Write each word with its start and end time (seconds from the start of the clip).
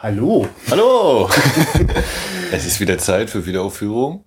Hallo. 0.00 0.48
Hallo. 0.70 1.28
es 2.52 2.64
ist 2.64 2.78
wieder 2.78 2.98
Zeit 2.98 3.30
für 3.30 3.46
Wiederaufführung. 3.46 4.24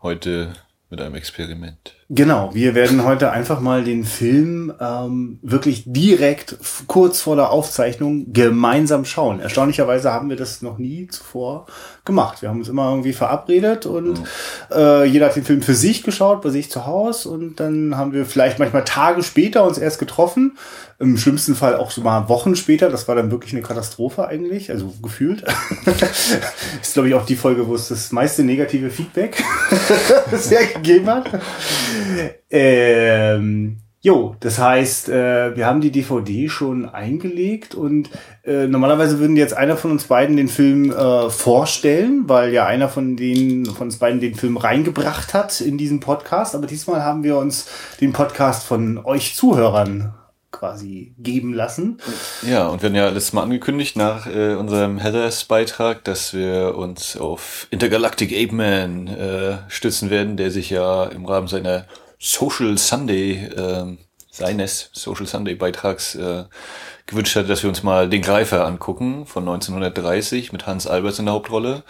Heute 0.00 0.54
mit 0.88 0.98
einem 1.02 1.14
Experiment. 1.14 1.94
Genau, 2.10 2.54
wir 2.54 2.74
werden 2.74 3.04
heute 3.04 3.32
einfach 3.32 3.60
mal 3.60 3.84
den 3.84 4.02
Film 4.02 4.72
ähm, 4.80 5.38
wirklich 5.42 5.82
direkt 5.84 6.56
kurz 6.86 7.20
vor 7.20 7.36
der 7.36 7.50
Aufzeichnung 7.50 8.32
gemeinsam 8.32 9.04
schauen. 9.04 9.40
Erstaunlicherweise 9.40 10.10
haben 10.10 10.30
wir 10.30 10.36
das 10.36 10.62
noch 10.62 10.78
nie 10.78 11.08
zuvor 11.08 11.66
gemacht. 12.06 12.40
Wir 12.40 12.48
haben 12.48 12.60
uns 12.60 12.70
immer 12.70 12.88
irgendwie 12.88 13.12
verabredet 13.12 13.84
und 13.84 14.20
mhm. 14.20 14.26
äh, 14.74 15.04
jeder 15.04 15.26
hat 15.26 15.36
den 15.36 15.44
Film 15.44 15.60
für 15.60 15.74
sich 15.74 16.02
geschaut, 16.02 16.40
bei 16.40 16.48
sich 16.48 16.70
zu 16.70 16.86
Hause 16.86 17.28
und 17.28 17.60
dann 17.60 17.94
haben 17.98 18.14
wir 18.14 18.24
vielleicht 18.24 18.58
manchmal 18.58 18.84
Tage 18.86 19.22
später 19.22 19.64
uns 19.64 19.76
erst 19.76 19.98
getroffen. 19.98 20.56
Im 21.00 21.16
schlimmsten 21.16 21.54
Fall 21.54 21.76
auch 21.76 21.92
so 21.92 22.00
mal 22.00 22.28
Wochen 22.28 22.56
später. 22.56 22.88
Das 22.88 23.06
war 23.06 23.14
dann 23.14 23.30
wirklich 23.30 23.52
eine 23.52 23.62
Katastrophe 23.62 24.26
eigentlich, 24.26 24.70
also 24.70 24.92
gefühlt. 25.02 25.44
ist 26.82 26.94
glaube 26.94 27.08
ich 27.08 27.14
auch 27.14 27.26
die 27.26 27.36
Folge, 27.36 27.68
wo 27.68 27.74
es 27.74 27.88
das 27.88 28.10
meiste 28.12 28.42
negative 28.42 28.88
Feedback 28.88 29.44
bisher 30.30 30.64
gegeben 30.64 31.06
hat. 31.08 31.26
Ähm, 32.50 33.78
Jo, 34.00 34.36
das 34.38 34.60
heißt, 34.60 35.08
äh, 35.08 35.56
wir 35.56 35.66
haben 35.66 35.80
die 35.80 35.90
DVD 35.90 36.48
schon 36.48 36.88
eingelegt 36.88 37.74
und 37.74 38.10
äh, 38.44 38.68
normalerweise 38.68 39.18
würden 39.18 39.36
jetzt 39.36 39.54
einer 39.54 39.76
von 39.76 39.90
uns 39.90 40.04
beiden 40.04 40.36
den 40.36 40.46
Film 40.46 40.92
äh, 40.92 41.30
vorstellen, 41.30 42.22
weil 42.28 42.52
ja 42.52 42.64
einer 42.64 42.88
von 42.88 43.16
denen 43.16 43.66
von 43.66 43.88
uns 43.88 43.96
beiden 43.96 44.20
den 44.20 44.36
Film 44.36 44.56
reingebracht 44.56 45.34
hat 45.34 45.60
in 45.60 45.78
diesen 45.78 45.98
Podcast. 45.98 46.54
Aber 46.54 46.68
diesmal 46.68 47.02
haben 47.02 47.24
wir 47.24 47.38
uns 47.38 47.68
den 48.00 48.12
Podcast 48.12 48.64
von 48.64 49.04
euch 49.04 49.34
Zuhörern 49.34 50.14
quasi 50.58 51.14
geben 51.18 51.54
lassen. 51.54 51.98
Ja, 52.42 52.68
und 52.68 52.82
wir 52.82 52.88
haben 52.88 52.96
ja 52.96 53.08
letztes 53.08 53.32
Mal 53.32 53.42
angekündigt 53.42 53.96
nach 53.96 54.26
äh, 54.26 54.54
unserem 54.54 54.98
Heathers-Beitrag, 54.98 56.04
dass 56.04 56.34
wir 56.34 56.74
uns 56.76 57.16
auf 57.16 57.68
Intergalactic 57.70 58.32
Ape 58.32 58.54
Man 58.54 59.06
äh, 59.06 59.58
stützen 59.68 60.10
werden, 60.10 60.36
der 60.36 60.50
sich 60.50 60.70
ja 60.70 61.04
im 61.04 61.24
Rahmen 61.26 61.48
seiner 61.48 61.86
Social 62.18 62.76
Sunday, 62.76 63.44
äh, 63.44 63.96
seines 64.30 64.90
Social 64.92 65.26
Sunday 65.26 65.54
Beitrags 65.54 66.16
äh, 66.16 66.44
gewünscht 67.06 67.36
hat, 67.36 67.48
dass 67.48 67.62
wir 67.62 67.70
uns 67.70 67.82
mal 67.82 68.08
den 68.08 68.22
Greifer 68.22 68.66
angucken 68.66 69.26
von 69.26 69.44
1930 69.44 70.52
mit 70.52 70.66
Hans 70.66 70.86
Alberts 70.86 71.18
in 71.18 71.26
der 71.26 71.34
Hauptrolle. 71.34 71.84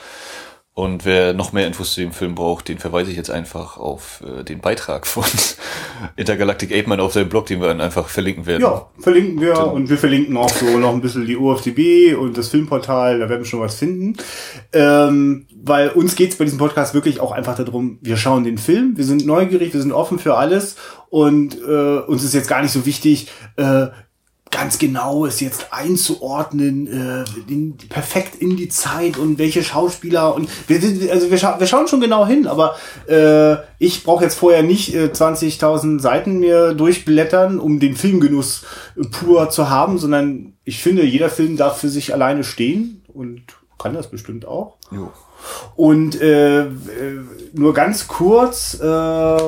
Und 0.79 1.05
wer 1.05 1.33
noch 1.33 1.53
mehr 1.53 1.67
Infos 1.67 1.95
zu 1.95 2.03
dem 2.03 2.13
Film 2.13 2.37
braucht, 2.37 2.69
den 2.69 2.79
verweise 2.79 3.11
ich 3.11 3.17
jetzt 3.17 3.33
einfach 3.33 3.79
auf 3.79 4.23
äh, 4.25 4.45
den 4.45 4.61
Beitrag 4.61 5.09
von 5.09 5.25
Intergalactic 6.17 6.71
Ape 6.71 6.89
Man 6.89 7.01
auf 7.01 7.15
seinem 7.15 7.29
Blog, 7.29 7.47
den 7.47 7.61
wir 7.61 7.67
dann 7.67 7.81
einfach 7.81 8.07
verlinken 8.09 8.47
werden. 8.47 8.63
Ja, 8.63 8.89
verlinken 9.01 9.41
wir 9.41 9.55
genau. 9.55 9.73
und 9.73 9.91
wir 9.91 9.99
verlinken 9.99 10.37
auch 10.37 10.51
so 10.51 10.79
noch 10.79 10.93
ein 10.93 11.01
bisschen 11.01 11.27
die 11.27 11.37
UFDB 11.37 12.15
und 12.15 12.39
das 12.39 12.47
Filmportal, 12.51 13.19
da 13.19 13.29
werden 13.29 13.41
wir 13.41 13.45
schon 13.45 13.59
was 13.59 13.75
finden. 13.75 14.19
Ähm, 14.73 15.49
weil 15.61 15.89
uns 15.89 16.15
geht's 16.15 16.37
bei 16.37 16.45
diesem 16.45 16.61
Podcast 16.61 16.95
wirklich 16.95 17.19
auch 17.19 17.33
einfach 17.33 17.57
darum, 17.57 17.99
wir 18.01 18.17
schauen 18.17 18.45
den 18.45 18.57
Film, 18.57 18.97
wir 18.97 19.05
sind 19.05 19.27
neugierig, 19.27 19.75
wir 19.75 19.83
sind 19.83 19.91
offen 19.91 20.21
für 20.21 20.37
alles 20.37 20.77
und 21.11 21.61
äh, 21.61 21.99
uns 22.07 22.23
ist 22.23 22.35
jetzt 22.35 22.49
gar 22.49 22.63
nicht 22.63 22.71
so 22.71 22.87
wichtig, 22.87 23.27
äh, 23.57 23.89
ganz 24.51 24.79
genau 24.79 25.27
es 25.27 25.41
jetzt 25.41 25.73
einzuordnen, 25.73 26.87
äh, 26.87 27.53
in, 27.53 27.77
perfekt 27.89 28.37
in 28.37 28.57
die 28.57 28.69
Zeit 28.69 29.17
und 29.17 29.39
welche 29.39 29.63
Schauspieler 29.63 30.35
und 30.35 30.49
wir, 30.67 31.11
also 31.13 31.31
wir, 31.31 31.39
scha 31.39 31.59
wir 31.59 31.67
schauen 31.67 31.89
schon 31.89 32.01
genau 32.01 32.27
hin, 32.27 32.47
aber 32.47 32.77
äh, 33.09 33.57
ich 33.79 34.05
brauche 34.05 34.25
jetzt 34.25 34.39
vorher 34.39 34.63
nicht 34.63 34.95
äh, 34.95 35.07
20.000 35.07 36.01
Seiten 36.01 36.41
mir 36.41 36.75
durchblättern, 36.75 37.59
um 37.59 37.81
den 37.81 37.97
Filmgenuss 37.97 38.65
äh, 38.97 39.03
pur 39.05 39.51
zu 39.51 39.71
haben, 39.71 39.99
sondern 39.99 40.55
ich 40.65 40.83
finde, 40.83 41.05
jeder 41.05 41.31
Film 41.31 41.57
darf 41.57 41.79
für 41.79 41.89
sich 41.89 42.13
alleine 42.13 42.45
stehen 42.45 43.05
und 43.13 43.43
kann 43.79 43.95
das 43.95 44.11
bestimmt 44.11 44.47
auch. 44.47 44.77
Jo. 44.91 45.13
Und 45.77 46.21
äh, 46.21 46.63
äh 46.63 46.69
nur 47.53 47.73
ganz 47.73 48.09
kurz, 48.09 48.75
äh, 48.81 49.39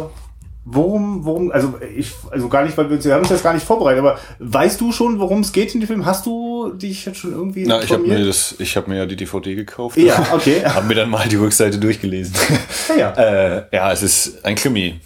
Worum, 0.64 1.24
worum, 1.24 1.50
also 1.50 1.74
ich, 1.96 2.12
also 2.30 2.48
gar 2.48 2.64
nicht, 2.64 2.76
weil 2.76 2.90
wir, 2.90 3.02
wir 3.02 3.14
haben 3.14 3.20
uns 3.20 3.30
das 3.30 3.42
gar 3.42 3.54
nicht 3.54 3.64
vorbereitet, 3.64 4.00
aber 4.00 4.18
weißt 4.40 4.78
du 4.78 4.92
schon, 4.92 5.18
worum 5.18 5.40
es 5.40 5.52
geht 5.52 5.74
in 5.74 5.80
dem 5.80 5.86
Film? 5.86 6.04
Hast 6.04 6.26
du 6.26 6.72
dich 6.74 7.06
jetzt 7.06 7.18
schon 7.18 7.32
irgendwie 7.32 7.64
Na, 7.66 7.82
ich 7.82 7.90
habe 7.90 8.02
mir 8.02 8.24
das, 8.26 8.56
ich 8.58 8.76
habe 8.76 8.90
mir 8.90 8.98
ja 8.98 9.06
die 9.06 9.16
DVD 9.16 9.54
gekauft. 9.54 9.96
Ja, 9.96 10.26
okay. 10.32 10.62
habe 10.66 10.86
mir 10.86 10.96
dann 10.96 11.08
mal 11.08 11.26
die 11.26 11.36
Rückseite 11.36 11.78
durchgelesen. 11.78 12.34
Ja, 12.90 12.96
ja. 12.96 13.56
äh, 13.56 13.62
ja, 13.72 13.92
es 13.92 14.02
ist 14.02 14.44
ein 14.44 14.56
Krimi. 14.56 15.00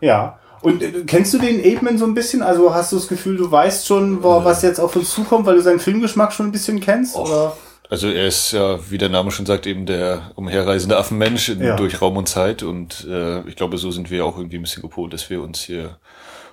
Ja. 0.00 0.38
Und 0.60 0.82
äh, 0.82 1.02
kennst 1.06 1.32
du 1.32 1.38
den 1.38 1.60
Apeman 1.60 1.98
so 1.98 2.04
ein 2.04 2.14
bisschen? 2.14 2.42
Also 2.42 2.74
hast 2.74 2.92
du 2.92 2.96
das 2.96 3.08
Gefühl, 3.08 3.36
du 3.36 3.50
weißt 3.50 3.86
schon, 3.86 4.22
wo, 4.22 4.44
was 4.44 4.62
jetzt 4.62 4.78
auf 4.78 4.94
uns 4.94 5.10
zukommt, 5.10 5.46
weil 5.46 5.56
du 5.56 5.62
seinen 5.62 5.80
Filmgeschmack 5.80 6.32
schon 6.32 6.46
ein 6.46 6.52
bisschen 6.52 6.80
kennst? 6.80 7.16
Oder? 7.16 7.56
Also 7.90 8.08
er 8.08 8.26
ist 8.26 8.52
ja, 8.52 8.78
wie 8.90 8.98
der 8.98 9.10
Name 9.10 9.30
schon 9.30 9.46
sagt, 9.46 9.66
eben 9.66 9.86
der 9.86 10.32
umherreisende 10.36 10.96
Affenmensch 10.96 11.50
in, 11.50 11.62
ja. 11.62 11.76
durch 11.76 12.00
Raum 12.00 12.16
und 12.16 12.28
Zeit. 12.28 12.62
Und 12.62 13.06
äh, 13.08 13.46
ich 13.46 13.56
glaube, 13.56 13.76
so 13.78 13.90
sind 13.90 14.10
wir 14.10 14.24
auch 14.24 14.38
irgendwie 14.38 14.56
ein 14.56 14.62
bisschen 14.62 14.82
gepolt, 14.82 15.12
dass 15.12 15.28
wir 15.28 15.42
uns 15.42 15.60
hier 15.60 15.98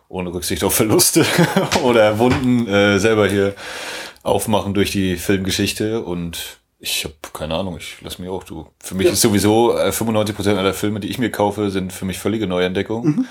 ohne 0.10 0.34
Rücksicht 0.34 0.64
auf 0.64 0.76
Verluste 0.76 1.26
oder 1.84 2.20
Wunden 2.20 2.68
äh, 2.68 3.00
selber 3.00 3.30
hier 3.30 3.56
aufmachen 4.24 4.74
durch 4.74 4.92
die 4.92 5.16
Filmgeschichte. 5.16 6.02
Und 6.02 6.60
ich 6.80 7.06
habe 7.06 7.16
keine 7.32 7.56
Ahnung, 7.56 7.78
ich 7.78 7.98
lass 8.02 8.20
mich 8.20 8.30
auch 8.30 8.44
du. 8.44 8.68
Für 8.80 8.96
mich 8.96 9.08
ja. 9.08 9.14
ist 9.14 9.22
sowieso 9.22 9.78
äh, 9.78 9.90
95% 9.90 10.58
aller 10.58 10.74
Filme, 10.74 11.00
die 11.00 11.08
ich 11.08 11.18
mir 11.18 11.32
kaufe, 11.32 11.72
sind 11.72 11.94
für 11.94 12.06
mich 12.06 12.20
völlige 12.20 12.46
Neuentdeckungen. 12.46 13.16
Mhm. 13.16 13.26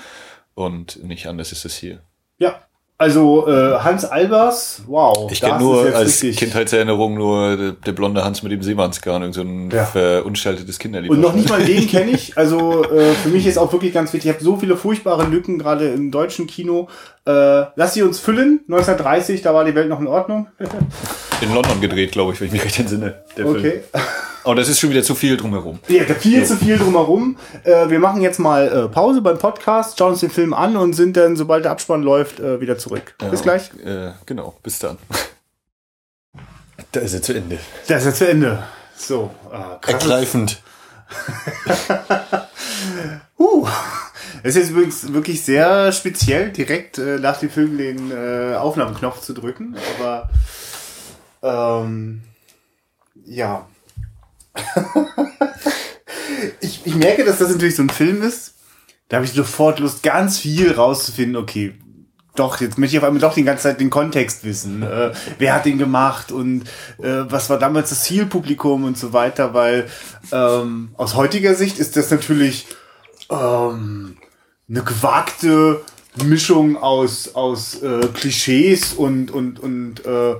Und 0.55 1.03
nicht 1.03 1.27
anders 1.27 1.51
ist 1.51 1.65
es 1.65 1.75
hier. 1.75 2.01
Ja, 2.39 2.61
also 3.01 3.47
äh, 3.47 3.79
Hans 3.79 4.05
Albers, 4.05 4.83
wow. 4.85 5.27
Ich 5.31 5.41
kenne 5.41 5.57
nur 5.57 5.85
als 5.95 6.21
richtig. 6.21 6.37
Kindheitserinnerung 6.37 7.15
nur 7.15 7.57
der, 7.57 7.71
der, 7.71 7.93
blonde 7.93 8.23
Hans 8.23 8.43
mit 8.43 8.51
dem 8.51 8.61
Seemannsgarn, 8.61 9.33
so 9.33 9.41
ein 9.41 9.71
ja. 9.71 9.85
verunstaltetes 9.85 10.77
Kinderlied. 10.77 11.09
Und 11.09 11.19
noch 11.19 11.33
nicht 11.33 11.49
mal 11.49 11.65
den 11.65 11.87
kenne 11.87 12.11
ich. 12.11 12.37
Also 12.37 12.83
äh, 12.83 13.13
für 13.13 13.29
mich 13.29 13.47
ist 13.47 13.57
auch 13.57 13.73
wirklich 13.73 13.91
ganz 13.91 14.13
wichtig. 14.13 14.29
Ich 14.29 14.35
habe 14.35 14.43
so 14.43 14.55
viele 14.55 14.77
furchtbare 14.77 15.25
Lücken 15.25 15.57
gerade 15.57 15.87
im 15.87 16.11
deutschen 16.11 16.45
Kino. 16.45 16.89
Äh, 17.25 17.65
lass 17.75 17.93
sie 17.93 18.01
uns 18.01 18.19
füllen. 18.19 18.61
1930, 18.67 19.41
da 19.41 19.53
war 19.53 19.63
die 19.63 19.75
Welt 19.75 19.89
noch 19.89 19.99
in 19.99 20.07
Ordnung. 20.07 20.47
in 21.41 21.53
London 21.53 21.79
gedreht, 21.79 22.11
glaube 22.11 22.33
ich, 22.33 22.39
wenn 22.39 22.47
ich 22.47 22.53
mich 22.53 22.63
recht 22.63 22.79
entsinne. 22.79 23.23
Der 23.37 23.47
okay. 23.47 23.59
Film. 23.59 24.03
Aber 24.43 24.55
das 24.55 24.69
ist 24.69 24.79
schon 24.79 24.89
wieder 24.89 25.03
zu 25.03 25.13
viel 25.13 25.37
drumherum. 25.37 25.79
Ja, 25.87 26.03
viel 26.03 26.43
so. 26.45 26.55
zu 26.55 26.65
viel 26.65 26.77
drumherum. 26.77 27.37
Äh, 27.63 27.89
wir 27.89 27.99
machen 27.99 28.21
jetzt 28.21 28.39
mal 28.39 28.67
äh, 28.67 28.87
Pause 28.89 29.21
beim 29.21 29.37
Podcast, 29.37 29.99
schauen 29.99 30.13
uns 30.13 30.21
den 30.21 30.31
Film 30.31 30.53
an 30.53 30.75
und 30.77 30.93
sind 30.93 31.15
dann, 31.15 31.35
sobald 31.35 31.65
der 31.65 31.71
Abspann 31.71 32.01
läuft, 32.01 32.39
äh, 32.39 32.59
wieder 32.59 32.77
zurück. 32.77 33.13
Ja, 33.21 33.27
bis 33.27 33.43
gleich. 33.43 33.69
Äh, 33.85 34.13
genau, 34.25 34.55
bis 34.63 34.79
dann. 34.79 34.97
Da 36.93 36.99
ist 36.99 37.13
er 37.13 37.21
zu 37.21 37.33
Ende. 37.33 37.57
Da 37.87 37.95
ist 37.95 38.05
er 38.05 38.13
zu 38.13 38.27
Ende. 38.27 38.63
So. 38.97 39.29
Äh, 39.49 39.91
Ergreifend. 39.91 40.61
uh. 43.39 43.67
Es 44.43 44.55
ist 44.55 44.71
übrigens 44.71 45.13
wirklich 45.13 45.43
sehr 45.43 45.91
speziell, 45.91 46.51
direkt 46.51 46.97
äh, 46.97 47.19
nach 47.19 47.39
dem 47.39 47.49
Film 47.49 47.77
den 47.77 48.11
äh, 48.11 48.55
Aufnahmeknopf 48.55 49.21
zu 49.21 49.33
drücken. 49.33 49.75
Aber 49.99 50.29
ähm, 51.83 52.21
ja. 53.25 53.67
ich, 56.61 56.81
ich 56.85 56.95
merke, 56.95 57.23
dass 57.23 57.39
das 57.39 57.49
natürlich 57.49 57.75
so 57.75 57.83
ein 57.83 57.89
Film 57.89 58.23
ist. 58.23 58.55
Da 59.09 59.17
habe 59.17 59.25
ich 59.25 59.33
sofort 59.33 59.79
Lust, 59.79 60.03
ganz 60.03 60.39
viel 60.39 60.71
rauszufinden. 60.71 61.35
Okay, 61.35 61.75
doch, 62.35 62.61
jetzt 62.61 62.77
möchte 62.77 62.95
ich 62.95 62.99
auf 63.01 63.07
einmal 63.07 63.21
doch 63.21 63.33
die 63.33 63.43
ganze 63.43 63.63
Zeit 63.63 63.79
den 63.79 63.89
Kontext 63.89 64.43
wissen. 64.45 64.83
Äh, 64.83 65.11
wer 65.37 65.53
hat 65.53 65.65
den 65.65 65.77
gemacht 65.77 66.31
und 66.31 66.63
äh, 66.99 67.25
was 67.27 67.49
war 67.49 67.59
damals 67.59 67.89
das 67.89 68.03
Zielpublikum 68.03 68.85
und 68.85 68.97
so 68.97 69.11
weiter, 69.11 69.53
weil 69.53 69.87
ähm, 70.31 70.89
aus 70.95 71.15
heutiger 71.15 71.55
Sicht 71.55 71.77
ist 71.77 71.97
das 71.97 72.09
natürlich 72.09 72.67
ähm, 73.29 74.17
eine 74.71 74.83
gewagte 74.83 75.81
Mischung 76.23 76.77
aus, 76.77 77.35
aus 77.35 77.81
äh, 77.81 78.07
Klischees 78.13 78.93
und, 78.93 79.29
und, 79.29 79.59
und 79.59 80.05
äh, 80.05 80.35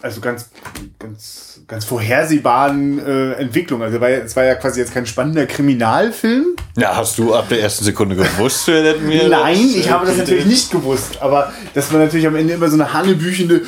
also 0.00 0.20
ganz, 0.20 0.50
ganz, 0.98 1.60
ganz 1.66 1.84
vorhersehbaren 1.84 2.98
äh, 3.04 3.32
Entwicklung. 3.32 3.82
Also 3.82 4.00
war, 4.00 4.08
es 4.08 4.36
war 4.36 4.44
ja 4.44 4.54
quasi 4.54 4.80
jetzt 4.80 4.94
kein 4.94 5.06
spannender 5.06 5.46
Kriminalfilm. 5.46 6.56
Ja, 6.76 6.94
hast 6.94 7.18
du 7.18 7.34
ab 7.34 7.48
der 7.48 7.60
ersten 7.60 7.84
Sekunde 7.84 8.14
gewusst, 8.14 8.68
wer 8.68 8.82
denn 8.82 9.06
mir 9.06 9.28
Nein, 9.28 9.56
das, 9.56 9.76
ich 9.76 9.90
habe 9.90 10.06
das 10.06 10.16
natürlich 10.16 10.46
nicht 10.46 10.70
gewusst. 10.70 11.20
Aber 11.20 11.52
das 11.74 11.92
war 11.92 11.98
natürlich 11.98 12.26
am 12.26 12.36
Ende 12.36 12.54
immer 12.54 12.68
so 12.68 12.74
eine 12.74 12.92
hannebüchende, 12.92 13.62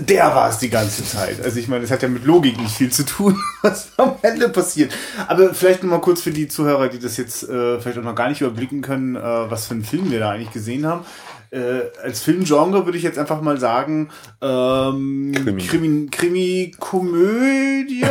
der 0.00 0.34
war 0.34 0.50
es 0.50 0.58
die 0.58 0.70
ganze 0.70 1.04
Zeit. 1.04 1.42
Also 1.42 1.58
ich 1.58 1.68
meine, 1.68 1.82
das 1.82 1.90
hat 1.92 2.02
ja 2.02 2.08
mit 2.08 2.24
Logik 2.24 2.60
nicht 2.60 2.74
viel 2.74 2.90
zu 2.90 3.04
tun, 3.04 3.40
was 3.62 3.90
am 3.96 4.16
Ende 4.22 4.48
passiert. 4.48 4.92
Aber 5.28 5.54
vielleicht 5.54 5.84
noch 5.84 5.90
mal 5.90 6.00
kurz 6.00 6.20
für 6.20 6.32
die 6.32 6.48
Zuhörer, 6.48 6.88
die 6.88 6.98
das 6.98 7.16
jetzt 7.16 7.44
äh, 7.44 7.80
vielleicht 7.80 7.98
auch 7.98 8.02
noch 8.02 8.16
gar 8.16 8.28
nicht 8.28 8.40
überblicken 8.40 8.82
können, 8.82 9.14
äh, 9.14 9.20
was 9.22 9.66
für 9.66 9.74
einen 9.74 9.84
Film 9.84 10.10
wir 10.10 10.18
da 10.18 10.30
eigentlich 10.30 10.52
gesehen 10.52 10.84
haben. 10.84 11.04
Äh, 11.50 11.58
als 12.02 12.22
Filmgenre 12.22 12.84
würde 12.84 12.98
ich 12.98 13.04
jetzt 13.04 13.18
einfach 13.18 13.40
mal 13.40 13.58
sagen, 13.58 14.10
ähm, 14.42 15.32
Krimi. 15.34 15.62
Krimi, 15.62 16.06
Krimi 16.10 16.74
Komödie 16.78 18.04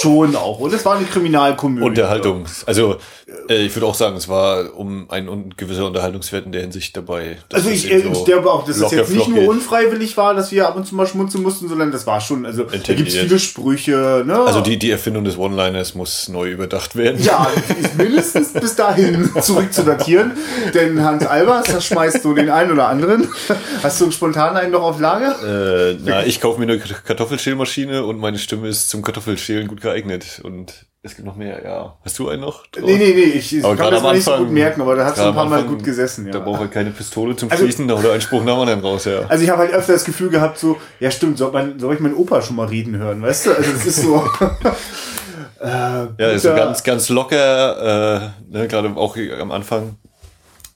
schon 0.00 0.36
auch. 0.36 0.60
Und 0.60 0.72
es 0.74 0.84
war 0.84 0.96
eine 0.96 1.06
Kriminalkomödie. 1.06 1.84
Unterhaltung. 1.84 2.44
Also 2.66 2.96
äh, 3.48 3.66
ich 3.66 3.74
würde 3.74 3.86
auch 3.86 3.94
sagen, 3.94 4.16
es 4.16 4.28
war 4.28 4.76
um 4.76 5.10
ein 5.10 5.28
un 5.28 5.54
gewisser 5.56 5.86
Unterhaltungswert 5.86 6.46
in 6.46 6.52
der 6.52 6.62
Hinsicht 6.62 6.96
dabei. 6.96 7.38
Also 7.52 7.70
ich, 7.70 7.90
äh, 7.90 8.00
so 8.00 8.10
ich 8.12 8.24
glaube 8.24 8.50
auch, 8.50 8.64
dass 8.64 8.78
es 8.78 8.90
jetzt 8.90 9.10
nicht 9.10 9.28
nur 9.28 9.48
unfreiwillig 9.48 10.16
war, 10.16 10.34
dass 10.34 10.52
wir 10.52 10.68
ab 10.68 10.76
und 10.76 10.86
zu 10.86 10.94
mal 10.94 11.06
schmunzeln 11.06 11.42
mussten, 11.42 11.68
sondern 11.68 11.92
das 11.92 12.06
war 12.06 12.20
schon, 12.20 12.46
also 12.46 12.64
da 12.64 12.94
gibt 12.94 13.08
es 13.08 13.16
viele 13.16 13.38
Sprüche, 13.38 14.24
ne? 14.26 14.40
Also 14.40 14.60
die, 14.60 14.78
die 14.78 14.90
Erfindung 14.90 15.24
des 15.24 15.38
One-Liners 15.38 15.94
muss 15.94 16.28
neu 16.28 16.50
überdacht 16.50 16.96
werden. 16.96 17.22
Ja, 17.22 17.46
ist 17.80 17.96
mindestens 17.96 18.52
bis 18.52 18.76
dahin 18.76 19.30
zurück 19.40 19.72
zu 19.72 19.82
datieren. 19.82 20.32
Denn 20.74 21.02
Hans 21.02 21.26
Albers, 21.26 21.66
das 21.66 21.86
schmeißt 21.86 22.22
so 22.22 22.34
den 22.34 22.50
einen 22.50 22.73
oder 22.74 22.88
anderen. 22.88 23.28
Hast 23.82 24.00
du 24.00 24.10
spontan 24.10 24.56
einen 24.56 24.72
noch 24.72 24.82
auf 24.82 25.00
Lager? 25.00 25.90
Äh, 25.92 25.98
na, 26.04 26.24
ich 26.24 26.40
kaufe 26.40 26.60
mir 26.60 26.70
eine 26.70 26.78
Kartoffelschälmaschine 26.78 28.04
und 28.04 28.18
meine 28.18 28.38
Stimme 28.38 28.68
ist 28.68 28.90
zum 28.90 29.02
Kartoffelschälen 29.02 29.66
gut 29.68 29.80
geeignet. 29.80 30.40
Und 30.44 30.86
es 31.02 31.16
gibt 31.16 31.26
noch 31.26 31.36
mehr, 31.36 31.62
ja. 31.62 31.96
Hast 32.04 32.18
du 32.18 32.28
einen 32.30 32.40
noch? 32.40 32.64
Nee, 32.80 32.96
nee, 32.96 33.12
nee, 33.14 33.22
ich, 33.24 33.62
Aber 33.62 33.76
kann 33.76 33.90
das 33.90 34.02
mal 34.02 34.14
nicht 34.14 34.24
so 34.24 34.36
gut 34.36 34.50
merken, 34.50 34.80
aber 34.80 34.96
da 34.96 35.04
hast 35.04 35.18
du 35.18 35.22
gerade 35.22 35.28
ein 35.30 35.34
paar 35.34 35.44
Mal 35.46 35.56
Anfang, 35.60 35.74
gut 35.76 35.84
gesessen, 35.84 36.30
Da 36.30 36.38
ja. 36.38 36.44
braucht 36.44 36.62
er 36.62 36.68
keine 36.68 36.90
Pistole 36.90 37.36
zum 37.36 37.50
Also- 37.50 37.66
Schießen, 37.66 37.86
da 37.88 37.94
holt 37.94 38.06
er 38.06 38.12
einen 38.12 38.20
Spruch 38.22 38.42
nach 38.42 38.56
anderen 38.56 38.80
raus, 38.80 39.04
ja. 39.04 39.20
Also 39.28 39.44
ich 39.44 39.50
habe 39.50 39.60
halt 39.60 39.72
öfter 39.72 39.92
das 39.92 40.04
Gefühl 40.04 40.30
gehabt, 40.30 40.58
so, 40.58 40.78
ja 41.00 41.10
stimmt, 41.10 41.36
soll, 41.36 41.52
man, 41.52 41.78
soll 41.78 41.94
ich 41.94 42.00
meinen 42.00 42.14
Opa 42.14 42.40
schon 42.40 42.56
mal 42.56 42.66
reden 42.68 42.96
hören, 42.96 43.20
weißt 43.20 43.46
du? 43.46 43.50
Also 43.52 43.70
das 43.70 43.84
ist 43.84 44.00
so. 44.02 44.16
äh, 45.60 45.66
Ja, 46.18 46.30
ist 46.30 46.42
so 46.42 46.54
ganz, 46.54 46.82
ganz 46.82 47.08
locker, 47.10 48.32
äh, 48.50 48.56
ne, 48.56 48.66
gerade 48.68 48.88
auch 48.96 49.16
am 49.40 49.52
Anfang, 49.52 49.96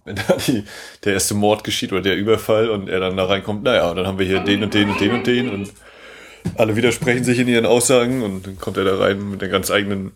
wenn 0.08 0.16
da 0.16 0.37
die, 0.46 0.64
der 1.05 1.14
erste 1.14 1.34
Mord 1.34 1.64
geschieht 1.64 1.93
oder 1.93 2.02
der 2.02 2.16
Überfall 2.16 2.70
und 2.70 2.88
er 2.88 3.00
dann 3.00 3.16
da 3.16 3.26
reinkommt, 3.26 3.62
naja, 3.62 3.90
und 3.90 3.96
dann 3.96 4.06
haben 4.06 4.19
wir 4.19 4.26
hier 4.26 4.40
den 4.40 4.62
und 4.62 4.75
den 4.75 4.90
und 4.90 5.00
den 5.00 5.12
und 5.12 5.26
den 5.26 5.49
und 5.50 5.72
alle 6.56 6.76
widersprechen 6.76 7.25
sich 7.25 7.38
in 7.38 7.49
ihren 7.49 7.66
Aussagen 7.66 8.22
und 8.22 8.46
dann 8.46 8.58
kommt 8.58 8.76
er 8.76 8.84
da 8.84 8.96
rein 8.96 9.31
mit 9.31 9.43
einer 9.43 9.52
ganz 9.52 9.70
eigenen 9.70 10.12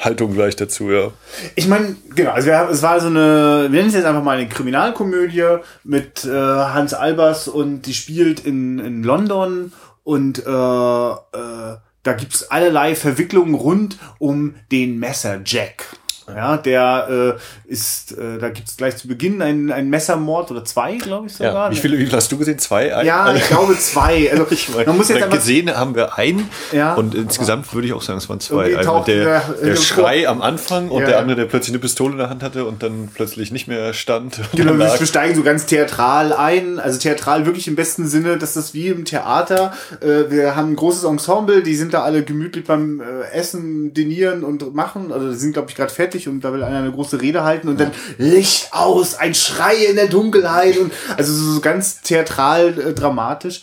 Haltung 0.00 0.32
gleich 0.32 0.56
dazu, 0.56 0.90
ja. 0.90 1.12
Ich 1.54 1.68
meine, 1.68 1.96
genau, 2.14 2.30
also 2.30 2.48
wir 2.48 2.68
es 2.70 2.82
war 2.82 2.98
so 3.00 3.08
eine, 3.08 3.64
wir 3.64 3.68
nennen 3.68 3.88
es 3.88 3.94
jetzt 3.94 4.06
einfach 4.06 4.22
mal 4.22 4.38
eine 4.38 4.48
Kriminalkomödie 4.48 5.58
mit 5.84 6.24
äh, 6.24 6.30
Hans 6.30 6.94
Albers 6.94 7.48
und 7.48 7.82
die 7.82 7.94
spielt 7.94 8.40
in, 8.40 8.78
in 8.78 9.02
London 9.02 9.72
und 10.02 10.38
äh, 10.38 10.50
äh, 10.50 11.76
da 12.04 12.12
gibt's 12.14 12.50
allerlei 12.50 12.96
Verwicklungen 12.96 13.54
rund 13.54 13.98
um 14.18 14.54
den 14.72 14.98
Messer 14.98 15.40
Jack. 15.44 15.84
Ja, 16.28 16.56
der 16.56 17.36
äh, 17.66 17.70
ist, 17.72 18.12
äh, 18.12 18.38
da 18.38 18.48
gibt's 18.50 18.76
gleich 18.76 18.96
zu 18.96 19.08
Beginn 19.08 19.42
einen, 19.42 19.70
einen 19.72 19.90
Messermord 19.90 20.50
oder 20.50 20.64
zwei, 20.64 20.96
glaube 20.96 21.26
ich 21.26 21.34
sogar. 21.34 21.66
ja. 21.66 21.70
Wie 21.70 21.76
viele, 21.80 21.98
wie 21.98 22.04
viele 22.04 22.16
hast 22.16 22.30
du 22.30 22.38
gesehen? 22.38 22.58
Zwei? 22.58 22.94
Ein? 22.94 23.06
Ja, 23.06 23.34
ich 23.34 23.46
glaube 23.48 23.76
zwei. 23.78 24.30
Also 24.30 24.46
Ich 24.50 24.68
meine, 24.68 24.86
man 24.86 24.96
muss 24.98 25.08
jetzt 25.08 25.22
einfach 25.22 25.36
gesehen 25.38 25.74
haben 25.76 25.94
wir 25.94 26.18
einen 26.18 26.48
Ja. 26.72 26.94
und 26.94 27.14
insgesamt 27.14 27.72
würde 27.74 27.86
ich 27.86 27.92
auch 27.92 28.02
sagen, 28.02 28.18
es 28.18 28.28
waren 28.28 28.40
zwei. 28.40 28.70
Taucht 28.82 29.08
der, 29.08 29.24
der- 29.24 29.40
der 29.64 29.76
Schrei 29.76 30.28
am 30.28 30.42
Anfang 30.42 30.88
und 30.90 31.00
Ja. 31.02 31.06
der 31.08 31.18
andere, 31.20 31.36
der 31.36 31.44
plötzlich 31.46 31.70
eine 31.74 31.78
Pistole 31.80 32.12
in 32.12 32.18
der 32.18 32.30
Hand 32.30 32.42
hatte 32.42 32.64
und 32.66 32.82
dann 32.82 33.08
plötzlich 33.12 33.50
nicht 33.50 33.66
mehr 33.68 33.92
stand. 33.94 34.40
Genau, 34.54 34.76
wir 34.78 35.06
steigen 35.06 35.34
so 35.34 35.42
ganz 35.42 35.66
theatral 35.66 36.32
ein, 36.32 36.78
also 36.78 36.98
theatral 36.98 37.46
wirklich 37.46 37.66
im 37.68 37.76
besten 37.76 38.06
Sinne, 38.06 38.36
dass 38.38 38.54
das 38.54 38.74
wie 38.74 38.88
im 38.88 39.04
Theater, 39.04 39.72
äh, 40.00 40.30
wir 40.30 40.54
haben 40.56 40.70
ein 40.72 40.76
großes 40.76 41.04
Ensemble, 41.04 41.62
die 41.62 41.74
sind 41.74 41.94
da 41.94 42.02
alle 42.02 42.22
gemütlich 42.22 42.64
beim 42.64 43.00
äh, 43.00 43.30
Essen, 43.32 43.92
dinieren 43.94 44.44
und 44.44 44.74
machen, 44.74 45.12
also 45.12 45.30
die 45.30 45.36
sind 45.36 45.52
glaube 45.52 45.68
ich 45.70 45.76
gerade 45.76 45.92
fertig 46.12 46.28
und 46.28 46.42
da 46.42 46.52
will 46.52 46.62
einer 46.62 46.78
eine 46.78 46.92
große 46.92 47.20
Rede 47.20 47.42
halten 47.42 47.68
und 47.68 47.80
dann 47.80 47.90
Licht 48.18 48.68
aus, 48.72 49.14
ein 49.14 49.34
Schrei 49.34 49.74
in 49.88 49.96
der 49.96 50.08
Dunkelheit 50.08 50.78
und 50.78 50.92
also 51.16 51.32
so, 51.32 51.60
ganz 51.60 52.00
theatral 52.02 52.78
äh, 52.78 52.92
dramatisch. 52.92 53.62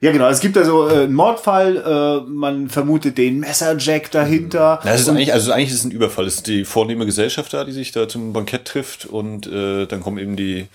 Ja 0.00 0.12
genau, 0.12 0.28
es 0.28 0.40
gibt 0.40 0.56
also 0.56 0.88
äh, 0.88 1.02
einen 1.02 1.12
Mordfall, 1.12 1.76
äh, 1.76 2.30
man 2.30 2.70
vermutet 2.70 3.18
den 3.18 3.40
Messerjack 3.40 4.10
dahinter. 4.10 4.80
Ja, 4.82 4.94
es 4.94 5.02
ist 5.02 5.08
eigentlich, 5.08 5.32
also 5.32 5.52
eigentlich 5.52 5.70
ist 5.70 5.80
es 5.80 5.84
ein 5.84 5.90
Überfall. 5.90 6.26
Es 6.26 6.36
ist 6.36 6.46
die 6.46 6.64
vornehme 6.64 7.04
Gesellschaft 7.04 7.52
da, 7.52 7.64
die 7.64 7.72
sich 7.72 7.92
da 7.92 8.08
zum 8.08 8.32
Bankett 8.32 8.64
trifft 8.64 9.04
und 9.04 9.46
äh, 9.46 9.86
dann 9.86 10.00
kommen 10.00 10.18
eben 10.18 10.36
die 10.36 10.68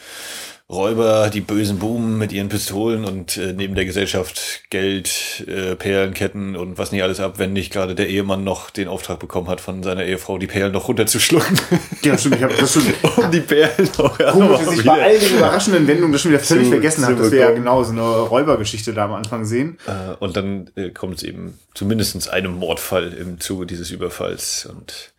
Räuber, 0.67 1.29
die 1.31 1.41
bösen 1.41 1.77
Buben 1.77 2.17
mit 2.17 2.31
ihren 2.33 2.49
Pistolen 2.49 3.05
und 3.05 3.37
äh, 3.37 3.53
neben 3.53 3.75
der 3.75 3.85
Gesellschaft 3.85 4.63
Geld, 4.71 5.45
äh, 5.47 5.75
Perlenketten 5.75 6.55
und 6.55 6.79
was 6.79 6.91
nicht 6.91 7.03
alles 7.03 7.19
ab, 7.19 7.37
wenn 7.37 7.53
nicht 7.53 7.71
gerade 7.71 7.93
der 7.93 8.09
Ehemann 8.09 8.43
noch 8.43 8.71
den 8.71 8.87
Auftrag 8.87 9.19
bekommen 9.19 9.47
hat 9.47 9.61
von 9.61 9.83
seiner 9.83 10.03
Ehefrau, 10.05 10.39
die 10.39 10.47
Perlen 10.47 10.71
noch 10.73 10.87
runterzuschlucken. 10.87 11.59
Ja, 12.01 12.17
stimmt, 12.17 12.35
ich 12.35 12.43
habe 12.43 12.53
das 12.55 12.73
schon 12.73 12.83
um 13.17 13.31
die 13.31 13.41
Perlen 13.41 13.89
noch 13.97 14.17
Komisch, 14.17 14.59
dass 14.65 14.73
ich 14.79 14.85
bei 14.85 15.03
all 15.03 15.17
den 15.19 15.37
überraschenden 15.37 15.87
Wendungen 15.87 16.11
das 16.13 16.21
schon 16.21 16.31
wieder 16.31 16.39
völlig 16.39 16.65
Zu- 16.65 16.71
vergessen 16.71 17.05
habe, 17.05 17.15
dass 17.15 17.31
wir 17.31 17.39
ja 17.39 17.51
genau 17.51 17.83
so 17.83 17.91
eine 17.91 18.01
Räubergeschichte 18.01 18.93
da 18.93 19.05
am 19.05 19.13
Anfang 19.13 19.45
sehen. 19.45 19.77
Äh, 19.87 20.15
und 20.19 20.35
dann 20.35 20.69
äh, 20.75 20.89
kommt 20.89 21.17
es 21.17 21.23
eben 21.23 21.59
zu 21.73 21.85
mindestens 21.85 22.27
einem 22.27 22.53
Mordfall 22.57 23.13
im 23.13 23.39
Zuge 23.39 23.65
dieses 23.65 23.91
Überfalls 23.91 24.65
und 24.67 25.13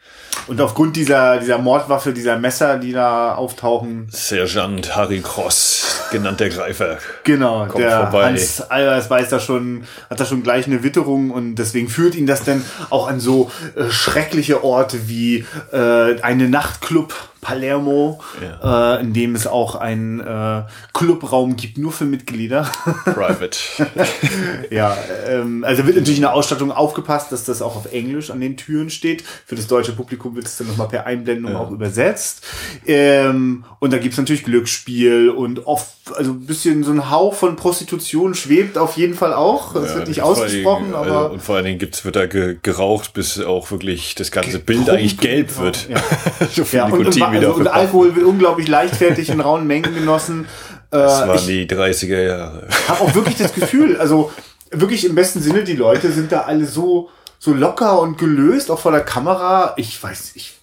Und 0.46 0.60
aufgrund 0.60 0.94
dieser, 0.94 1.38
dieser 1.38 1.58
Mordwaffe, 1.58 2.12
dieser 2.12 2.38
Messer, 2.38 2.78
die 2.78 2.92
da 2.92 3.34
auftauchen, 3.34 4.06
Sergeant 4.10 4.94
Harry 4.94 5.20
Cross, 5.20 6.04
genannt 6.12 6.38
der 6.38 6.50
Greifer. 6.50 6.98
genau, 7.24 7.66
Kommt 7.66 7.82
der 7.82 8.02
vorbei. 8.02 8.26
Hans 8.26 8.60
Albers 8.60 9.10
weiß 9.10 9.28
da 9.28 9.40
schon, 9.40 9.84
hat 10.08 10.20
da 10.20 10.24
schon 10.24 10.44
gleich 10.44 10.66
eine 10.66 10.84
Witterung 10.84 11.32
und 11.32 11.56
deswegen 11.56 11.88
führt 11.88 12.14
ihn 12.14 12.26
das 12.26 12.44
dann 12.44 12.64
auch 12.90 13.08
an 13.08 13.18
so 13.18 13.50
äh, 13.74 13.90
schreckliche 13.90 14.62
Orte 14.62 15.08
wie 15.08 15.44
äh, 15.72 16.20
eine 16.20 16.48
Nachtclub 16.48 17.12
Palermo, 17.40 18.20
äh, 18.62 19.00
in 19.00 19.12
dem 19.12 19.34
es 19.34 19.46
auch 19.46 19.76
einen 19.76 20.20
äh, 20.20 20.62
Clubraum 20.92 21.56
gibt, 21.56 21.78
nur 21.78 21.92
für 21.92 22.04
Mitglieder. 22.04 22.70
Private. 23.04 23.58
Ja, 24.70 24.96
ähm, 25.28 25.64
also 25.64 25.86
wird 25.86 25.96
natürlich 25.96 26.18
in 26.18 26.22
der 26.22 26.34
Ausstattung 26.34 26.72
aufgepasst, 26.72 27.30
dass 27.30 27.44
das 27.44 27.62
auch 27.62 27.76
auf 27.76 27.92
Englisch 27.92 28.30
an 28.30 28.40
den 28.40 28.56
Türen 28.56 28.90
steht. 28.90 29.22
Für 29.22 29.54
das 29.54 29.66
deutsche 29.66 29.92
Publikum 29.92 30.34
wird 30.34 30.46
es 30.46 30.56
dann 30.56 30.66
nochmal 30.66 30.88
per 30.88 31.06
Einblendung 31.06 31.54
auch 31.54 31.70
übersetzt. 31.70 32.44
Ähm, 32.86 33.64
und 33.78 33.92
da 33.92 33.98
gibt's 33.98 34.18
natürlich 34.18 34.44
Glücksspiel 34.44 35.30
und 35.30 35.66
oft, 35.66 35.88
also 36.14 36.32
ein 36.32 36.46
bisschen 36.46 36.82
so 36.84 36.90
ein 36.90 37.10
Hauch 37.10 37.34
von 37.34 37.56
Prostitution 37.56 38.34
schwebt 38.34 38.78
auf 38.78 38.96
jeden 38.96 39.14
Fall 39.14 39.32
auch. 39.32 39.74
Das 39.74 39.94
wird 39.94 40.08
nicht 40.08 40.22
ausgesprochen, 40.22 40.86
Dingen, 40.86 40.94
aber. 40.94 41.16
Also, 41.16 41.34
und 41.34 41.42
vor 41.42 41.56
allen 41.56 41.64
Dingen 41.64 41.78
gibt's, 41.78 42.04
wird 42.04 42.16
da 42.16 42.26
ge 42.26 42.56
geraucht, 42.62 43.12
bis 43.12 43.40
auch 43.40 43.70
wirklich 43.70 44.14
das 44.14 44.30
ganze 44.30 44.58
Bild 44.58 44.88
eigentlich 44.90 45.18
gelb 45.18 45.48
genau, 45.48 45.62
wird. 45.62 45.88
ja. 45.88 45.96
so 46.52 46.64
viel 46.64 46.78
ja, 46.78 46.86
und, 46.86 47.06
und, 47.06 47.25
Also, 47.28 47.38
wieder 47.40 47.54
und 47.54 47.62
verpackt. 47.62 47.76
Alkohol 47.76 48.16
wird 48.16 48.26
unglaublich 48.26 48.68
leichtfertig 48.68 49.28
in 49.30 49.40
rauen 49.40 49.66
Mengen 49.66 49.94
genossen. 49.94 50.46
Das 50.90 51.22
Äh, 51.22 51.28
waren 51.28 51.36
ich 51.36 51.46
die 51.46 51.66
30er 51.66 52.22
Jahre. 52.22 52.68
habe 52.88 53.00
auch 53.00 53.14
wirklich 53.14 53.36
das 53.36 53.52
Gefühl, 53.52 53.96
also 53.96 54.30
wirklich 54.70 55.04
im 55.04 55.16
besten 55.16 55.40
Sinne, 55.42 55.64
die 55.64 55.74
Leute 55.74 56.12
sind 56.12 56.30
da 56.30 56.42
alle 56.42 56.64
so, 56.64 57.10
so 57.40 57.52
locker 57.52 58.00
und 58.00 58.18
gelöst, 58.18 58.70
auch 58.70 58.78
vor 58.78 58.92
der 58.92 59.00
Kamera. 59.00 59.74
Ich 59.76 60.00
weiß, 60.00 60.32
ich, 60.36 60.55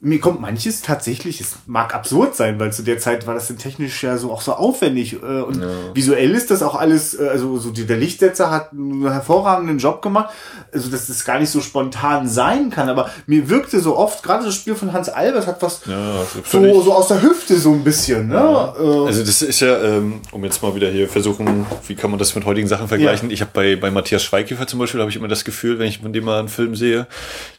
mir 0.00 0.20
kommt 0.20 0.40
manches 0.40 0.82
tatsächlich, 0.82 1.40
es 1.40 1.56
mag 1.66 1.94
absurd 1.94 2.36
sein, 2.36 2.60
weil 2.60 2.72
zu 2.72 2.82
der 2.82 2.98
Zeit 2.98 3.26
war 3.26 3.34
das 3.34 3.48
dann 3.48 3.56
technisch 3.56 4.02
ja 4.02 4.18
so 4.18 4.30
auch 4.30 4.42
so 4.42 4.52
aufwendig 4.52 5.14
äh, 5.14 5.16
und 5.16 5.62
visuell 5.94 6.32
ist 6.32 6.50
das 6.50 6.62
auch 6.62 6.74
alles, 6.74 7.18
äh, 7.18 7.28
also 7.28 7.56
so 7.58 7.70
die, 7.70 7.86
der 7.86 7.96
Lichtsetzer 7.96 8.50
hat 8.50 8.72
einen 8.72 9.10
hervorragenden 9.10 9.78
Job 9.78 10.02
gemacht, 10.02 10.34
also 10.72 10.90
dass 10.90 11.06
das 11.06 11.24
gar 11.24 11.38
nicht 11.40 11.48
so 11.50 11.60
spontan 11.62 12.28
sein 12.28 12.70
kann, 12.70 12.90
aber 12.90 13.10
mir 13.26 13.48
wirkte 13.48 13.80
so 13.80 13.96
oft, 13.96 14.22
gerade 14.22 14.44
das 14.44 14.54
Spiel 14.54 14.74
von 14.74 14.92
Hans 14.92 15.08
Albers 15.08 15.46
hat 15.46 15.62
was 15.62 15.80
Ja, 15.86 16.24
so, 16.44 16.82
so 16.82 16.92
aus 16.92 17.08
der 17.08 17.22
Hüfte 17.22 17.56
so 17.56 17.72
ein 17.72 17.82
bisschen, 17.82 18.28
ne? 18.28 18.74
Äh, 18.78 19.06
Also 19.06 19.24
das 19.24 19.40
ist 19.40 19.60
ja, 19.60 19.82
ähm, 19.82 20.20
um 20.30 20.44
jetzt 20.44 20.62
mal 20.62 20.74
wieder 20.74 20.90
hier 20.90 21.08
versuchen, 21.08 21.64
wie 21.86 21.94
kann 21.94 22.10
man 22.10 22.18
das 22.18 22.34
mit 22.34 22.44
heutigen 22.44 22.68
Sachen 22.68 22.88
vergleichen? 22.88 23.30
Ich 23.30 23.40
habe 23.40 23.50
bei, 23.54 23.76
bei 23.76 23.90
Matthias 23.90 24.22
Schweighöfer 24.22 24.66
zum 24.66 24.78
Beispiel, 24.78 25.00
habe 25.00 25.10
ich 25.10 25.16
immer 25.16 25.28
das 25.28 25.44
Gefühl, 25.44 25.78
wenn 25.78 25.88
ich 25.88 26.00
von 26.00 26.12
dem 26.12 26.24
mal 26.24 26.38
einen 26.38 26.48
Film 26.48 26.76
sehe, 26.76 27.06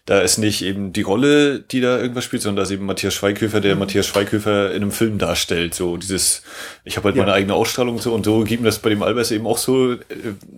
da 0.05 0.19
ist 0.19 0.37
nicht 0.37 0.63
eben 0.63 0.93
die 0.93 1.01
Rolle, 1.01 1.59
die 1.59 1.81
da 1.81 1.97
irgendwas 1.97 2.23
spielt, 2.23 2.36
sondern 2.41 2.57
da 2.57 2.63
ist 2.63 2.71
eben 2.71 2.85
Matthias 2.85 3.13
Schweighöfer, 3.13 3.61
der 3.61 3.75
Matthias 3.75 4.05
Schweighöfer 4.07 4.71
in 4.71 4.81
einem 4.83 4.91
Film 4.91 5.17
darstellt. 5.17 5.73
So 5.73 5.97
dieses, 5.97 6.41
ich 6.83 6.97
habe 6.97 7.05
halt 7.09 7.15
Ja. 7.15 7.23
meine 7.23 7.33
eigene 7.33 7.53
Ausstrahlung 7.53 7.95
und 7.95 8.01
so 8.01 8.13
und 8.13 8.25
so 8.25 8.43
gibt 8.43 8.61
mir 8.61 8.67
das 8.69 8.79
bei 8.79 8.89
dem 8.89 9.03
Albers 9.03 9.31
eben 9.31 9.45
auch 9.47 9.57
so, 9.57 9.93
äh, 9.93 9.97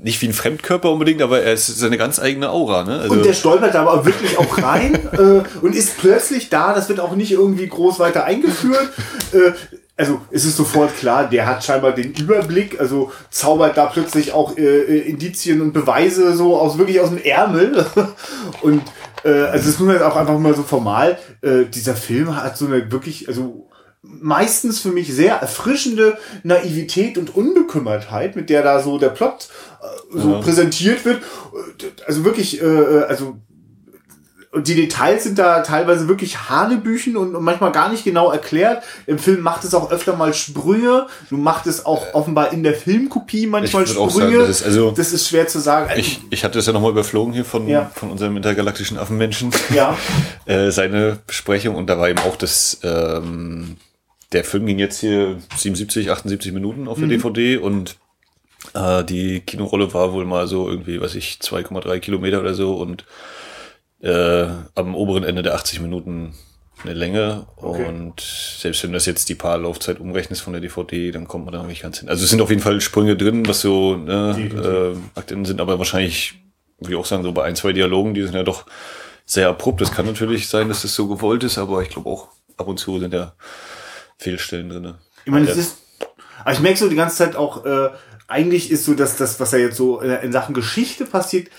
nicht 0.02 0.22
wie 0.22 0.28
ein 0.28 0.34
Fremdkörper 0.34 0.92
unbedingt, 0.92 1.22
aber 1.22 1.42
er 1.42 1.54
ist 1.54 1.68
seine 1.68 1.98
ganz 1.98 2.20
eigene 2.20 2.50
Aura. 2.50 2.84
Ne? 2.84 3.00
Also, 3.00 3.14
Und 3.14 3.26
der 3.26 3.34
stolpert 3.34 3.74
da 3.76 3.82
aber 3.86 4.06
wirklich 4.06 4.38
auch 4.38 4.62
rein 4.62 4.96
äh, 5.14 5.42
und 5.62 5.76
ist 5.76 5.98
plötzlich 5.98 6.50
da. 6.50 6.74
Das 6.74 6.90
wird 6.90 7.00
auch 7.00 7.16
nicht 7.16 7.32
irgendwie 7.32 7.68
groß 7.68 8.00
weiter 8.00 8.26
eingeführt. 8.26 8.90
Äh, 9.32 9.52
also 9.96 10.22
es 10.32 10.46
ist 10.46 10.56
sofort 10.56 10.96
klar, 10.96 11.30
der 11.30 11.46
hat 11.46 11.62
scheinbar 11.64 11.92
den 11.92 12.14
Überblick, 12.14 12.80
also 12.80 13.12
zaubert 13.30 13.76
da 13.76 13.86
plötzlich 13.88 14.32
auch 14.32 14.58
äh, 14.58 15.00
Indizien 15.02 15.60
und 15.62 15.74
Beweise 15.74 16.34
so 16.38 16.58
aus 16.58 16.78
wirklich 16.78 17.02
aus 17.02 17.10
dem 17.10 17.22
Ärmel. 17.22 17.86
Und 18.62 18.82
äh, 19.24 19.30
also 19.30 19.68
es 19.68 19.76
ist 19.76 19.80
nun 19.80 19.90
halt 19.90 20.02
auch 20.02 20.16
einfach 20.16 20.38
mal 20.40 20.56
so 20.56 20.64
formal. 20.64 21.18
Äh, 21.42 21.66
dieser 21.66 21.96
Film 21.96 22.36
hat 22.36 22.58
so 22.58 22.66
eine 22.66 22.92
wirklich, 22.92 23.28
also 23.28 23.70
meistens 24.02 24.80
für 24.80 24.90
mich 24.90 25.14
sehr 25.14 25.36
erfrischende 25.36 26.18
Naivität 26.44 27.18
und 27.18 27.36
Unbekümmertheit, 27.36 28.36
mit 28.36 28.50
der 28.50 28.64
da 28.64 28.82
so 28.82 28.98
der 28.98 29.10
Plot 29.10 29.50
äh, 29.82 30.18
so 30.20 30.40
präsentiert 30.40 31.06
wird. 31.06 31.18
Äh, 31.18 32.04
Also 32.08 32.24
wirklich, 32.26 32.62
äh, 32.62 32.66
also 33.08 33.38
und 34.52 34.68
die 34.68 34.74
Details 34.76 35.24
sind 35.26 35.38
da 35.38 35.62
teilweise 35.62 36.08
wirklich 36.08 36.50
Hanebüchen 36.50 37.16
und, 37.18 37.36
und 37.36 37.44
manchmal 37.44 37.72
gar 37.72 37.90
nicht 37.90 38.04
genau 38.04 38.32
erklärt. 38.32 38.84
Im 39.06 39.20
Film 39.20 39.42
macht 39.42 39.64
es 39.64 39.76
auch 39.76 39.92
öfter 39.92 40.16
mal 40.16 40.34
Sprünge. 40.34 41.06
Du 41.30 41.38
macht 41.38 41.68
es 41.68 41.86
auch 41.86 42.14
offenbar 42.16 42.52
in 42.52 42.64
der 42.64 42.74
Filmkopie 42.74 43.46
manchmal 43.46 43.86
Sprünge. 43.86 44.12
sagen, 44.12 44.38
das 44.40 44.50
ist 44.50 44.64
also- 44.66 44.92
das 44.92 45.12
ist 45.14 45.28
schwer 45.28 45.48
zu 45.48 45.60
sagen. 45.60 45.92
Ich, 45.98 46.20
ich 46.32 46.44
hatte 46.44 46.58
das 46.58 46.66
ja 46.66 46.74
nochmal 46.74 46.92
überflogen 46.92 47.32
hier 47.32 47.46
von, 47.46 47.68
Ja. 47.68 47.92
von 47.94 48.10
unserem 48.10 48.36
intergalaktischen 48.38 48.98
Affenmenschen. 48.98 49.52
Ja. 49.74 49.96
äh, 50.46 50.72
seine 50.72 51.20
Besprechung 51.28 51.76
und 51.76 51.88
da 51.88 52.00
war 52.00 52.10
eben 52.10 52.20
auch 52.20 52.36
das, 52.36 52.80
ähm, 52.84 53.78
der 54.32 54.44
Film 54.44 54.66
ging 54.66 54.80
jetzt 54.80 55.00
hier 55.00 55.38
77, 55.58 56.10
78 56.10 56.54
Minuten 56.54 56.88
auf 56.88 56.98
der 56.98 57.06
Mhm. 57.06 57.12
DVD 57.12 57.58
und 57.58 57.98
äh, 58.74 59.04
die 59.04 59.42
Kinorolle 59.42 59.94
war 59.94 60.12
wohl 60.14 60.26
mal 60.26 60.48
so 60.48 60.68
irgendwie, 60.70 61.00
was 61.02 61.14
ich, 61.16 61.38
2,3 61.42 62.00
Kilometer 62.00 62.40
oder 62.40 62.54
so 62.56 62.76
und 62.76 63.06
äh, 64.02 64.46
am 64.76 64.96
oberen 64.96 65.24
Ende 65.24 65.42
der 65.44 65.56
80 65.56 65.82
Minuten 65.82 66.34
eine 66.84 66.94
Länge 66.94 67.46
Okay. 67.58 67.86
und 67.86 68.22
selbst 68.22 68.82
wenn 68.84 68.92
du 68.92 68.96
das 68.96 69.06
jetzt 69.06 69.28
die 69.28 69.36
paar 69.36 69.58
Laufzeit 69.58 70.00
umrechnest 70.00 70.42
von 70.42 70.54
der 70.54 70.62
DVD, 70.62 71.12
dann 71.12 71.28
kommt 71.28 71.44
man 71.46 71.52
da 71.54 71.60
noch 71.60 71.68
nicht 71.68 71.82
ganz 71.82 72.00
hin. 72.00 72.08
Also 72.08 72.24
es 72.24 72.30
sind 72.30 72.40
auf 72.42 72.50
jeden 72.50 72.62
Fall 72.62 72.80
Sprünge 72.80 73.18
drin, 73.18 73.46
was 73.48 73.60
so 73.62 73.98
ne, 73.98 74.96
äh, 75.16 75.20
Akten 75.20 75.44
sind, 75.44 75.60
aber 75.60 75.78
wahrscheinlich, 75.78 76.36
würde 76.80 76.94
ich 76.94 77.00
auch 77.00 77.06
sagen, 77.06 77.24
so 77.24 77.34
bei 77.34 77.44
ein, 77.44 77.58
zwei 77.58 77.74
Dialogen, 77.74 78.14
die 78.14 78.22
sind 78.24 78.34
ja 78.36 78.44
doch 78.44 78.66
sehr 79.26 79.50
abrupt. 79.50 79.82
Es 79.82 79.92
kann 79.92 80.06
natürlich 80.06 80.48
sein, 80.48 80.70
dass 80.70 80.84
das 80.84 80.96
so 80.96 81.08
gewollt 81.10 81.44
ist, 81.44 81.58
aber 81.58 81.82
ich 81.82 81.90
glaube 81.90 82.10
auch 82.10 82.30
ab 82.56 82.68
und 82.68 82.78
zu 82.80 82.98
sind 83.00 83.14
ja 83.14 83.34
Fehlstellen 84.18 84.70
drin. 84.70 84.94
Ich 85.26 85.32
meine, 85.32 85.48
es 85.50 85.56
Ja. 85.58 85.62
ist, 85.62 85.78
aber 86.44 86.54
ich 86.54 86.60
merke 86.62 86.78
so 86.80 86.90
die 86.90 86.96
ganze 86.96 87.18
Zeit 87.18 87.36
auch, 87.36 87.66
äh, 87.66 87.90
eigentlich 88.30 88.72
ist 88.72 88.86
so, 88.86 88.94
dass 88.94 89.18
das, 89.18 89.40
was 89.42 89.52
da 89.52 89.58
jetzt 89.58 89.76
so 89.76 90.00
in 90.00 90.32
Sachen 90.32 90.54
Geschichte 90.56 91.06
passiert, 91.06 91.50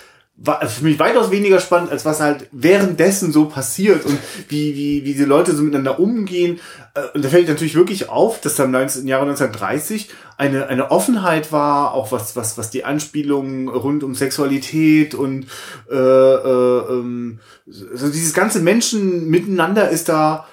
war 0.43 0.65
für 0.67 0.83
mich 0.83 0.97
weitaus 0.97 1.29
weniger 1.29 1.59
spannend, 1.59 1.91
als 1.91 2.03
was 2.03 2.19
halt 2.19 2.47
währenddessen 2.51 3.31
so 3.31 3.45
passiert 3.45 4.05
und 4.05 4.17
wie, 4.49 4.75
wie, 4.75 5.05
wie 5.05 5.13
die 5.13 5.23
Leute 5.23 5.55
so 5.55 5.61
miteinander 5.61 5.99
umgehen. 5.99 6.59
Äh, 6.95 7.01
Und 7.13 7.23
da 7.23 7.29
fällt 7.29 7.47
natürlich 7.47 7.75
wirklich 7.75 8.09
auf, 8.09 8.41
dass 8.41 8.55
da 8.55 8.63
im 8.63 8.71
19, 8.71 9.03
im 9.03 9.07
Jahre 9.07 9.23
1930 9.23 10.09
eine, 10.37 10.67
eine 10.67 10.89
Offenheit 10.89 11.51
war, 11.51 11.93
auch 11.93 12.11
was, 12.11 12.35
was, 12.35 12.57
was 12.57 12.71
die 12.71 12.83
Anspielungen 12.83 13.67
rund 13.69 14.03
um 14.03 14.15
Sexualität 14.15 15.13
und 15.13 15.45
äh, 15.91 15.95
äh, 15.95 16.79
ähm, 16.89 17.39
so 17.67 18.09
dieses 18.09 18.33
ganze 18.33 18.61
Menschen 18.61 19.29
miteinander 19.29 19.89
ist 19.89 20.09
da 20.09 20.47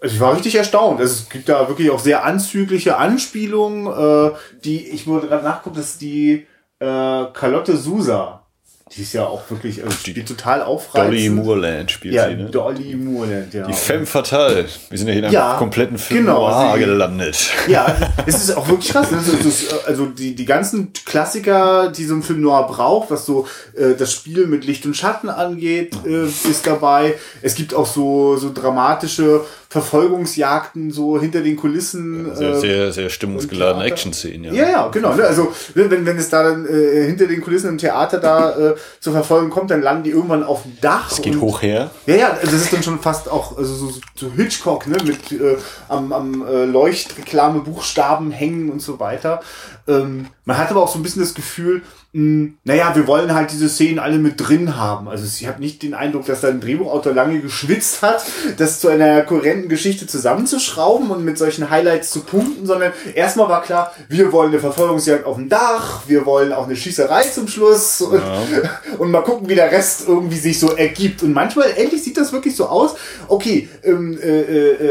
also 0.00 0.14
ich 0.14 0.20
war 0.20 0.34
richtig 0.34 0.54
erstaunt. 0.54 1.00
Also 1.00 1.12
es 1.12 1.28
gibt 1.28 1.50
da 1.50 1.68
wirklich 1.68 1.90
auch 1.90 1.98
sehr 1.98 2.24
anzügliche 2.24 2.96
Anspielungen, 2.96 3.86
äh, 3.86 4.34
die, 4.64 4.88
ich 4.88 5.06
wurde 5.06 5.28
gerade 5.28 5.44
nachgucken, 5.44 5.76
das 5.76 5.92
ist 5.92 6.00
die 6.00 6.46
äh, 6.78 7.24
Carlotte 7.32 7.76
Sousa. 7.76 8.45
Die 8.94 9.02
ist 9.02 9.12
ja 9.14 9.24
auch 9.26 9.42
wirklich, 9.50 9.82
also 9.82 9.90
spielt 9.96 10.28
total 10.28 10.62
aufreizend. 10.62 11.08
Dolly 11.12 11.28
Moorland 11.28 11.90
spielt 11.90 12.14
Ja, 12.14 12.28
sie, 12.28 12.36
ne? 12.36 12.44
Dolly 12.44 12.94
Moorland, 12.94 13.52
ja. 13.52 13.66
Die 13.66 13.72
Femme 13.72 14.06
Fatale. 14.06 14.64
Wir 14.90 14.96
sind 14.98 15.08
ja 15.08 15.12
hier 15.12 15.18
in 15.18 15.24
einem 15.24 15.34
Ja, 15.34 15.56
kompletten 15.58 15.98
Film 15.98 16.20
genau, 16.26 16.42
noir 16.48 16.74
sie- 16.74 16.84
gelandet. 16.84 17.50
Ja, 17.66 17.96
es 18.26 18.36
ist 18.44 18.56
auch 18.56 18.68
wirklich 18.68 18.92
krass. 18.92 19.10
ne? 19.10 19.16
Das 19.16 19.26
ist, 19.26 19.40
das 19.40 19.46
ist, 19.62 19.86
also 19.88 20.06
die, 20.06 20.36
die 20.36 20.44
ganzen 20.44 20.92
Klassiker, 21.04 21.88
die 21.90 22.04
so 22.04 22.14
ein 22.14 22.22
Film 22.22 22.40
noir 22.42 22.64
braucht, 22.68 23.10
was 23.10 23.26
so 23.26 23.48
äh, 23.76 23.94
das 23.98 24.12
Spiel 24.12 24.46
mit 24.46 24.64
Licht 24.64 24.86
und 24.86 24.96
Schatten 24.96 25.30
angeht, 25.30 25.92
äh, 26.06 26.24
ist 26.26 26.64
dabei. 26.64 27.14
Es 27.42 27.56
gibt 27.56 27.74
auch 27.74 27.86
so, 27.86 28.36
so 28.36 28.52
dramatische 28.52 29.40
Verfolgungsjagden 29.76 30.90
so 30.90 31.20
hinter 31.20 31.40
den 31.42 31.56
Kulissen. 31.56 32.34
Sehr, 32.34 32.50
äh, 32.50 32.60
sehr, 32.60 32.92
sehr 32.92 33.10
stimmungsgeladene. 33.10 33.84
Action-Szenen, 33.84 34.44
ja. 34.44 34.52
Ja, 34.52 34.70
ja, 34.70 34.88
genau. 34.88 35.14
Ne? 35.14 35.24
Also 35.24 35.52
wenn, 35.74 36.06
wenn 36.06 36.16
es 36.16 36.30
da 36.30 36.42
dann 36.42 36.66
äh, 36.66 37.04
hinter 37.06 37.26
den 37.26 37.40
Kulissen 37.42 37.68
im 37.70 37.78
Theater 37.78 38.18
da 38.18 38.50
äh, 38.70 38.74
zur 39.00 39.12
Verfolgung 39.12 39.50
kommt, 39.50 39.70
dann 39.70 39.82
landen 39.82 40.04
die 40.04 40.10
irgendwann 40.10 40.42
auf 40.44 40.62
dem 40.62 40.78
Dach. 40.80 41.10
Es 41.10 41.20
geht 41.20 41.34
und- 41.34 41.40
hoch 41.42 41.62
her. 41.62 41.90
Ja, 42.06 42.14
ja, 42.16 42.30
also 42.30 42.52
das 42.52 42.62
ist 42.62 42.72
dann 42.72 42.82
schon 42.82 42.98
fast 43.00 43.30
auch 43.30 43.56
also 43.56 43.74
so, 43.74 43.92
so 44.14 44.30
Hitchcock, 44.34 44.86
ne, 44.86 44.96
mit 45.04 45.32
äh, 45.32 45.56
am, 45.88 46.12
am 46.12 46.46
äh, 46.46 46.64
Leuchtreklame 46.64 47.60
Buchstaben 47.60 48.30
hängen 48.30 48.70
und 48.70 48.80
so 48.80 48.98
weiter. 48.98 49.40
Ähm, 49.88 50.26
man 50.44 50.58
hat 50.58 50.70
aber 50.70 50.82
auch 50.82 50.92
so 50.92 50.98
ein 50.98 51.02
bisschen 51.02 51.22
das 51.22 51.34
Gefühl, 51.34 51.82
mh, 52.12 52.50
naja, 52.64 52.94
wir 52.94 53.06
wollen 53.06 53.34
halt 53.34 53.52
diese 53.52 53.68
Szenen 53.68 53.98
alle 53.98 54.18
mit 54.18 54.34
drin 54.36 54.76
haben. 54.76 55.08
Also 55.08 55.24
ich 55.24 55.46
habe 55.46 55.60
nicht 55.60 55.82
den 55.82 55.94
Eindruck, 55.94 56.26
dass 56.26 56.40
da 56.40 56.48
ein 56.48 56.60
Drehbuchautor 56.60 57.12
lange 57.12 57.40
geschwitzt 57.40 58.02
hat, 58.02 58.24
das 58.56 58.80
zu 58.80 58.88
einer 58.88 59.22
kohärenten 59.22 59.68
Geschichte 59.68 60.06
zusammenzuschrauben 60.06 61.10
und 61.10 61.24
mit 61.24 61.36
solchen 61.36 61.68
Highlights 61.68 62.10
zu 62.10 62.20
punkten, 62.20 62.64
sondern 62.64 62.92
erstmal 63.14 63.48
war 63.48 63.62
klar, 63.62 63.92
wir 64.08 64.32
wollen 64.32 64.50
eine 64.50 64.60
Verfolgungsjagd 64.60 65.26
auf 65.26 65.36
dem 65.36 65.48
Dach, 65.48 66.02
wir 66.06 66.24
wollen 66.26 66.52
auch 66.52 66.66
eine 66.66 66.76
Schießerei 66.76 67.22
zum 67.22 67.48
Schluss 67.48 68.00
und, 68.00 68.22
und 68.98 69.10
mal 69.10 69.22
gucken, 69.22 69.48
wie 69.48 69.54
der 69.54 69.70
Rest 69.70 70.04
irgendwie 70.08 70.38
sich 70.38 70.58
so 70.58 70.76
ergibt. 70.76 71.22
Und 71.22 71.32
manchmal, 71.32 71.70
endlich 71.76 72.02
sieht 72.02 72.16
das 72.16 72.32
wirklich 72.32 72.56
so 72.56 72.66
aus, 72.66 72.94
okay, 73.28 73.68
ähm, 73.84 74.18
äh, 74.22 74.40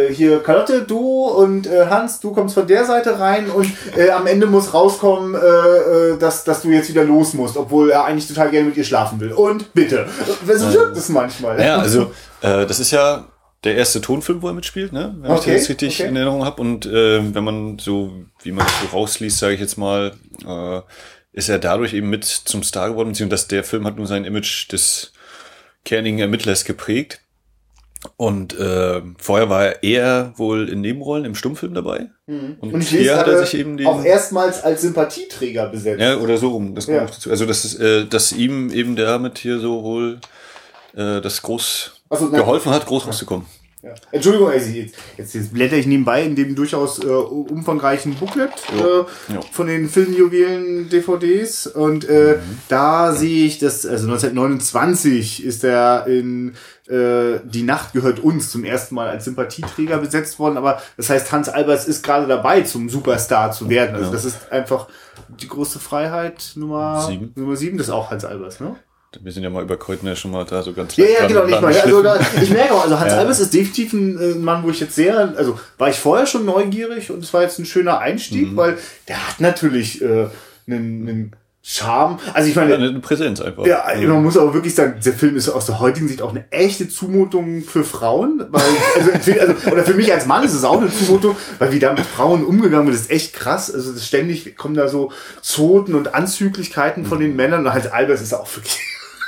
äh, 0.10 0.14
hier 0.14 0.44
Carlotte, 0.44 0.84
du 0.84 1.25
und 1.25 1.66
äh, 1.66 1.88
Hans, 1.88 2.20
du 2.20 2.32
kommst 2.32 2.56
von 2.56 2.68
der 2.68 2.86
Seite 2.86 3.20
rein 3.20 3.50
und 3.50 3.72
äh, 3.96 4.10
am 4.10 4.28
Ende 4.28 4.48
muss 4.48 4.74
rauskommen, 4.86 5.36
äh, 5.36 5.38
äh, 6.13 6.18
dass, 6.18 6.44
dass 6.44 6.62
du 6.62 6.70
jetzt 6.70 6.89
wieder 6.89 7.04
los 7.04 7.34
musst, 7.34 7.58
obwohl 7.58 7.92
er 7.92 8.06
eigentlich 8.06 8.27
total 8.27 8.50
gerne 8.51 8.68
mit 8.68 8.77
ihr 8.77 8.84
schlafen 8.84 9.20
will. 9.20 9.34
Und 9.34 9.74
bitte. 9.74 10.08
So 10.46 10.74
wirkt 10.74 10.98
es 10.98 11.10
manchmal. 11.10 11.60
Ja, 11.60 11.77
also 11.77 12.12
äh, 12.42 12.65
das 12.65 12.80
ist 12.80 12.92
ja 12.92 13.27
der 13.63 13.75
erste 13.75 14.00
Tonfilm, 14.00 14.42
wo 14.42 14.48
er 14.48 14.54
mitspielt, 14.54 14.94
ne? 14.94 15.15
Wenn 15.20 15.32
Okay, 15.32 15.56
ich 15.56 15.62
das 15.62 15.70
richtig 15.70 16.00
okay. 16.00 16.10
in 16.10 16.15
Erinnerung 16.15 16.46
habe. 16.46 16.62
Und 16.62 16.86
äh, 16.86 17.34
wenn 17.34 17.44
man 17.44 17.80
so, 17.80 18.13
wie 18.44 18.51
man 18.51 18.65
das 18.65 18.75
so 18.82 18.98
rausliest, 18.98 19.39
sage 19.39 19.56
ich 19.56 19.60
jetzt 19.60 19.77
mal, 19.77 20.13
äh, 20.46 20.82
ist 21.34 21.50
er 21.50 21.60
dadurch 21.60 21.94
eben 21.94 22.10
mit 22.10 22.24
zum 22.24 22.63
Star 22.63 22.89
geworden, 22.89 23.10
beziehungsweise 23.10 23.48
der 23.50 23.63
Film 23.63 23.86
hat 23.86 23.98
nur 23.98 24.08
sein 24.08 24.24
Image 24.24 24.72
des 24.72 25.12
kernigen 25.84 26.20
Ermittlers 26.20 26.63
geprägt. 26.63 27.22
Und 28.18 28.58
äh, 28.60 29.02
vorher 29.18 29.50
war 29.50 29.66
er 29.66 29.84
eher 29.84 30.34
wohl 30.38 30.70
in 30.70 30.82
Nebenrollen 30.82 31.26
im 31.26 31.36
Stummfilm 31.36 31.74
dabei. 31.74 32.08
Und, 32.28 32.58
Und 32.62 32.82
ich 32.82 32.90
hier 32.90 33.18
hat 33.18 33.28
er 33.28 33.40
sich 33.46 33.60
eben 33.60 33.78
den. 33.78 33.88
auch 33.88 34.04
erstmals 34.04 34.64
als 34.64 34.82
Sympathieträger 34.82 35.68
besetzt. 35.68 36.02
Ja, 36.02 36.18
oder 36.18 36.38
so 36.38 36.50
rum. 36.50 36.76
Das 36.76 36.88
Ja. 36.88 37.06
Also, 37.30 37.46
das 37.46 37.66
ist, 37.66 37.80
äh, 37.80 38.06
dass 38.06 38.32
ihm 38.32 38.72
eben 38.72 38.96
damit 38.96 39.38
hier 39.38 39.60
so 39.60 39.84
wohl 39.84 40.20
äh, 40.96 41.22
das 41.22 41.42
groß 41.42 41.92
Ach 42.10 42.18
so, 42.18 42.30
na- 42.32 42.38
geholfen 42.40 42.72
hat, 42.72 42.86
groß 42.86 43.08
rauszukommen. 43.08 43.46
Ja. 43.86 43.94
Entschuldigung, 44.12 44.50
also 44.50 44.68
jetzt, 44.72 44.96
jetzt, 45.15 45.36
jetzt 45.36 45.54
blätter 45.54 45.75
ich 45.75 45.86
nebenbei 45.86 46.24
in 46.24 46.36
dem 46.36 46.56
durchaus 46.56 47.04
äh, 47.04 47.08
umfangreichen 47.08 48.15
Booklet 48.15 48.50
äh, 48.50 49.04
von 49.51 49.68
den 49.68 49.89
Filmjuwelen 49.89 50.89
DVDs 50.89 51.68
und 51.68 52.10
äh, 52.10 52.39
da 52.68 53.13
sehe 53.13 53.46
ich, 53.46 53.60
dass 53.60 53.86
also 53.86 54.08
1929 54.08 55.46
ist 55.46 55.63
er 55.63 56.08
in 56.08 56.56
äh, 56.88 57.39
Die 57.44 57.62
Nacht 57.62 57.94
gehört 57.94 58.20
uns 58.20 58.50
zum 58.50 58.63
ersten 58.63 58.96
Mal 58.96 59.08
als 59.08 59.25
Sympathieträger 59.25 60.00
besetzt 60.00 60.39
worden, 60.39 60.58
aber 60.58 60.82
das 60.98 61.12
heißt, 61.12 61.32
Hans 61.32 61.50
Albers 61.50 61.88
ist 61.88 62.04
gerade 62.04 62.25
dabei, 62.25 62.62
zum 62.62 62.89
Superstar 62.89 63.51
zu 63.51 63.70
werden. 63.70 63.96
Also 63.96 64.12
das 64.12 64.25
ist 64.25 64.51
einfach 64.51 64.88
die 65.27 65.48
große 65.48 65.77
Freiheit 65.77 66.54
Nummer 66.56 67.06
Sieben. 67.08 67.34
Nummer 67.36 67.56
sieben, 67.56 67.77
das 67.77 67.88
ist 67.88 67.94
auch 67.94 68.10
Hans 68.10 68.25
Albers, 68.25 68.60
ne? 68.60 68.77
Wir 69.24 69.32
sind 69.32 69.44
ja 69.44 69.50
mal 69.50 69.64
über 69.64 69.78
Kreutner 69.78 70.16
schon 70.16 70.32
mal 70.32 70.46
da 70.46 70.62
so 70.64 70.74
ganz 70.74 70.96
Ja, 70.98 71.06
ja, 71.06 71.28
genau, 71.28 71.46
nicht 71.46 71.62
mal. 71.62 71.74
Also, 71.74 72.02
da, 72.04 72.20
ich 72.42 72.50
merke 72.50 72.74
auch, 72.74 72.84
also 72.84 73.00
Hans 73.00 73.12
Ja. 73.14 73.20
Albers 73.20 73.40
ist 73.40 73.54
definitiv 73.54 73.94
ein 73.94 74.20
äh, 74.20 74.36
Mann, 74.36 74.64
wo 74.64 74.70
ich 74.70 74.80
jetzt 74.80 74.96
sehr, 74.96 75.34
also 75.38 75.60
war 75.78 75.90
ich 75.90 75.98
vorher 75.98 76.26
schon 76.26 76.46
neugierig 76.46 77.12
und 77.12 77.24
es 77.24 77.34
war 77.34 77.42
jetzt 77.42 77.60
ein 77.60 77.66
schöner 77.66 78.00
Einstieg, 78.00 78.52
Mhm. 78.52 78.58
weil 78.58 78.78
der 79.08 79.28
hat 79.28 79.40
natürlich 79.40 80.02
äh, 80.02 80.28
einen, 80.68 81.08
einen 81.08 81.32
Charme. 81.68 82.20
Also 82.36 82.48
ich 82.48 82.56
meine, 82.56 82.72
Ja, 82.74 82.78
eine 82.78 83.00
Präsenz 83.00 83.42
einfach. 83.42 83.66
ja, 83.66 83.84
man 84.08 84.22
muss 84.22 84.38
aber 84.38 84.54
wirklich 84.54 84.76
sagen, 84.76 85.00
der 85.04 85.14
Film 85.14 85.36
ist 85.36 85.50
aus 85.50 85.66
der 85.66 85.80
heutigen 85.80 86.08
Sicht 86.08 86.22
auch 86.22 86.30
eine 86.30 86.46
echte 86.52 86.88
Zumutung 86.88 87.64
für 87.64 87.84
Frauen, 87.84 88.46
weil 88.52 88.62
also, 88.96 89.32
also 89.40 89.72
oder 89.72 89.84
für 89.84 89.96
mich 89.96 90.14
als 90.14 90.28
Mann 90.28 90.44
ist 90.44 90.54
es 90.54 90.64
auch 90.64 90.80
eine 90.80 90.92
Zumutung, 90.94 91.36
weil 91.58 91.72
wie 91.72 91.80
da 91.80 91.94
mit 91.94 92.06
Frauen 92.06 92.46
umgegangen 92.46 92.86
wird, 92.86 92.96
ist 92.96 93.10
echt 93.10 93.34
krass. 93.34 93.74
Also 93.74 93.94
das 93.94 94.06
ständig 94.06 94.56
kommen 94.58 94.76
da 94.76 94.88
so 94.88 95.12
Zoten 95.42 95.96
und 95.96 96.14
Anzüglichkeiten 96.14 97.04
von 97.04 97.20
den 97.20 97.36
Männern 97.36 97.66
und 97.66 97.74
halt 97.74 97.92
Albers 97.92 98.22
ist 98.22 98.34
auch 98.36 98.48
wirklich 98.56 98.78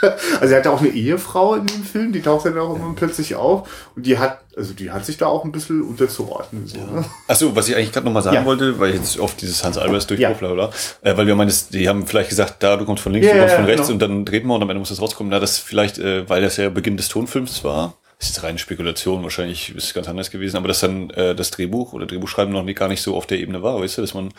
also 0.42 0.54
er 0.54 0.60
hat 0.60 0.68
auch 0.68 0.80
eine 0.80 0.90
Ehefrau 0.90 1.56
in 1.56 1.66
dem 1.66 1.84
Film, 1.84 2.12
die 2.12 2.22
taucht 2.22 2.46
dann 2.46 2.58
auch 2.58 2.76
immer 2.76 2.94
plötzlich 2.96 3.36
auf 3.36 3.90
und 3.96 4.06
die 4.06 4.18
hat 4.18 4.40
also 4.56 4.74
die 4.74 4.90
hat 4.90 5.06
sich 5.06 5.18
da 5.18 5.28
auch 5.28 5.46
ein 5.46 5.52
bisschen 5.52 5.84
unterzuordnen 5.84 6.66
so. 6.66 6.78
Ne? 6.80 7.06
Achso, 7.28 7.56
was 7.56 7.70
ich 7.70 7.76
eigentlich 7.76 7.92
gerade 7.92 8.06
nochmal 8.08 8.24
sagen 8.24 8.38
Ja. 8.38 8.46
wollte, 8.46 8.80
weil 8.80 8.90
ich 8.90 8.96
jetzt 8.96 9.20
oft 9.20 9.40
dieses 9.42 9.64
Hans 9.64 9.78
Albers 9.78 10.08
durch 10.08 10.20
Ja. 10.20 10.32
bla 10.32 10.52
bla, 10.54 10.72
äh, 11.02 11.16
weil 11.16 11.28
wir 11.28 11.36
meinen, 11.36 11.54
die 11.72 11.88
haben 11.88 12.08
vielleicht 12.08 12.30
gesagt, 12.30 12.64
da, 12.64 12.76
du 12.76 12.86
kommst 12.86 13.04
von 13.04 13.12
links, 13.14 13.28
Ja, 13.28 13.34
du 13.34 13.40
kommst 13.42 13.56
von 13.56 13.66
rechts 13.66 13.82
genau. 13.88 13.94
und 13.94 14.00
dann 14.02 14.26
dreht 14.26 14.46
man 14.46 14.56
und 14.56 14.64
am 14.64 14.70
Ende 14.72 14.80
muss 14.80 14.90
das 14.90 15.00
rauskommen. 15.02 15.30
Na, 15.30 15.40
das 15.40 15.60
vielleicht, 15.60 16.00
äh, 16.00 16.28
weil 16.28 16.42
das 16.42 16.58
ja 16.58 16.70
Beginn 16.70 16.98
des 16.98 17.08
Tonfilms 17.10 17.64
war, 17.64 17.94
ist 18.20 18.30
jetzt 18.30 18.44
reine 18.44 18.58
Spekulation, 18.58 19.22
wahrscheinlich 19.22 19.76
ist 19.76 19.84
es 19.84 19.94
ganz 19.94 20.08
anders 20.08 20.32
gewesen, 20.32 20.58
aber 20.58 20.68
dass 20.68 20.80
dann 20.80 21.12
äh, 21.12 21.36
das 21.36 21.52
Drehbuch 21.52 21.94
oder 21.94 22.08
Drehbuchschreiben 22.08 22.52
noch 22.52 22.64
nicht, 22.64 22.78
gar 22.78 22.88
nicht 22.88 23.02
so 23.02 23.16
auf 23.16 23.28
der 23.28 23.40
Ebene 23.40 23.62
war, 23.62 23.80
weißt 23.80 23.98
du, 23.98 24.02
dass 24.02 24.16
man 24.16 24.34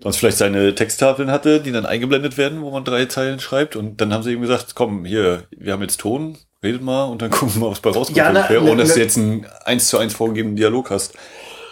sonst 0.00 0.18
vielleicht 0.18 0.38
seine 0.38 0.74
Texttafeln 0.74 1.30
hatte, 1.30 1.60
die 1.60 1.72
dann 1.72 1.86
eingeblendet 1.86 2.38
werden, 2.38 2.62
wo 2.62 2.70
man 2.70 2.84
drei 2.84 3.06
Zeilen 3.06 3.40
schreibt 3.40 3.74
und 3.74 4.00
dann 4.00 4.12
haben 4.12 4.22
sie 4.22 4.32
eben 4.32 4.42
gesagt, 4.42 4.76
komm, 4.76 5.04
hier, 5.04 5.44
wir 5.50 5.72
haben 5.72 5.82
jetzt 5.82 5.98
Ton, 5.98 6.38
redet 6.62 6.82
mal 6.82 7.04
und 7.04 7.20
dann 7.20 7.30
gucken 7.32 7.54
wir 7.54 7.60
mal, 7.62 7.70
was 7.72 7.80
bei 7.80 7.90
rauskommt, 7.90 8.16
Ja, 8.16 8.30
na, 8.30 8.42
ungefähr, 8.42 8.62
ohne 8.62 8.82
dass 8.82 8.94
du 8.94 9.00
jetzt 9.00 9.18
einen 9.18 9.46
eins 9.64 9.88
zu 9.88 9.98
eins 9.98 10.14
vorgegebenen 10.14 10.56
Dialog 10.56 10.90
hast. 10.90 11.14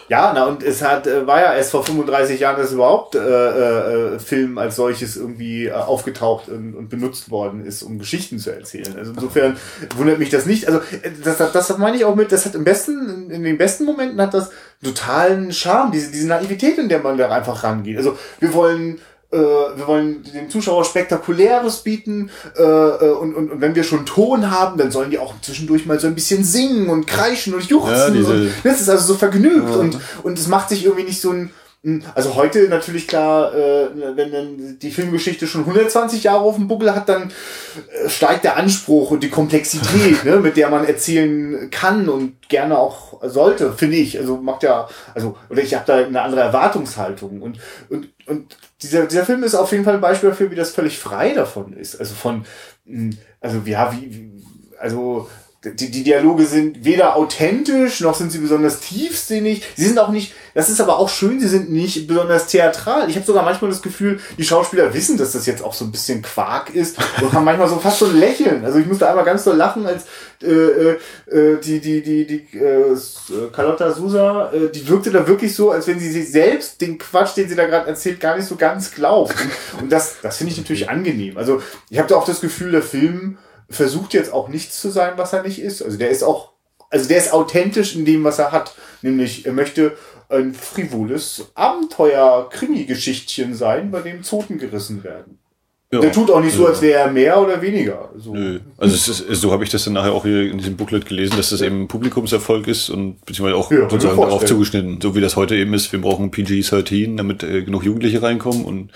Ja, 0.07 0.31
na 0.35 0.45
und 0.45 0.61
es 0.61 0.83
hat 0.83 1.07
äh, 1.07 1.25
war 1.25 1.41
ja 1.41 1.53
erst 1.55 1.71
vor 1.71 1.83
35 1.83 2.39
Jahren, 2.39 2.57
dass 2.57 2.71
überhaupt 2.71 3.15
äh, 3.15 3.19
äh, 3.19 4.19
Film 4.19 4.59
als 4.59 4.75
solches 4.75 5.17
irgendwie 5.17 5.65
äh, 5.65 5.71
aufgetaucht 5.71 6.47
und, 6.47 6.75
und 6.75 6.89
benutzt 6.89 7.31
worden 7.31 7.65
ist, 7.65 7.81
um 7.81 7.97
Geschichten 7.97 8.37
zu 8.37 8.51
erzählen. 8.51 8.95
Also 8.97 9.13
insofern 9.13 9.57
wundert 9.95 10.19
mich 10.19 10.29
das 10.29 10.45
nicht. 10.45 10.67
Also 10.67 10.79
äh, 10.79 11.11
das, 11.23 11.37
das, 11.37 11.51
das 11.51 11.77
meine 11.79 11.97
ich 11.97 12.05
auch 12.05 12.15
mit, 12.15 12.31
das 12.31 12.45
hat 12.45 12.53
im 12.53 12.63
besten, 12.63 13.31
in 13.31 13.43
den 13.43 13.57
besten 13.57 13.85
Momenten 13.85 14.21
hat 14.21 14.33
das 14.33 14.51
totalen 14.83 15.51
Charme, 15.51 15.91
diese, 15.91 16.11
diese 16.11 16.27
Naivität, 16.27 16.77
in 16.77 16.89
der 16.89 16.99
man 16.99 17.17
da 17.17 17.29
einfach 17.29 17.63
rangeht. 17.63 17.97
Also 17.97 18.17
wir 18.39 18.53
wollen 18.53 18.99
äh, 19.35 19.77
wir 19.77 19.87
wollen 19.87 20.23
den 20.23 20.49
Zuschauer 20.49 20.85
Spektakuläres 20.85 21.79
bieten 21.83 22.29
äh, 22.57 22.61
äh, 22.63 23.11
und, 23.11 23.35
und, 23.35 23.51
und 23.51 23.61
wenn 23.61 23.75
wir 23.75 23.83
schon 23.83 24.05
Ton 24.05 24.49
haben, 24.49 24.77
dann 24.77 24.91
sollen 24.91 25.11
die 25.11 25.19
auch 25.19 25.33
zwischendurch 25.41 25.85
mal 25.85 25.99
so 25.99 26.07
ein 26.07 26.15
bisschen 26.15 26.43
singen 26.43 26.89
und 26.89 27.05
kreischen 27.05 27.53
und 27.53 27.63
juchzen. 27.65 28.15
Ja, 28.15 28.29
und 28.29 28.51
das 28.63 28.81
ist 28.81 28.89
also 28.89 29.13
so 29.13 29.15
vergnügt 29.15 29.69
ja. 29.69 29.75
und, 29.75 29.97
und 30.23 30.39
es 30.39 30.47
macht 30.47 30.69
sich 30.69 30.85
irgendwie 30.85 31.03
nicht 31.03 31.21
so 31.21 31.31
ein 31.31 31.51
also 32.15 32.35
heute 32.35 32.67
natürlich 32.67 33.07
klar, 33.07 33.53
äh, 33.53 33.89
wenn 34.15 34.31
dann 34.31 34.79
die 34.79 34.89
Filmgeschichte 34.89 35.45
schon 35.45 35.61
120 35.61 36.23
Jahre 36.23 36.39
auf 36.39 36.55
dem 36.55 36.67
Buckel 36.67 36.95
hat, 36.95 37.07
dann 37.07 37.31
äh, 38.03 38.09
steigt 38.09 38.43
der 38.43 38.57
Anspruch 38.57 39.11
und 39.11 39.21
die 39.21 39.29
Komplexität, 39.29 40.23
ne, 40.25 40.37
mit 40.37 40.57
der 40.57 40.69
man 40.69 40.85
erzählen 40.85 41.69
kann 41.69 42.09
und 42.09 42.49
gerne 42.49 42.79
auch 42.79 43.21
sollte, 43.23 43.71
finde 43.71 43.97
ich. 43.97 44.17
Also 44.17 44.37
macht 44.37 44.63
ja, 44.63 44.89
also 45.13 45.37
oder 45.49 45.61
ich 45.61 45.75
habe 45.75 45.85
da 45.85 45.97
eine 45.97 46.21
andere 46.23 46.41
Erwartungshaltung 46.41 47.43
und 47.43 47.59
und 47.89 48.09
und 48.25 48.57
dieser 48.81 49.05
dieser 49.05 49.25
Film 49.25 49.43
ist 49.43 49.55
auf 49.55 49.71
jeden 49.71 49.83
Fall 49.83 49.95
ein 49.95 50.01
Beispiel 50.01 50.29
dafür, 50.29 50.51
wie 50.51 50.55
das 50.55 50.71
völlig 50.71 50.99
frei 50.99 51.33
davon 51.33 51.73
ist. 51.73 51.99
Also 51.99 52.13
von, 52.15 52.45
hm, 52.85 53.17
also 53.39 53.61
ja, 53.65 53.93
wie, 53.93 54.13
wie 54.13 54.45
also 54.79 55.29
die, 55.73 55.89
die 55.89 56.03
Dialoge 56.03 56.45
sind 56.45 56.85
weder 56.85 57.15
authentisch, 57.15 58.01
noch 58.01 58.15
sind 58.15 58.31
sie 58.31 58.37
besonders 58.37 58.79
tiefsinnig. 58.79 59.63
Sie 59.75 59.85
sind 59.85 59.99
auch 59.99 60.09
nicht, 60.09 60.33
das 60.53 60.69
ist 60.69 60.79
aber 60.79 60.99
auch 60.99 61.09
schön, 61.09 61.39
sie 61.39 61.47
sind 61.47 61.71
nicht 61.71 62.07
besonders 62.07 62.47
theatral. 62.47 63.09
Ich 63.09 63.15
habe 63.15 63.25
sogar 63.25 63.43
manchmal 63.43 63.71
das 63.71 63.81
Gefühl, 63.81 64.19
die 64.37 64.43
Schauspieler 64.43 64.93
wissen, 64.93 65.17
dass 65.17 65.31
das 65.31 65.45
jetzt 65.45 65.63
auch 65.63 65.73
so 65.73 65.85
ein 65.85 65.91
bisschen 65.91 66.21
Quark 66.21 66.73
ist 66.73 66.97
und 67.21 67.33
haben 67.33 67.45
manchmal 67.45 67.67
so 67.67 67.77
fast 67.77 67.99
so 67.99 68.05
ein 68.05 68.19
Lächeln. 68.19 68.63
Also 68.63 68.79
ich 68.79 68.85
musste 68.85 69.09
einmal 69.09 69.25
ganz 69.25 69.43
doll 69.43 69.55
lachen, 69.55 69.85
als 69.85 70.05
äh, 70.43 70.47
äh, 70.47 70.97
äh 71.27 71.59
die, 71.59 71.79
die, 71.79 72.01
die, 72.01 72.27
die 72.27 72.57
äh, 72.57 72.95
Carlotta 73.51 73.91
Sousa, 73.91 74.51
äh, 74.51 74.69
die 74.69 74.87
wirkte 74.87 75.09
da 75.11 75.27
wirklich 75.27 75.55
so, 75.55 75.71
als 75.71 75.87
wenn 75.87 75.99
sie 75.99 76.11
sich 76.11 76.31
selbst 76.31 76.79
den 76.81 76.97
Quatsch, 76.97 77.35
den 77.35 77.49
sie 77.49 77.55
da 77.55 77.65
gerade 77.65 77.87
erzählt, 77.87 78.19
gar 78.19 78.35
nicht 78.35 78.47
so 78.47 78.55
ganz 78.55 78.91
glaubt. 78.91 79.35
Und, 79.73 79.83
und 79.83 79.91
das, 79.91 80.17
das 80.21 80.37
finde 80.37 80.53
ich 80.53 80.57
natürlich 80.57 80.89
angenehm. 80.89 81.37
Also 81.37 81.61
ich 81.89 81.97
habe 81.97 82.07
da 82.07 82.15
auch 82.15 82.25
das 82.25 82.41
Gefühl, 82.41 82.71
der 82.71 82.83
Film 82.83 83.37
versucht 83.69 84.13
jetzt 84.13 84.31
auch 84.31 84.47
nichts 84.47 84.81
zu 84.81 84.89
sein, 84.89 85.13
was 85.17 85.33
er 85.33 85.43
nicht 85.43 85.59
ist. 85.59 85.81
Also 85.81 85.97
der 85.97 86.09
ist 86.09 86.23
auch, 86.23 86.51
also 86.89 87.07
der 87.07 87.17
ist 87.17 87.33
authentisch 87.33 87.95
in 87.95 88.05
dem, 88.05 88.23
was 88.23 88.39
er 88.39 88.51
hat. 88.51 88.75
Nämlich, 89.01 89.45
er 89.45 89.53
möchte 89.53 89.97
ein 90.29 90.53
frivoles 90.53 91.51
Abenteuer-Krimi-Geschichtchen 91.53 93.53
sein, 93.53 93.91
bei 93.91 94.01
dem 94.01 94.23
Zoten 94.23 94.57
gerissen 94.57 95.03
werden. 95.03 95.39
Ja, 95.93 95.99
der 95.99 96.11
tut 96.11 96.31
auch 96.31 96.41
nicht 96.41 96.55
so, 96.55 96.67
als 96.67 96.81
wäre 96.81 96.99
er 96.99 97.11
mehr 97.11 97.39
oder 97.39 97.61
weniger. 97.61 98.09
So. 98.17 98.33
Nö. 98.33 98.59
Also 98.77 98.95
ist, 98.95 99.41
so 99.41 99.51
habe 99.51 99.63
ich 99.63 99.69
das 99.69 99.85
dann 99.85 99.93
nachher 99.93 100.13
auch 100.13 100.23
hier 100.23 100.51
in 100.51 100.57
diesem 100.57 100.75
Booklet 100.75 101.05
gelesen, 101.05 101.37
dass 101.37 101.51
das 101.51 101.61
eben 101.61 101.83
ein 101.83 101.87
Publikumserfolg 101.87 102.67
ist 102.67 102.89
und 102.89 103.23
beziehungsweise 103.25 103.55
auch 103.55 103.71
ja, 103.71 103.89
sozusagen 103.89 104.19
darauf 104.19 104.45
zugeschnitten, 104.45 104.99
so 104.99 105.15
wie 105.15 105.21
das 105.21 105.35
heute 105.35 105.55
eben 105.55 105.73
ist. 105.73 105.91
Wir 105.91 106.01
brauchen 106.01 106.31
PG-13, 106.31 107.17
damit 107.17 107.43
äh, 107.43 107.61
genug 107.63 107.85
Jugendliche 107.85 108.21
reinkommen 108.21 108.65
und 108.65 108.91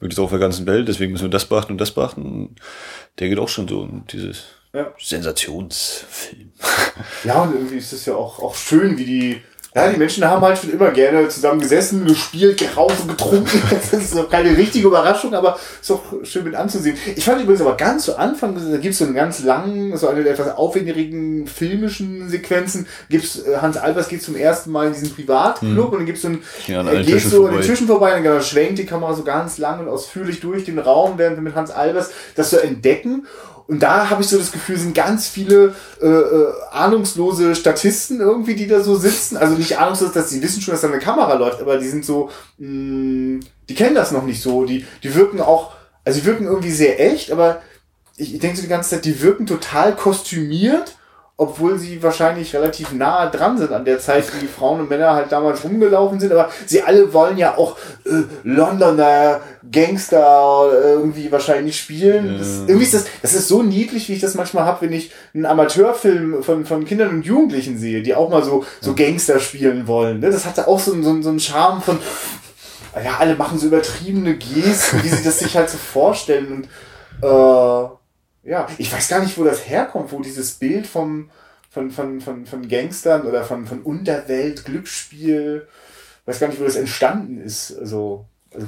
möglichst 0.00 0.18
auch 0.18 0.24
auf 0.24 0.30
der 0.30 0.40
ganzen 0.40 0.66
Welt. 0.66 0.88
Deswegen 0.88 1.12
müssen 1.12 1.24
wir 1.24 1.30
das 1.30 1.46
beachten 1.46 1.72
und 1.72 1.80
das 1.80 1.92
beachten 1.92 2.56
der 3.18 3.28
geht 3.28 3.38
auch 3.38 3.48
schon 3.48 3.68
so 3.68 3.84
in 3.84 4.04
dieses 4.10 4.44
ja. 4.72 4.92
Sensationsfilm. 4.98 6.52
Ja, 7.24 7.42
und 7.42 7.54
irgendwie 7.54 7.76
ist 7.76 7.92
es 7.92 8.06
ja 8.06 8.14
auch, 8.14 8.40
auch 8.40 8.56
schön, 8.56 8.98
wie 8.98 9.04
die, 9.04 9.42
ja, 9.74 9.88
die 9.88 9.98
Menschen 9.98 10.24
haben 10.24 10.40
halt 10.40 10.56
schon 10.56 10.70
immer 10.70 10.92
gerne 10.92 11.28
zusammen 11.28 11.60
gesessen, 11.60 12.06
gespielt, 12.06 12.58
geraucht 12.58 13.00
und 13.02 13.08
getrunken. 13.08 13.60
Das 13.90 13.92
ist 13.92 14.16
auch 14.16 14.30
keine 14.30 14.56
richtige 14.56 14.86
Überraschung, 14.86 15.34
aber 15.34 15.58
ist 15.80 15.90
auch 15.90 16.02
schön 16.22 16.44
mit 16.44 16.54
anzusehen. 16.54 16.96
Ich 17.16 17.24
fand 17.24 17.42
übrigens 17.42 17.60
aber 17.60 17.76
ganz 17.76 18.04
zu 18.04 18.16
Anfang, 18.16 18.54
da 18.54 18.76
gibt 18.76 18.92
es 18.92 18.98
so 18.98 19.04
einen 19.04 19.14
ganz 19.14 19.42
langen, 19.42 19.96
so 19.96 20.08
eine 20.08 20.22
der 20.22 20.34
etwas 20.34 20.56
aufwendigen 20.56 21.46
filmischen 21.46 22.28
Sequenzen, 22.28 22.86
gibt's, 23.08 23.40
äh, 23.40 23.56
Hans 23.56 23.76
Albers 23.76 24.08
geht 24.08 24.22
zum 24.22 24.36
ersten 24.36 24.70
Mal 24.70 24.88
in 24.88 24.92
diesen 24.92 25.12
Privatclub 25.12 25.86
hm. 25.86 25.92
und 25.92 25.98
dann 25.98 26.06
gibt's 26.06 26.22
so 26.22 26.28
ein, 26.28 26.42
ja, 26.66 26.82
er 26.82 27.02
geht 27.02 27.22
so 27.22 27.46
an 27.46 27.54
den 27.54 27.62
Tischen 27.62 27.88
vorbei, 27.88 28.16
und 28.16 28.24
dann 28.24 28.42
schwenkt 28.42 28.78
die 28.78 28.86
Kamera 28.86 29.12
so 29.14 29.24
ganz 29.24 29.58
lang 29.58 29.80
und 29.80 29.88
ausführlich 29.88 30.40
durch 30.40 30.64
den 30.64 30.78
Raum, 30.78 31.14
während 31.16 31.36
wir 31.36 31.42
mit 31.42 31.54
Hans 31.56 31.70
Albers 31.70 32.10
das 32.36 32.50
so 32.50 32.58
entdecken 32.58 33.26
und 33.66 33.82
da 33.82 34.10
habe 34.10 34.22
ich 34.22 34.28
so 34.28 34.36
das 34.36 34.52
Gefühl, 34.52 34.76
sind 34.76 34.94
ganz 34.94 35.26
viele 35.26 35.74
äh, 36.02 36.06
äh, 36.06 36.52
ahnungslose 36.70 37.54
Statisten 37.54 38.20
irgendwie, 38.20 38.54
die 38.54 38.66
da 38.66 38.80
so 38.80 38.96
sitzen. 38.96 39.38
Also 39.38 39.54
nicht 39.54 39.78
ahnungslos, 39.78 40.12
dass 40.12 40.28
sie 40.28 40.42
wissen 40.42 40.60
schon, 40.60 40.72
dass 40.72 40.82
da 40.82 40.88
eine 40.88 40.98
Kamera 40.98 41.34
läuft, 41.34 41.62
aber 41.62 41.78
die 41.78 41.88
sind 41.88 42.04
so, 42.04 42.30
mh, 42.58 42.68
mm, 42.68 43.40
die 43.68 43.74
kennen 43.74 43.94
das 43.94 44.12
noch 44.12 44.24
nicht 44.24 44.42
so. 44.42 44.66
Die, 44.66 44.84
die 45.02 45.14
wirken 45.14 45.40
auch, 45.40 45.72
also 46.04 46.20
die 46.20 46.26
wirken 46.26 46.44
irgendwie 46.44 46.72
sehr 46.72 47.00
echt, 47.00 47.32
aber 47.32 47.62
ich, 48.18 48.34
ich 48.34 48.40
denke 48.40 48.56
so 48.56 48.62
die 48.62 48.68
ganze 48.68 48.90
Zeit, 48.90 49.06
die 49.06 49.22
wirken 49.22 49.46
total 49.46 49.96
kostümiert 49.96 50.96
obwohl 51.36 51.78
sie 51.78 52.00
wahrscheinlich 52.00 52.54
relativ 52.54 52.92
nah 52.92 53.26
dran 53.26 53.58
sind 53.58 53.72
an 53.72 53.84
der 53.84 53.98
Zeit, 53.98 54.32
wie 54.34 54.40
die 54.40 54.46
Frauen 54.46 54.80
und 54.80 54.88
Männer 54.88 55.14
halt 55.14 55.32
damals 55.32 55.64
rumgelaufen 55.64 56.20
sind, 56.20 56.30
aber 56.30 56.48
sie 56.64 56.82
alle 56.82 57.12
wollen 57.12 57.36
ja 57.38 57.58
auch 57.58 57.76
äh, 58.04 58.22
Londoner 58.44 59.40
Gangster 59.72 60.70
irgendwie 60.72 61.32
wahrscheinlich 61.32 61.80
spielen. 61.80 62.38
Das, 62.38 62.58
irgendwie 62.68 62.84
ist 62.84 62.94
das, 62.94 63.06
das 63.22 63.34
ist 63.34 63.48
so 63.48 63.64
niedlich, 63.64 64.08
wie 64.08 64.12
ich 64.12 64.20
das 64.20 64.36
manchmal 64.36 64.64
habe, 64.64 64.82
wenn 64.82 64.92
ich 64.92 65.10
einen 65.34 65.46
Amateurfilm 65.46 66.44
von, 66.44 66.64
von 66.66 66.84
Kindern 66.84 67.10
und 67.10 67.26
Jugendlichen 67.26 67.78
sehe, 67.78 68.02
die 68.02 68.14
auch 68.14 68.30
mal 68.30 68.44
so, 68.44 68.64
so 68.80 68.94
Gangster 68.94 69.40
spielen 69.40 69.88
wollen. 69.88 70.20
Ne? 70.20 70.30
Das 70.30 70.46
hatte 70.46 70.68
auch 70.68 70.78
so, 70.78 70.92
so, 71.02 71.20
so 71.20 71.30
einen 71.30 71.40
Charme 71.40 71.82
von, 71.82 71.98
ja, 73.02 73.16
alle 73.18 73.34
machen 73.34 73.58
so 73.58 73.66
übertriebene 73.66 74.36
Gesten, 74.36 75.02
wie 75.02 75.08
sie 75.08 75.24
das 75.24 75.40
sich 75.40 75.56
halt 75.56 75.68
so 75.68 75.78
vorstellen 75.78 76.52
und 76.52 76.68
äh, 77.28 77.88
ja, 78.44 78.66
ich 78.78 78.92
weiß 78.92 79.08
gar 79.08 79.20
nicht, 79.20 79.36
wo 79.38 79.44
das 79.44 79.68
herkommt, 79.68 80.12
wo 80.12 80.20
dieses 80.20 80.52
Bild 80.52 80.86
vom, 80.86 81.30
von, 81.70 81.90
von, 81.90 82.20
von, 82.20 82.46
von 82.46 82.68
Gangstern 82.68 83.22
oder 83.22 83.44
von, 83.44 83.66
von 83.66 83.82
Unterwelt, 83.82 84.64
Glücksspiel, 84.64 85.66
weiß 86.26 86.40
gar 86.40 86.48
nicht, 86.48 86.60
wo 86.60 86.64
das 86.64 86.76
entstanden 86.76 87.40
ist. 87.40 87.76
Also, 87.78 88.26
also 88.52 88.66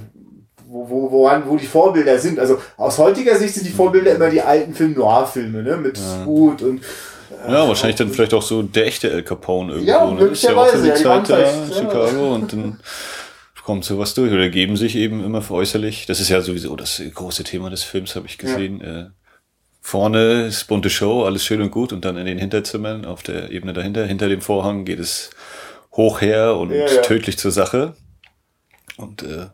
wo, 0.68 0.88
wo, 0.88 1.10
woran, 1.10 1.44
wo 1.46 1.56
die 1.56 1.66
Vorbilder 1.66 2.18
sind. 2.18 2.38
Also 2.38 2.60
aus 2.76 2.98
heutiger 2.98 3.36
Sicht 3.36 3.54
sind 3.54 3.66
die 3.66 3.72
Vorbilder 3.72 4.16
immer 4.16 4.30
die 4.30 4.42
alten 4.42 4.74
Film-Noir-Filme, 4.74 5.62
ne? 5.62 5.76
Mit 5.76 5.98
ja. 5.98 6.24
Food 6.24 6.62
und 6.62 6.82
äh, 7.46 7.52
ja, 7.52 7.68
wahrscheinlich 7.68 7.96
dann 7.96 8.10
vielleicht 8.10 8.34
auch 8.34 8.42
so 8.42 8.62
der 8.62 8.86
echte 8.86 9.10
El 9.10 9.22
Capone 9.22 9.74
irgendwo. 9.74 9.90
Ja, 9.90 10.10
ne? 10.10 10.24
Ist 10.26 10.42
ja 10.42 10.56
auch 10.56 10.66
für 10.66 10.82
die 10.82 10.94
Zeit 10.94 11.28
da 11.28 11.38
in 11.38 11.72
Chicago 11.72 12.34
und 12.34 12.52
dann 12.52 12.80
kommt 13.64 13.84
sowas 13.84 14.14
durch 14.14 14.32
oder 14.32 14.48
geben 14.48 14.76
sich 14.76 14.96
eben 14.96 15.24
immer 15.24 15.42
veräußerlich. 15.42 16.06
Das 16.06 16.20
ist 16.20 16.28
ja 16.28 16.40
sowieso 16.40 16.74
das 16.76 17.02
große 17.14 17.44
Thema 17.44 17.68
des 17.68 17.82
Films, 17.82 18.14
habe 18.14 18.26
ich 18.26 18.38
gesehen. 18.38 18.80
Ja. 18.84 19.10
Vorne 19.86 20.46
ist 20.46 20.64
bunte 20.64 20.90
Show, 20.90 21.22
alles 21.22 21.44
schön 21.44 21.62
und 21.62 21.70
gut 21.70 21.92
und 21.92 22.04
dann 22.04 22.16
in 22.16 22.26
den 22.26 22.38
Hinterzimmern 22.38 23.04
auf 23.04 23.22
der 23.22 23.52
Ebene 23.52 23.72
dahinter, 23.72 24.04
hinter 24.04 24.28
dem 24.28 24.40
Vorhang 24.40 24.84
geht 24.84 24.98
es 24.98 25.30
hoch 25.92 26.20
her 26.20 26.56
und 26.56 26.72
ja, 26.72 26.88
ja. 26.92 27.02
tödlich 27.02 27.38
zur 27.38 27.52
Sache. 27.52 27.94
Und 28.96 29.22
äh, 29.22 29.46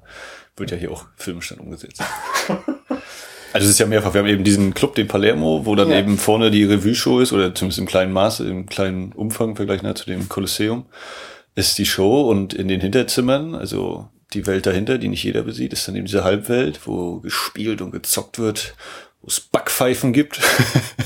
wird 0.57 0.71
ja 0.71 0.79
hier 0.79 0.90
auch 0.90 1.05
filmisch 1.16 1.51
dann 1.51 1.59
umgesetzt. 1.59 2.03
Also 3.55 3.66
es 3.66 3.73
ist 3.73 3.81
ja 3.81 3.85
mehrfach, 3.85 4.14
wir 4.14 4.21
haben 4.21 4.29
eben 4.29 4.45
diesen 4.45 4.73
Club, 4.73 4.95
den 4.95 5.09
Palermo, 5.09 5.66
wo 5.66 5.75
dann 5.75 5.90
ja. 5.90 5.99
eben 5.99 6.16
vorne 6.16 6.51
die 6.51 6.64
Revue-Show 6.64 7.21
ist, 7.21 7.35
oder 7.35 7.55
zumindest 7.55 7.81
im 7.81 7.85
kleinen 7.85 8.11
Maße, 8.11 8.49
im 8.49 8.64
kleinen 8.64 9.12
Umfang 9.12 9.57
vergleichen 9.57 9.95
zu 9.95 10.07
dem 10.07 10.27
Kolosseum, 10.31 10.87
ist 11.55 11.77
die 11.77 11.85
Show 11.85 12.23
und 12.31 12.55
in 12.55 12.68
den 12.68 12.81
Hinterzimmern, 12.81 13.55
also 13.55 14.09
die 14.33 14.47
Welt 14.47 14.64
dahinter, 14.64 14.97
die 14.97 15.09
nicht 15.09 15.23
jeder 15.23 15.42
besieht, 15.42 15.75
ist 15.75 15.87
dann 15.87 15.97
eben 15.97 16.07
diese 16.07 16.25
Halbwelt, 16.25 16.81
wo 16.87 17.21
gespielt 17.21 17.83
und 17.83 17.90
gezockt 17.90 18.38
wird, 18.38 18.75
wo 19.23 19.29
es 19.29 19.41
Backpfeifen 19.41 20.13
gibt, 20.13 20.41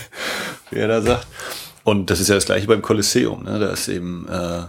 wie 0.71 0.79
er 0.79 0.89
da 0.89 1.03
sagt. 1.03 1.27
Und 1.85 2.11
das 2.11 2.19
ist 2.19 2.29
ja 2.29 2.35
das 2.35 2.47
gleiche 2.47 2.67
beim 2.67 2.83
Kolosseum. 2.83 3.45
Ne? 3.45 3.59
Da 3.59 3.71
ist 3.71 3.89
eben 3.89 4.27
äh, 4.29 4.65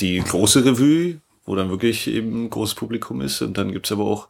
die 0.00 0.20
große 0.20 0.64
Revue, 0.64 1.20
wo 1.44 1.54
dann 1.56 1.68
wirklich 1.68 2.06
eben 2.06 2.44
ein 2.44 2.50
großes 2.50 2.74
Publikum 2.74 3.20
ist. 3.20 3.42
Und 3.42 3.58
dann 3.58 3.72
gibt's 3.72 3.92
aber 3.92 4.04
auch 4.04 4.28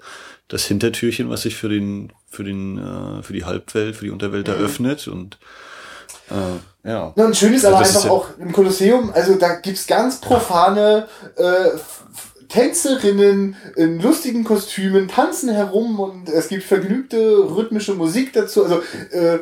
das 0.48 0.64
Hintertürchen, 0.64 1.30
was 1.30 1.42
sich 1.42 1.54
für 1.54 1.68
den, 1.68 2.12
für 2.26 2.42
den, 2.42 2.78
äh, 2.78 3.22
für 3.22 3.32
die 3.32 3.44
Halbwelt, 3.44 3.96
für 3.96 4.06
die 4.06 4.10
Unterwelt 4.10 4.48
mhm. 4.48 4.54
eröffnet. 4.54 5.06
Und 5.06 5.38
äh, 6.30 6.88
ja. 6.88 7.12
ja. 7.14 7.24
Und 7.24 7.36
schön 7.36 7.54
ist 7.54 7.64
also 7.64 7.76
aber 7.76 7.86
einfach 7.86 8.04
ja 8.04 8.10
auch 8.10 8.38
im 8.38 8.52
Kolosseum, 8.52 9.12
also 9.14 9.36
da 9.36 9.56
gibt's 9.56 9.86
ganz 9.86 10.20
profane 10.20 11.06
äh, 11.36 11.78
Tänzerinnen 12.54 13.56
in 13.74 14.00
lustigen 14.00 14.44
Kostümen 14.44 15.08
tanzen 15.08 15.52
herum 15.52 15.98
und 15.98 16.28
es 16.28 16.46
gibt 16.46 16.62
vergnügte 16.62 17.18
rhythmische 17.56 17.94
Musik 17.94 18.32
dazu. 18.32 18.62
Also 18.62 18.80
äh, 19.10 19.40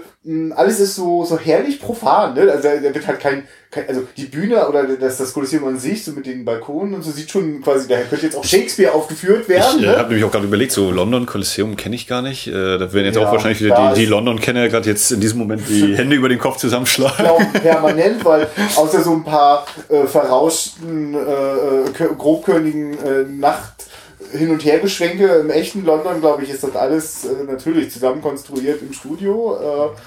alles 0.52 0.80
ist 0.80 0.94
so 0.94 1.22
so 1.22 1.38
herrlich 1.38 1.78
profan. 1.78 2.32
Ne? 2.32 2.50
Also 2.50 2.68
da 2.68 2.94
wird 2.94 3.06
halt 3.06 3.20
kein, 3.20 3.42
kein 3.42 3.48
also 3.88 4.06
die 4.16 4.26
Bühne 4.26 4.68
oder 4.68 4.84
das 4.84 5.16
das 5.16 5.32
Kolosseum 5.32 5.66
an 5.66 5.78
sich 5.78 6.04
so 6.04 6.12
mit 6.12 6.26
den 6.26 6.44
Balkonen 6.44 6.94
und 6.94 7.02
so 7.02 7.10
sieht 7.10 7.30
schon 7.30 7.62
quasi 7.62 7.88
da 7.88 8.00
könnte 8.02 8.26
jetzt 8.26 8.36
auch 8.36 8.44
Shakespeare 8.44 8.92
aufgeführt 8.92 9.48
werden. 9.48 9.78
Ich 9.78 9.84
äh, 9.84 9.86
ne? 9.86 9.96
habe 9.96 10.08
nämlich 10.08 10.24
auch 10.24 10.30
gerade 10.30 10.44
überlegt, 10.44 10.72
so 10.72 10.90
London 10.90 11.24
Kolosseum 11.24 11.76
kenne 11.76 11.94
ich 11.94 12.06
gar 12.06 12.20
nicht. 12.20 12.46
Äh, 12.46 12.52
da 12.52 12.92
werden 12.92 13.06
jetzt 13.06 13.16
ja, 13.16 13.26
auch 13.26 13.32
wahrscheinlich 13.32 13.62
wieder 13.62 13.92
die, 13.94 14.00
die 14.00 14.06
London-Kenner 14.06 14.68
gerade 14.68 14.88
jetzt 14.88 15.10
in 15.10 15.20
diesem 15.20 15.38
Moment 15.38 15.62
die 15.68 15.96
Hände 15.96 16.16
über 16.16 16.28
den 16.28 16.38
Kopf 16.38 16.58
zusammenschlagen. 16.58 17.16
Genau, 17.16 17.38
permanent, 17.62 18.24
weil 18.24 18.48
außer 18.76 19.02
so 19.02 19.12
ein 19.12 19.24
paar 19.24 19.66
äh, 19.88 20.06
verrauschten, 20.06 21.14
äh, 21.14 21.18
äh 21.18 22.14
grobkörnigen 22.16 22.92
äh, 22.92 23.24
Nacht 23.24 23.86
hin 24.32 24.50
und 24.50 24.64
her 24.64 24.78
Geschwenke 24.78 25.26
im 25.26 25.50
echten 25.50 25.84
London, 25.84 26.20
glaube 26.20 26.44
ich, 26.44 26.50
ist 26.50 26.62
das 26.62 26.76
alles 26.76 27.24
äh, 27.24 27.44
natürlich 27.44 27.90
zusammenkonstruiert 27.90 28.82
im 28.82 28.92
Studio 28.92 29.92
äh, 29.94 29.98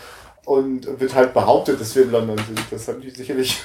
und 0.46 1.00
wird 1.00 1.14
halt 1.16 1.34
behauptet, 1.34 1.82
dass 1.82 1.96
wir 1.96 2.04
in 2.04 2.12
London 2.12 2.38
sind. 2.38 2.60
Das 2.72 2.88
haben 2.88 3.02
die 3.02 3.10
sicherlich. 3.10 3.62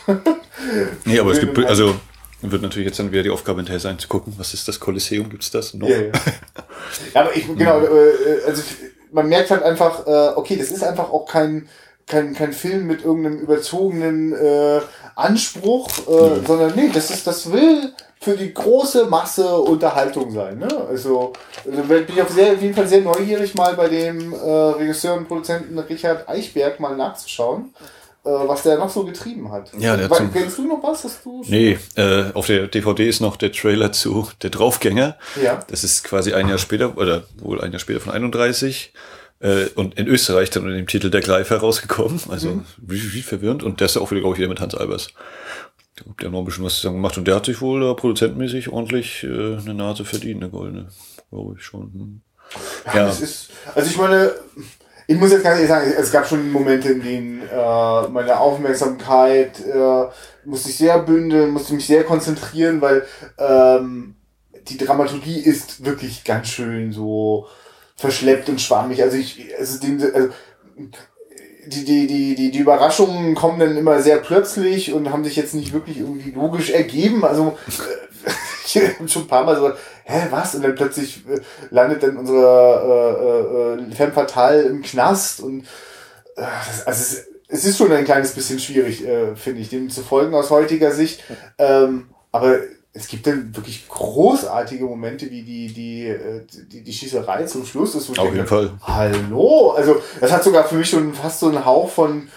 nee, 1.05 1.19
aber 1.19 1.33
es 1.33 1.40
gibt, 1.40 1.59
also 1.59 1.95
wird 2.43 2.62
natürlich 2.62 2.87
jetzt 2.87 2.99
dann 2.99 3.12
wieder 3.12 3.23
die 3.23 3.31
Aufgabe 3.31 3.59
hinterher 3.59 3.81
sein, 3.81 3.99
zu 3.99 4.09
gucken, 4.09 4.35
was 4.38 4.55
ist 4.55 4.66
das 4.66 4.81
Kolosseum, 4.81 5.29
gibt's 5.29 5.51
das 5.51 5.75
noch? 5.75 5.88
Ja, 5.88 6.01
ja. 6.01 6.07
ja 7.14 7.21
aber 7.21 7.37
ich, 7.37 7.47
genau, 7.47 7.81
äh, 7.81 8.45
also 8.47 8.62
man 9.12 9.29
merkt 9.29 9.51
halt 9.51 9.62
einfach, 9.62 10.07
äh, 10.07 10.33
okay, 10.37 10.57
das 10.57 10.71
ist 10.71 10.83
einfach 10.83 11.11
auch 11.11 11.27
kein, 11.27 11.69
kein, 12.07 12.35
kein 12.35 12.53
Film 12.53 12.87
mit 12.87 13.05
irgendeinem 13.05 13.38
überzogenen 13.38 14.33
äh, 14.33 14.81
Anspruch, 15.16 15.90
äh, 16.09 16.11
mhm. 16.11 16.47
sondern 16.47 16.75
nee, 16.77 16.90
das 16.93 17.11
ist, 17.11 17.27
das 17.27 17.53
will 17.53 17.93
für 18.20 18.37
die 18.37 18.52
große 18.52 19.06
Masse 19.06 19.56
Unterhaltung 19.56 20.30
sein. 20.30 20.59
Ne? 20.59 20.68
Also, 20.88 21.33
also 21.66 21.83
bin 21.83 22.04
ich 22.06 22.20
auf, 22.20 22.28
sehr, 22.28 22.52
auf 22.52 22.61
jeden 22.61 22.74
Fall 22.74 22.87
sehr 22.87 23.00
neugierig, 23.00 23.54
mal 23.54 23.74
bei 23.74 23.88
dem 23.88 24.33
äh, 24.33 24.37
Regisseur 24.37 25.14
und 25.14 25.26
Produzenten 25.26 25.78
Richard 25.78 26.28
Eichberg 26.28 26.78
mal 26.80 26.96
nachzuschauen. 26.96 27.72
Äh, 28.22 28.28
was 28.28 28.64
der 28.64 28.76
noch 28.76 28.90
so 28.90 29.04
getrieben 29.04 29.50
hat. 29.50 29.70
Ja, 29.78 29.96
der 29.96 30.11
Weil, 30.11 30.28
Kennst 30.30 30.59
du 30.59 30.68
noch 30.68 30.83
was? 30.83 31.04
Hast 31.04 31.24
du 31.24 31.42
nee, 31.48 31.78
äh, 31.96 32.24
auf 32.35 32.46
der 32.46 32.66
DVD 32.66 33.09
ist 33.09 33.20
noch 33.20 33.37
der 33.37 33.50
Trailer 33.50 33.92
zu 33.92 34.28
Der 34.42 34.50
Draufgänger. 34.50 35.16
Ja. 35.42 35.64
Das 35.68 35.85
ist 35.85 36.04
quasi 36.04 36.35
ein 36.35 36.46
Jahr 36.46 36.59
später, 36.59 36.98
oder 36.98 37.24
wohl 37.38 37.62
ein 37.62 37.72
Jahr 37.72 37.80
später 37.80 38.00
von 38.00 38.12
31 38.12 38.92
äh, 39.40 39.64
und 39.74 39.98
in 39.98 40.06
Österreich 40.06 40.50
dann 40.50 40.64
unter 40.64 40.76
dem 40.76 40.87
Titel 40.87 41.09
Der 41.09 41.22
Greifer 41.22 41.56
rausgekommen. 41.56 42.20
Also 42.28 42.50
mhm. 42.50 42.66
wie, 42.76 43.14
wie 43.14 43.22
verwirrend. 43.22 43.62
Und 43.62 43.80
der 43.80 43.87
ist 43.87 43.96
auch 43.96 44.11
wieder, 44.11 44.20
glaube 44.20 44.35
ich, 44.35 44.40
wieder 44.40 44.50
mit 44.50 44.61
Hans 44.61 44.74
Albers. 44.74 45.14
Der 46.21 46.27
hat 46.27 46.33
noch 46.33 46.41
ein 46.41 46.45
bisschen 46.45 46.65
was 46.65 46.77
zusammen 46.77 46.97
gemacht 46.97 47.19
und 47.19 47.27
der 47.27 47.37
hat 47.37 47.47
sich 47.47 47.61
wohl 47.61 47.83
äh, 47.83 47.95
produzentmäßig 47.95 48.71
ordentlich 48.71 49.25
äh, 49.25 49.57
eine 49.57 49.75
Nase 49.75 50.05
verdient, 50.05 50.43
eine 50.43 50.51
goldene, 50.51 50.89
glaube 51.31 51.57
ich 51.59 51.65
schon. 51.65 51.93
Hm. 51.93 52.21
Ja, 52.87 52.97
ja. 52.97 53.09
Ist, 53.09 53.51
also 53.75 53.89
ich 53.89 53.97
meine, 53.97 54.33
ich 55.07 55.17
muss 55.17 55.33
jetzt 55.33 55.43
ganz 55.43 55.57
ehrlich 55.57 55.69
sagen, 55.69 55.93
es 55.99 56.13
gab 56.13 56.27
schon 56.27 56.51
Momente, 56.53 56.91
in 56.91 57.03
denen 57.03 57.43
äh, 57.43 58.09
meine 58.09 58.39
Aufmerksamkeit 58.39 59.61
äh, 59.61 60.05
musste 60.45 60.71
ich 60.71 60.77
sehr 60.77 60.99
bündeln, 61.01 61.51
musste 61.51 61.75
mich 61.75 61.87
sehr 61.87 62.05
konzentrieren, 62.05 62.81
weil 62.81 63.05
ähm, 63.39 64.15
die 64.69 64.79
Dramaturgie 64.79 65.41
ist 65.41 65.85
wirklich 65.85 66.25
ganz 66.25 66.49
schön 66.49 66.93
so 66.93 67.49
verschleppt 67.97 68.49
und 68.49 68.61
schwammig. 68.61 69.03
Also 69.03 69.17
ich, 69.17 69.53
also, 69.59 69.81
den, 69.81 70.01
also 70.15 70.29
die, 71.66 71.85
die, 71.85 72.07
die, 72.07 72.35
die, 72.35 72.51
die 72.51 72.59
Überraschungen 72.59 73.35
kommen 73.35 73.61
dann 73.61 73.77
immer 73.77 74.01
sehr 74.01 74.18
plötzlich 74.18 74.92
und 74.92 75.11
haben 75.11 75.25
sich 75.25 75.37
jetzt 75.37 75.55
nicht 75.55 75.73
wirklich 75.73 75.99
irgendwie 75.99 76.31
logisch 76.31 76.70
ergeben. 76.70 77.25
Also 77.25 77.57
äh, 78.25 78.31
ich 78.66 78.77
habe 78.77 79.09
schon 79.09 79.23
ein 79.23 79.29
paar 79.29 79.44
Mal 79.44 79.57
so, 79.57 79.70
hä, 80.05 80.27
was? 80.31 80.55
Und 80.55 80.62
dann 80.62 80.75
plötzlich 80.75 81.25
äh, 81.29 81.40
landet 81.70 82.03
dann 82.03 82.16
unsere 82.16 83.79
äh, 83.79 83.83
äh, 83.83 83.94
Femme 83.94 84.12
Fatale 84.12 84.62
im 84.62 84.83
Knast 84.83 85.40
und 85.40 85.62
äh, 86.37 86.42
das, 86.66 86.87
also 86.87 87.01
es, 87.01 87.27
es 87.49 87.64
ist 87.64 87.79
schon 87.79 87.92
ein 87.92 88.05
kleines 88.05 88.33
bisschen 88.33 88.61
schwierig, 88.61 89.05
äh, 89.05 89.35
finde 89.35 89.61
ich, 89.61 89.70
dem 89.70 89.90
zu 89.90 90.03
folgen 90.03 90.35
aus 90.35 90.51
heutiger 90.51 90.92
Sicht. 90.92 91.25
Ähm, 91.59 92.11
aber 92.33 92.59
es 92.92 93.07
gibt 93.07 93.26
dann 93.26 93.55
wirklich 93.55 93.88
großartige 93.88 94.85
Momente, 94.85 95.31
wie 95.31 95.42
die, 95.42 95.72
die, 95.72 96.07
äh, 96.07 96.42
die, 96.50 96.83
die 96.83 96.92
Schießerei 96.92 97.44
zum 97.44 97.64
Schluss 97.64 97.94
ist. 97.94 98.11
Auf 98.11 98.16
denke, 98.16 98.35
jeden 98.35 98.48
Fall. 98.48 98.72
Hallo! 98.83 99.70
Also, 99.76 100.03
das 100.20 100.33
hat 100.33 100.42
sogar 100.42 100.64
für 100.64 100.74
mich 100.74 100.90
schon 100.90 101.14
fast 101.14 101.40
so 101.40 101.48
einen 101.48 101.64
Hauch 101.64 101.88
von, 101.88 102.29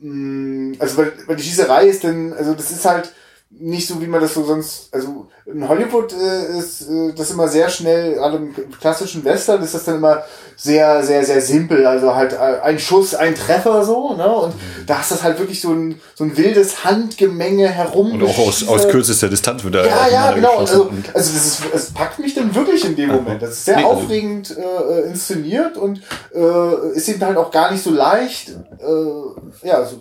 mm, 0.00 0.74
also, 0.78 0.98
weil, 0.98 1.12
weil 1.26 1.36
die 1.36 1.42
Schießerei 1.42 1.86
ist 1.86 2.04
dann, 2.04 2.32
also, 2.34 2.52
das 2.54 2.70
ist 2.70 2.84
halt, 2.84 3.12
nicht 3.58 3.86
so, 3.86 4.00
wie 4.00 4.06
man 4.06 4.20
das 4.20 4.34
so 4.34 4.44
sonst, 4.44 4.88
also 4.92 5.28
in 5.46 5.68
Hollywood 5.68 6.12
äh, 6.12 6.58
ist 6.58 6.88
äh, 6.88 7.12
das 7.14 7.30
immer 7.30 7.48
sehr 7.48 7.68
schnell, 7.68 8.14
gerade 8.14 8.36
im 8.38 8.54
klassischen 8.80 9.24
Western 9.24 9.62
ist 9.62 9.74
das 9.74 9.84
dann 9.84 9.96
immer 9.96 10.24
sehr, 10.56 11.02
sehr, 11.04 11.24
sehr 11.24 11.40
simpel, 11.40 11.86
also 11.86 12.14
halt 12.14 12.32
äh, 12.32 12.36
ein 12.36 12.78
Schuss, 12.78 13.14
ein 13.14 13.34
Treffer 13.34 13.84
so, 13.84 14.14
ne, 14.14 14.28
und 14.28 14.54
mhm. 14.54 14.86
da 14.86 15.00
ist 15.00 15.10
das 15.10 15.22
halt 15.22 15.38
wirklich 15.38 15.60
so 15.60 15.72
ein, 15.72 16.00
so 16.14 16.24
ein 16.24 16.36
wildes 16.36 16.84
Handgemenge 16.84 17.68
herum. 17.68 18.12
Und 18.12 18.22
auch 18.24 18.38
aus, 18.38 18.66
aus 18.66 18.88
kürzester 18.88 19.28
Distanz 19.28 19.62
wird 19.64 19.74
da 19.74 19.86
Ja, 19.86 20.08
ja, 20.08 20.32
genau, 20.32 20.58
also, 20.58 20.84
also 20.84 20.92
das 21.12 21.28
ist, 21.28 21.62
es 21.74 21.90
packt 21.92 22.18
mich 22.18 22.34
dann 22.34 22.54
wirklich 22.54 22.84
in 22.84 22.96
dem 22.96 23.10
Moment, 23.10 23.42
das 23.42 23.50
ist 23.50 23.64
sehr 23.66 23.76
nee, 23.76 23.84
also 23.84 24.00
aufregend 24.00 24.56
äh, 24.56 25.08
inszeniert 25.08 25.76
und 25.76 26.00
äh, 26.34 26.96
ist 26.96 27.08
eben 27.08 27.24
halt 27.24 27.36
auch 27.36 27.50
gar 27.50 27.70
nicht 27.70 27.82
so 27.82 27.90
leicht, 27.90 28.50
äh, 28.50 29.66
ja, 29.66 29.74
also 29.74 30.00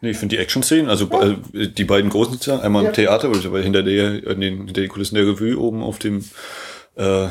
Nee, 0.00 0.10
ich 0.10 0.16
finde 0.16 0.36
die 0.36 0.42
Action-Szenen, 0.42 0.88
also 0.88 1.08
ja. 1.10 1.36
Äh, 1.60 1.68
die 1.68 1.84
beiden 1.84 2.10
großen 2.10 2.34
sozusagen, 2.34 2.62
einmal 2.62 2.84
ja. 2.84 2.88
im 2.90 2.94
Theater, 2.94 3.28
aber 3.28 3.60
hinter 3.60 3.82
der, 3.82 4.24
in 4.24 4.40
den, 4.40 4.56
hinter 4.66 4.80
den 4.80 4.88
Kulissen 4.88 5.16
der 5.16 5.26
Revue 5.26 5.58
oben 5.58 5.82
auf 5.82 5.98
dem, 5.98 6.24
äh, 6.94 7.28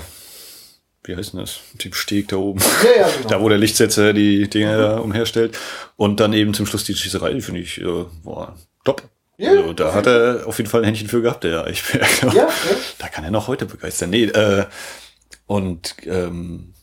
wie 1.03 1.15
heißt 1.15 1.34
denn 1.34 1.39
das? 1.39 1.60
Dem 1.84 1.93
Steg 1.93 2.27
da 2.27 2.36
oben. 2.36 2.60
Ja, 2.60 3.01
ja, 3.01 3.10
genau. 3.17 3.30
Da, 3.30 3.41
wo 3.41 3.47
der 3.47 3.58
Lichtsetzer 3.58 4.12
die 4.12 4.49
Dinge 4.49 4.73
mhm. 4.73 4.82
da 4.82 4.97
umherstellt. 4.97 5.58
Und 5.95 6.19
dann 6.19 6.34
eben 6.34 6.53
zum 6.53 6.65
Schluss 6.65 6.84
die 6.84 6.95
Schießerei, 6.95 7.34
die 7.34 7.41
finde 7.41 7.62
ich, 7.62 7.80
äh, 7.80 8.06
boah, 8.23 8.58
top. 8.84 9.03
Ja, 9.38 9.51
also, 9.51 9.73
da 9.73 9.93
hat 9.93 10.08
er 10.08 10.47
auf 10.47 10.58
jeden 10.58 10.69
Fall 10.69 10.82
ein 10.82 10.86
Händchen 10.86 11.08
für 11.08 11.21
gehabt, 11.21 11.43
der 11.43 11.63
Eichberg. 11.63 12.23
Ja, 12.23 12.34
ja. 12.34 12.49
Da 12.97 13.08
kann 13.08 13.23
er 13.23 13.32
noch 13.32 13.47
heute 13.47 13.65
begeistern. 13.65 14.10
Nee, 14.10 14.25
äh, 14.25 14.65
und 15.45 15.95
ähm, 16.06 16.73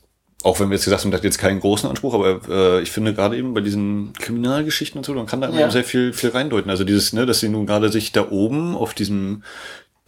auch 0.44 0.60
wenn 0.60 0.68
wir 0.68 0.74
jetzt 0.74 0.84
gesagt 0.84 1.02
haben, 1.02 1.10
das 1.10 1.20
hat 1.20 1.24
jetzt 1.24 1.38
keinen 1.38 1.58
großen 1.58 1.88
Anspruch, 1.88 2.12
aber 2.12 2.40
äh, 2.48 2.82
ich 2.82 2.90
finde 2.90 3.14
gerade 3.14 3.36
eben 3.36 3.54
bei 3.54 3.62
diesen 3.62 4.12
Kriminalgeschichten 4.12 4.98
und 4.98 5.04
so, 5.04 5.14
man 5.14 5.26
kann 5.26 5.40
da 5.40 5.48
immer 5.48 5.58
ja. 5.58 5.70
sehr 5.70 5.84
viel, 5.84 6.12
viel 6.12 6.30
reindeuten. 6.30 6.70
Also 6.70 6.84
dieses, 6.84 7.14
ne, 7.14 7.24
dass 7.24 7.40
sie 7.40 7.48
nun 7.48 7.66
gerade 7.66 7.90
sich 7.90 8.12
da 8.12 8.28
oben 8.30 8.76
auf 8.76 8.92
diesem 8.92 9.42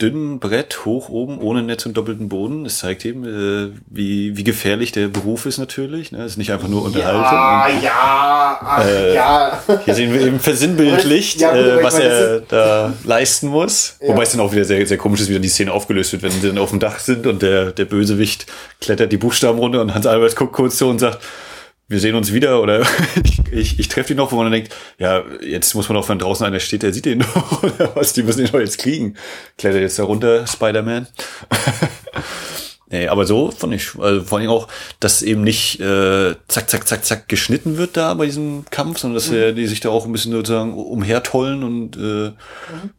dünnen 0.00 0.40
Brett 0.40 0.84
hoch 0.84 1.08
oben 1.08 1.38
ohne 1.38 1.62
Netz 1.62 1.86
und 1.86 1.96
doppelten 1.96 2.28
Boden. 2.28 2.66
Es 2.66 2.78
zeigt 2.78 3.06
eben, 3.06 3.24
äh, 3.24 3.72
wie, 3.86 4.36
wie 4.36 4.44
gefährlich 4.44 4.92
der 4.92 5.08
Beruf 5.08 5.46
ist 5.46 5.56
natürlich. 5.56 6.12
Ne? 6.12 6.18
Es 6.18 6.32
ist 6.32 6.36
nicht 6.36 6.52
einfach 6.52 6.68
nur 6.68 6.84
Unterhaltung. 6.84 7.22
Ja, 7.22 7.66
und, 7.66 7.82
ja, 7.82 8.58
ach, 8.62 8.84
äh, 8.84 9.14
ja. 9.14 9.62
Hier 9.86 9.94
sehen 9.94 10.12
wir 10.12 10.20
eben 10.20 10.38
versinnbildlicht, 10.38 11.40
ja, 11.40 11.56
äh, 11.56 11.82
was 11.82 11.98
er 11.98 12.40
da 12.40 12.92
leisten 13.04 13.48
muss. 13.48 13.96
Ja. 14.02 14.08
Wobei 14.08 14.24
es 14.24 14.32
dann 14.32 14.40
auch 14.40 14.52
wieder 14.52 14.66
sehr, 14.66 14.86
sehr 14.86 14.98
komisch 14.98 15.20
ist, 15.20 15.30
wie 15.30 15.34
dann 15.34 15.42
die 15.42 15.48
Szene 15.48 15.72
aufgelöst 15.72 16.12
wird, 16.12 16.22
wenn 16.22 16.30
sie 16.30 16.46
dann 16.46 16.58
auf 16.58 16.70
dem 16.70 16.78
Dach 16.78 16.98
sind 16.98 17.26
und 17.26 17.40
der, 17.40 17.72
der 17.72 17.86
Bösewicht 17.86 18.46
klettert 18.82 19.12
die 19.12 19.16
Buchstaben 19.16 19.58
runter 19.58 19.80
und 19.80 19.94
Hans 19.94 20.06
Albert 20.06 20.36
guckt 20.36 20.52
kurz 20.52 20.76
zu 20.76 20.88
und 20.88 20.98
sagt, 20.98 21.20
wir 21.88 22.00
sehen 22.00 22.14
uns 22.14 22.32
wieder 22.32 22.60
oder 22.60 22.82
ich, 23.22 23.38
ich, 23.52 23.78
ich 23.78 23.88
treffe 23.88 24.12
ihn 24.12 24.16
noch, 24.16 24.32
wo 24.32 24.36
man 24.36 24.46
dann 24.46 24.52
denkt, 24.52 24.74
ja, 24.98 25.24
jetzt 25.40 25.74
muss 25.74 25.88
man 25.88 25.96
auch, 25.96 26.08
wenn 26.08 26.18
draußen 26.18 26.46
einer 26.46 26.60
steht, 26.60 26.82
der 26.82 26.92
sieht 26.92 27.04
den 27.04 27.18
noch 27.18 27.62
oder 27.62 27.94
was, 27.94 28.12
die 28.12 28.22
müssen 28.22 28.40
ihn 28.40 28.52
doch 28.52 28.60
jetzt 28.60 28.78
kriegen. 28.78 29.14
Klettert 29.58 29.82
jetzt 29.82 29.98
da 29.98 30.04
runter, 30.04 30.46
Spider-Man. 30.46 31.06
Nee, 32.88 33.08
aber 33.08 33.26
so 33.26 33.50
fand 33.50 33.74
ich, 33.74 33.98
also 33.98 34.24
vor 34.24 34.38
allem 34.38 34.48
auch, 34.48 34.68
dass 35.00 35.22
eben 35.22 35.42
nicht 35.42 35.80
äh, 35.80 36.36
zack, 36.46 36.70
zack, 36.70 36.86
zack, 36.86 37.04
zack 37.04 37.28
geschnitten 37.28 37.78
wird 37.78 37.96
da 37.96 38.14
bei 38.14 38.26
diesem 38.26 38.64
Kampf, 38.70 38.98
sondern 38.98 39.16
dass 39.16 39.28
mhm. 39.28 39.56
die 39.56 39.66
sich 39.66 39.80
da 39.80 39.88
auch 39.88 40.06
ein 40.06 40.12
bisschen 40.12 40.30
sozusagen 40.30 40.72
umhertollen 40.74 41.64
und 41.64 41.96
äh, 41.96 42.00
mhm. 42.00 42.34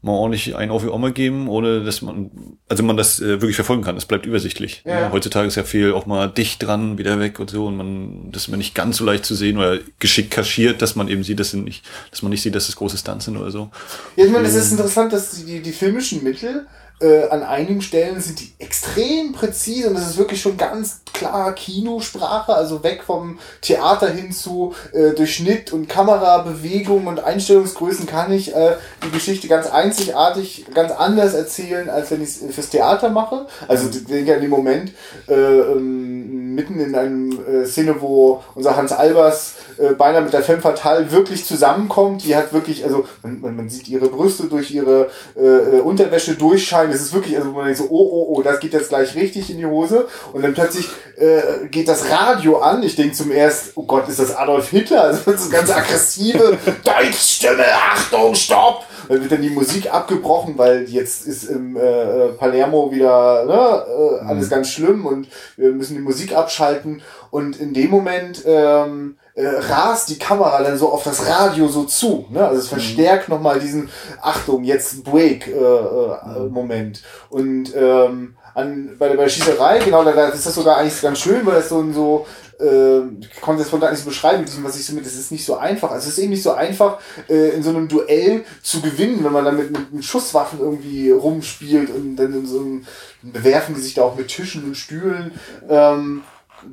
mal 0.01 0.11
ordentlich 0.11 0.57
einen 0.57 0.71
auf 0.71 0.83
die 0.83 0.89
Oma 0.89 1.11
geben, 1.11 1.47
ohne 1.47 1.85
dass 1.85 2.01
man, 2.01 2.31
also 2.67 2.83
man 2.83 2.97
das 2.97 3.21
äh, 3.21 3.39
wirklich 3.41 3.55
verfolgen 3.55 3.81
kann. 3.81 3.95
Es 3.95 4.05
bleibt 4.05 4.25
übersichtlich. 4.25 4.81
Ja. 4.85 4.99
Ja, 4.99 5.11
heutzutage 5.13 5.47
ist 5.47 5.55
ja 5.55 5.63
viel 5.63 5.93
auch 5.93 6.05
mal 6.05 6.27
dicht 6.27 6.63
dran, 6.63 6.97
wieder 6.97 7.19
weg 7.21 7.39
und 7.39 7.49
so 7.49 7.67
und 7.67 7.77
man, 7.77 8.31
das 8.31 8.43
ist 8.43 8.47
mir 8.49 8.57
nicht 8.57 8.75
ganz 8.75 8.97
so 8.97 9.05
leicht 9.05 9.25
zu 9.25 9.35
sehen 9.35 9.57
oder 9.57 9.79
geschickt 9.99 10.31
kaschiert, 10.31 10.81
dass 10.81 10.97
man 10.97 11.07
eben 11.07 11.23
sieht, 11.23 11.39
dass, 11.39 11.53
nicht, 11.53 11.85
dass 12.11 12.21
man 12.23 12.31
nicht 12.31 12.41
sieht, 12.41 12.55
dass 12.55 12.67
es 12.67 12.75
große 12.75 12.97
Stunts 12.97 13.23
sind 13.23 13.37
oder 13.37 13.51
so. 13.51 13.69
Ja, 14.17 14.25
ich 14.25 14.31
meine, 14.31 14.47
es 14.47 14.55
ist 14.55 14.71
interessant, 14.71 15.13
dass 15.13 15.45
die, 15.45 15.61
die 15.61 15.71
filmischen 15.71 16.23
Mittel 16.23 16.67
äh, 16.99 17.27
an 17.29 17.43
einigen 17.43 17.81
Stellen 17.81 18.19
sind 18.19 18.39
die 18.39 18.53
extrem 18.59 19.31
präzise 19.31 19.89
und 19.89 19.95
das 19.95 20.09
ist 20.09 20.17
wirklich 20.17 20.41
schon 20.41 20.57
ganz 20.57 21.01
klar 21.13 21.53
Kinosprache, 21.53 22.55
also 22.55 22.83
weg 22.83 23.03
vom 23.05 23.39
Theater 23.61 24.09
hin 24.09 24.31
zu 24.31 24.73
äh, 24.93 25.11
durch 25.11 25.35
Schnitt 25.35 25.73
und 25.73 25.87
Kamerabewegung 25.87 27.07
und 27.07 27.19
Einstellungsgrößen 27.19 28.07
kann 28.07 28.31
ich 28.31 28.55
äh, 28.55 28.77
die 29.05 29.11
Geschichte 29.11 29.47
ganz 29.47 29.67
einzigartig, 29.67 30.65
ganz 30.73 30.91
anders 30.91 31.33
erzählen, 31.33 31.89
als 31.89 32.11
wenn 32.11 32.23
ich 32.23 32.29
es 32.29 32.53
fürs 32.53 32.69
Theater 32.69 33.09
mache. 33.09 33.45
Also 33.67 33.89
denke 33.89 34.33
an 34.33 34.41
den 34.41 34.49
Moment, 34.49 34.91
äh, 35.27 35.33
ähm, 35.33 36.16
mitten 36.57 36.79
in 36.79 36.95
einer 36.95 37.61
äh, 37.61 37.65
Szene, 37.65 38.01
wo 38.01 38.43
unser 38.55 38.75
Hans 38.75 38.91
Albers 38.91 39.53
äh, 39.77 39.93
beinahe 39.93 40.23
mit 40.23 40.33
der 40.33 40.41
Femme 40.41 40.59
Fatale 40.59 41.11
wirklich 41.11 41.45
zusammenkommt. 41.45 42.25
Die 42.25 42.35
hat 42.35 42.51
wirklich, 42.51 42.83
also 42.83 43.05
man, 43.21 43.55
man 43.55 43.69
sieht 43.69 43.87
ihre 43.87 44.07
Brüste 44.07 44.45
durch 44.47 44.71
ihre 44.71 45.09
äh, 45.37 45.45
äh, 45.45 45.79
Unterwäsche 45.81 46.33
durchscheinen. 46.33 46.91
Das 46.91 47.01
ist 47.01 47.13
wirklich, 47.13 47.37
also 47.37 47.51
man 47.51 47.65
denkt 47.65 47.77
so, 47.77 47.85
oh, 47.85 48.09
oh, 48.11 48.35
oh, 48.35 48.41
das 48.41 48.59
geht 48.59 48.73
jetzt 48.73 48.89
gleich 48.89 49.13
richtig 49.15 49.51
in 49.51 49.57
die 49.57 49.67
Hose. 49.67 50.07
Und 50.33 50.41
dann 50.41 50.55
plötzlich 50.55 50.89
äh, 51.17 51.67
geht 51.67 51.87
das 51.87 52.09
Radio 52.09 52.57
an. 52.57 52.81
Ich 52.81 52.95
denke 52.95 53.13
zum 53.13 53.31
ersten, 53.31 53.69
oh 53.75 53.83
Gott, 53.83 54.09
ist 54.09 54.19
das 54.19 54.35
Adolf 54.35 54.69
Hitler? 54.69 55.03
Also 55.03 55.31
das 55.31 55.41
ist 55.43 55.51
ganz 55.51 55.69
aggressive 55.69 56.57
Deutschstimme, 56.83 57.65
Achtung, 57.93 58.33
Stopp! 58.33 58.83
Dann 59.07 59.21
wird 59.21 59.31
dann 59.31 59.41
die 59.41 59.49
Musik 59.49 59.93
abgebrochen, 59.93 60.57
weil 60.57 60.83
jetzt 60.89 61.25
ist 61.27 61.45
im 61.45 61.77
äh, 61.77 62.29
Palermo 62.37 62.91
wieder 62.91 63.45
ne, 63.45 63.85
äh, 64.23 64.25
alles 64.27 64.47
mhm. 64.47 64.49
ganz 64.49 64.69
schlimm 64.69 65.05
und 65.05 65.27
wir 65.55 65.71
müssen 65.71 65.95
die 65.95 66.01
Musik 66.01 66.35
abschalten. 66.35 67.01
Und 67.29 67.59
in 67.59 67.73
dem 67.73 67.89
Moment 67.91 68.43
ähm, 68.45 69.17
äh, 69.35 69.45
rast 69.45 70.09
die 70.09 70.17
Kamera 70.17 70.63
dann 70.63 70.77
so 70.77 70.89
auf 70.91 71.03
das 71.03 71.27
Radio 71.27 71.67
so 71.67 71.83
zu. 71.83 72.25
Ne? 72.29 72.45
Also 72.45 72.59
es 72.59 72.65
mhm. 72.65 72.75
verstärkt 72.75 73.29
mhm. 73.29 73.35
nochmal 73.35 73.59
diesen 73.59 73.89
Achtung, 74.21 74.63
jetzt 74.63 75.03
Break-Moment. 75.03 76.97
Äh, 76.97 77.01
äh, 77.01 77.35
und 77.35 77.73
ähm, 77.75 78.35
an, 78.57 78.95
bei, 78.97 79.09
bei 79.09 79.23
der 79.23 79.29
Schießerei, 79.29 79.79
genau, 79.79 80.03
da, 80.03 80.11
da 80.11 80.29
ist 80.29 80.45
das 80.45 80.55
sogar 80.55 80.77
eigentlich 80.77 81.01
ganz 81.01 81.19
schön, 81.19 81.45
weil 81.45 81.55
das 81.55 81.69
so 81.69 81.79
ein 81.79 81.93
so 81.93 82.25
äh, 82.59 83.01
ich 83.19 83.41
konnte 83.41 83.61
das 83.61 83.69
von 83.69 83.79
gar 83.79 83.91
nicht 83.91 83.99
so 83.99 84.09
beschreiben, 84.09 84.43
was 84.63 84.79
ich 84.79 84.85
so 84.85 84.93
mit, 84.93 85.05
es 85.05 85.15
ist 85.15 85.31
nicht 85.31 85.45
so 85.45 85.57
einfach. 85.57 85.91
Also 85.91 86.07
es 86.07 86.17
ist 86.17 86.23
eben 86.23 86.31
nicht 86.31 86.41
so 86.41 86.53
einfach, 86.53 86.97
äh, 87.29 87.49
in 87.49 87.61
so 87.61 87.69
einem 87.69 87.87
Duell 87.87 88.45
zu 88.63 88.81
gewinnen, 88.81 89.23
wenn 89.23 89.31
man 89.31 89.45
dann 89.45 89.57
mit, 89.57 89.71
mit, 89.71 89.93
mit 89.93 90.03
Schusswaffen 90.03 90.59
irgendwie 90.59 91.11
rumspielt 91.11 91.91
und 91.91 92.15
dann 92.15 92.33
in 92.33 92.47
so 92.47 92.59
einem, 92.59 92.85
bewerfen 93.21 93.75
die 93.75 93.81
sich 93.81 93.93
da 93.93 94.03
auch 94.03 94.15
mit 94.15 94.27
Tischen 94.27 94.63
und 94.63 94.75
Stühlen. 94.75 95.39
Ähm, 95.69 96.23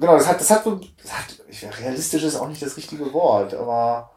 genau, 0.00 0.16
das 0.16 0.26
hat, 0.26 0.40
das 0.40 0.50
hat 0.50 0.64
so, 0.64 0.80
das 1.02 1.12
hat, 1.12 1.80
realistisch 1.80 2.22
ist 2.22 2.36
auch 2.36 2.48
nicht 2.48 2.62
das 2.62 2.78
richtige 2.78 3.12
Wort, 3.12 3.54
aber 3.54 4.10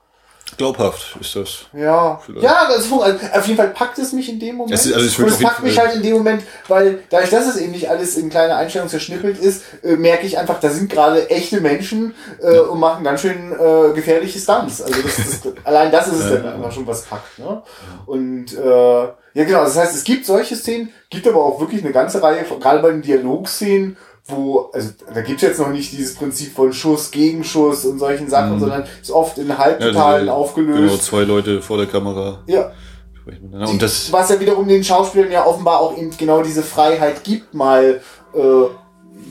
Glaubhaft 0.56 1.18
ist 1.20 1.36
das. 1.36 1.66
Ja. 1.74 2.20
Vielleicht. 2.26 2.44
Ja, 2.44 2.68
also, 2.68 3.04
auf 3.04 3.46
jeden 3.46 3.58
Fall 3.58 3.70
packt 3.70 4.00
es 4.00 4.14
mich 4.14 4.30
in 4.30 4.40
dem 4.40 4.56
Moment. 4.56 4.74
Es, 4.74 4.86
ist, 4.86 4.94
also 4.94 5.24
und 5.24 5.30
es 5.30 5.40
packt 5.40 5.62
mich 5.62 5.78
halt 5.78 5.96
in 5.96 6.02
dem 6.02 6.14
Moment, 6.14 6.44
weil 6.68 7.00
dadurch, 7.10 7.30
dass 7.30 7.48
es 7.48 7.58
eben 7.58 7.74
nicht 7.74 7.90
alles 7.90 8.18
in 8.18 8.30
kleine 8.30 8.56
Einstellungen 8.56 8.90
zerschnippelt 8.90 9.38
ist, 9.38 9.64
äh, 9.84 9.98
merke 9.98 10.26
ich 10.26 10.38
einfach, 10.38 10.60
da 10.60 10.70
sind 10.70 10.90
gerade 10.90 11.30
echte 11.30 11.60
Menschen 11.60 12.16
äh, 12.42 12.56
ja. 12.56 12.62
und 12.62 12.80
machen 12.80 13.04
ganz 13.04 13.22
schön 13.22 13.52
äh, 13.52 13.94
gefährliche 13.94 14.40
Stunts. 14.40 14.82
Also 14.82 15.02
das, 15.02 15.16
das, 15.16 15.54
allein 15.66 15.92
das 15.92 16.08
ist 16.08 16.20
es 16.20 16.30
ja, 16.32 16.38
dann 16.38 16.56
einfach 16.56 16.72
schon 16.72 16.88
was 16.88 17.04
packt. 17.04 17.38
Ne? 17.40 17.62
Und 18.06 18.58
äh, 18.58 19.08
ja 19.38 19.44
genau, 19.44 19.64
das 19.64 19.78
heißt, 19.78 19.96
es 19.96 20.04
gibt 20.04 20.26
solche 20.26 20.56
Szenen, 20.56 20.92
gibt 21.12 21.28
aber 21.28 21.44
auch 21.46 21.60
wirklich 21.60 21.84
eine 21.84 21.94
ganze 21.94 22.24
Reihe, 22.24 22.44
gerade 22.60 22.80
bei 22.80 22.90
den 22.90 23.04
Dialogszenen, 23.04 23.98
wo, 24.28 24.70
also 24.74 24.90
da 25.14 25.22
gibt's 25.22 25.42
jetzt 25.42 25.60
noch 25.60 25.70
nicht 25.70 25.92
dieses 25.92 26.16
Prinzip 26.16 26.54
von 26.54 26.74
Schuss, 26.74 27.12
Gegenschuss 27.12 27.86
und 27.86 28.00
solchen 28.00 28.30
Sachen, 28.30 28.56
mhm. 28.56 28.60
sondern 28.60 28.84
ist 29.02 29.12
oft 29.12 29.38
in 29.38 29.58
Halbtotalen 29.58 30.28
ja, 30.28 30.34
aufgelöst. 30.34 30.80
Genau, 30.80 30.98
zwei 30.98 31.24
Leute 31.24 31.62
vor 31.62 31.78
der 31.78 31.88
Kamera. 31.88 32.40
Ja. 32.48 32.72
Und 33.52 33.82
das 33.82 34.12
Was 34.12 34.30
ja 34.30 34.40
wiederum 34.40 34.68
den 34.68 34.84
Schauspielern 34.84 35.32
ja 35.32 35.46
offenbar 35.46 35.80
auch 35.80 35.98
eben 35.98 36.12
genau 36.18 36.42
diese 36.42 36.64
Freiheit 36.64 37.24
gibt, 37.24 37.54
mal 37.54 38.02
äh, 38.34 38.40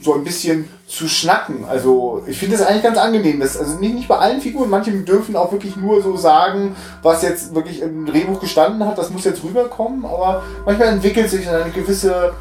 so 0.02 0.14
ein 0.14 0.24
bisschen 0.24 0.68
zu 0.86 1.08
schnacken. 1.08 1.64
Also 1.64 2.22
ich 2.26 2.38
finde 2.38 2.56
das 2.56 2.66
eigentlich 2.66 2.82
ganz 2.82 2.98
angenehm. 2.98 3.40
Das, 3.40 3.56
also 3.58 3.78
nicht, 3.78 3.94
nicht 3.94 4.08
bei 4.08 4.18
allen 4.18 4.40
Figuren, 4.40 4.70
manche 4.70 4.92
dürfen 4.92 5.34
auch 5.34 5.50
wirklich 5.50 5.76
nur 5.76 6.02
so 6.02 6.16
sagen, 6.16 6.76
was 7.02 7.22
jetzt 7.22 7.54
wirklich 7.54 7.82
im 7.82 8.06
Drehbuch 8.06 8.40
gestanden 8.40 8.86
hat, 8.86 8.98
das 8.98 9.10
muss 9.10 9.24
jetzt 9.24 9.42
rüberkommen, 9.42 10.04
aber 10.04 10.42
manchmal 10.64 10.88
entwickelt 10.88 11.30
sich 11.30 11.48
eine 11.48 11.70
gewisse 11.70 12.34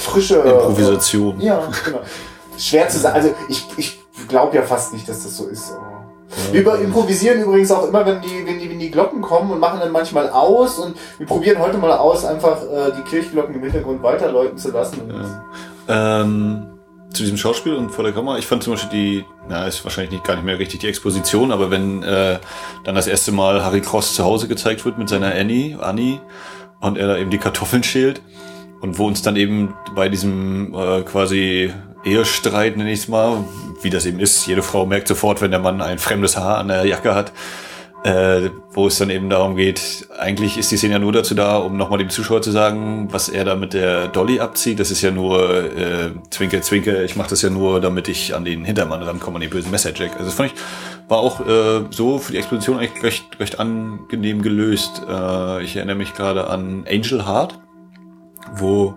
frische 0.00 0.36
Improvisation. 0.36 1.40
Äh, 1.40 1.46
ja, 1.46 1.68
genau. 1.84 2.00
Schwer 2.58 2.88
zu 2.88 2.98
sagen. 2.98 3.14
Also 3.14 3.34
ich, 3.48 3.64
ich 3.76 3.98
glaube 4.28 4.56
ja 4.56 4.62
fast 4.62 4.92
nicht, 4.92 5.08
dass 5.08 5.22
das 5.22 5.36
so 5.36 5.46
ist. 5.46 5.72
Wir 6.52 6.74
improvisieren 6.76 7.42
übrigens 7.42 7.72
auch 7.72 7.88
immer, 7.88 8.06
wenn 8.06 8.20
die, 8.20 8.46
wenn, 8.46 8.58
die, 8.58 8.70
wenn 8.70 8.78
die 8.78 8.90
Glocken 8.90 9.20
kommen 9.20 9.50
und 9.50 9.58
machen 9.58 9.80
dann 9.80 9.90
manchmal 9.90 10.30
aus 10.30 10.78
und 10.78 10.96
wir 11.18 11.26
probieren 11.26 11.58
heute 11.58 11.78
mal 11.78 11.90
aus, 11.92 12.24
einfach 12.24 12.62
äh, 12.62 12.92
die 12.96 13.02
Kirchglocken 13.02 13.54
im 13.54 13.62
Hintergrund 13.62 14.02
weiterläuten 14.02 14.56
zu 14.56 14.70
lassen. 14.70 15.12
Ja. 15.88 16.22
Ähm, 16.22 16.66
zu 17.12 17.24
diesem 17.24 17.36
Schauspiel 17.36 17.74
und 17.74 17.90
vor 17.90 18.04
der 18.04 18.12
Kamera, 18.12 18.38
ich 18.38 18.46
fand 18.46 18.62
zum 18.62 18.74
Beispiel 18.74 18.90
die, 18.90 19.24
na, 19.48 19.66
ist 19.66 19.82
wahrscheinlich 19.82 20.12
nicht, 20.12 20.24
gar 20.24 20.36
nicht 20.36 20.44
mehr 20.44 20.60
richtig 20.60 20.80
die 20.80 20.88
Exposition, 20.88 21.50
aber 21.50 21.70
wenn 21.70 22.04
äh, 22.04 22.38
dann 22.84 22.94
das 22.94 23.08
erste 23.08 23.32
Mal 23.32 23.64
Harry 23.64 23.80
Cross 23.80 24.14
zu 24.14 24.24
Hause 24.24 24.46
gezeigt 24.46 24.84
wird 24.84 24.98
mit 24.98 25.08
seiner 25.08 25.34
Annie, 25.34 25.78
Annie, 25.80 26.20
und 26.80 26.96
er 26.96 27.08
da 27.08 27.16
eben 27.16 27.30
die 27.30 27.38
Kartoffeln 27.38 27.82
schält, 27.82 28.22
und 28.80 28.98
wo 28.98 29.06
uns 29.06 29.22
dann 29.22 29.36
eben 29.36 29.74
bei 29.94 30.08
diesem 30.08 30.74
äh, 30.74 31.02
quasi 31.02 31.72
Ehestreit, 32.04 32.76
nenne 32.76 32.92
ich 32.92 33.00
es 33.00 33.08
mal, 33.08 33.44
wie 33.82 33.90
das 33.90 34.06
eben 34.06 34.20
ist, 34.20 34.46
jede 34.46 34.62
Frau 34.62 34.86
merkt 34.86 35.08
sofort, 35.08 35.42
wenn 35.42 35.50
der 35.50 35.60
Mann 35.60 35.80
ein 35.82 35.98
fremdes 35.98 36.36
Haar 36.36 36.58
an 36.58 36.68
der 36.68 36.86
Jacke 36.86 37.14
hat, 37.14 37.32
äh, 38.04 38.48
wo 38.72 38.86
es 38.86 38.96
dann 38.96 39.10
eben 39.10 39.28
darum 39.28 39.56
geht, 39.56 40.08
eigentlich 40.18 40.56
ist 40.56 40.72
die 40.72 40.78
Szene 40.78 40.94
ja 40.94 40.98
nur 40.98 41.12
dazu 41.12 41.34
da, 41.34 41.58
um 41.58 41.76
nochmal 41.76 41.98
dem 41.98 42.08
Zuschauer 42.08 42.40
zu 42.40 42.50
sagen, 42.50 43.08
was 43.10 43.28
er 43.28 43.44
da 43.44 43.56
mit 43.56 43.74
der 43.74 44.08
Dolly 44.08 44.40
abzieht. 44.40 44.80
Das 44.80 44.90
ist 44.90 45.02
ja 45.02 45.10
nur 45.10 45.76
äh, 45.76 46.12
Zwinke, 46.30 46.62
Zwinke, 46.62 47.04
ich 47.04 47.16
mache 47.16 47.30
das 47.30 47.42
ja 47.42 47.50
nur, 47.50 47.80
damit 47.82 48.08
ich 48.08 48.34
an 48.34 48.46
den 48.46 48.64
Hintermann 48.64 49.02
rankomme, 49.02 49.36
an 49.36 49.42
den 49.42 49.50
bösen 49.50 49.70
Messerjack. 49.70 50.12
Also 50.12 50.24
das 50.24 50.34
fand 50.34 50.52
ich, 50.52 50.58
war 51.08 51.18
auch 51.18 51.46
äh, 51.46 51.84
so 51.90 52.18
für 52.18 52.32
die 52.32 52.38
Exposition 52.38 52.78
eigentlich 52.78 53.02
recht, 53.02 53.24
recht 53.38 53.60
angenehm 53.60 54.40
gelöst. 54.40 55.02
Äh, 55.06 55.62
ich 55.62 55.76
erinnere 55.76 55.96
mich 55.96 56.14
gerade 56.14 56.48
an 56.48 56.86
Angel 56.88 57.26
Heart 57.26 57.58
wo 58.54 58.94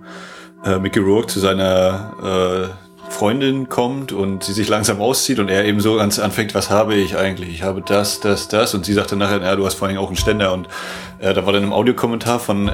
äh, 0.65 0.79
Mickey 0.79 0.99
Rourke 0.99 1.27
zu 1.27 1.39
seiner 1.39 2.69
äh, 2.71 3.12
Freundin 3.12 3.69
kommt 3.69 4.12
und 4.12 4.43
sie 4.43 4.53
sich 4.53 4.67
langsam 4.69 4.99
auszieht 4.99 5.39
und 5.39 5.49
er 5.49 5.65
eben 5.65 5.79
so 5.79 5.97
ganz 5.97 6.19
anfängt, 6.19 6.56
was 6.56 6.69
habe 6.69 6.95
ich 6.95 7.15
eigentlich? 7.17 7.49
Ich 7.49 7.63
habe 7.63 7.82
das, 7.82 8.19
das, 8.19 8.47
das. 8.47 8.73
Und 8.73 8.86
sie 8.86 8.93
sagt 8.93 9.12
dann 9.12 9.19
nachher, 9.19 9.41
ja, 9.41 9.56
du 9.56 9.65
hast 9.65 9.75
vor 9.75 9.88
allem 9.88 9.97
auch 9.97 10.08
einen 10.08 10.15
Ständer. 10.15 10.51
Und 10.53 10.67
äh, 11.19 11.34
da 11.34 11.45
war 11.45 11.53
dann 11.53 11.63
im 11.63 11.73
Audiokommentar 11.73 12.39
von 12.39 12.71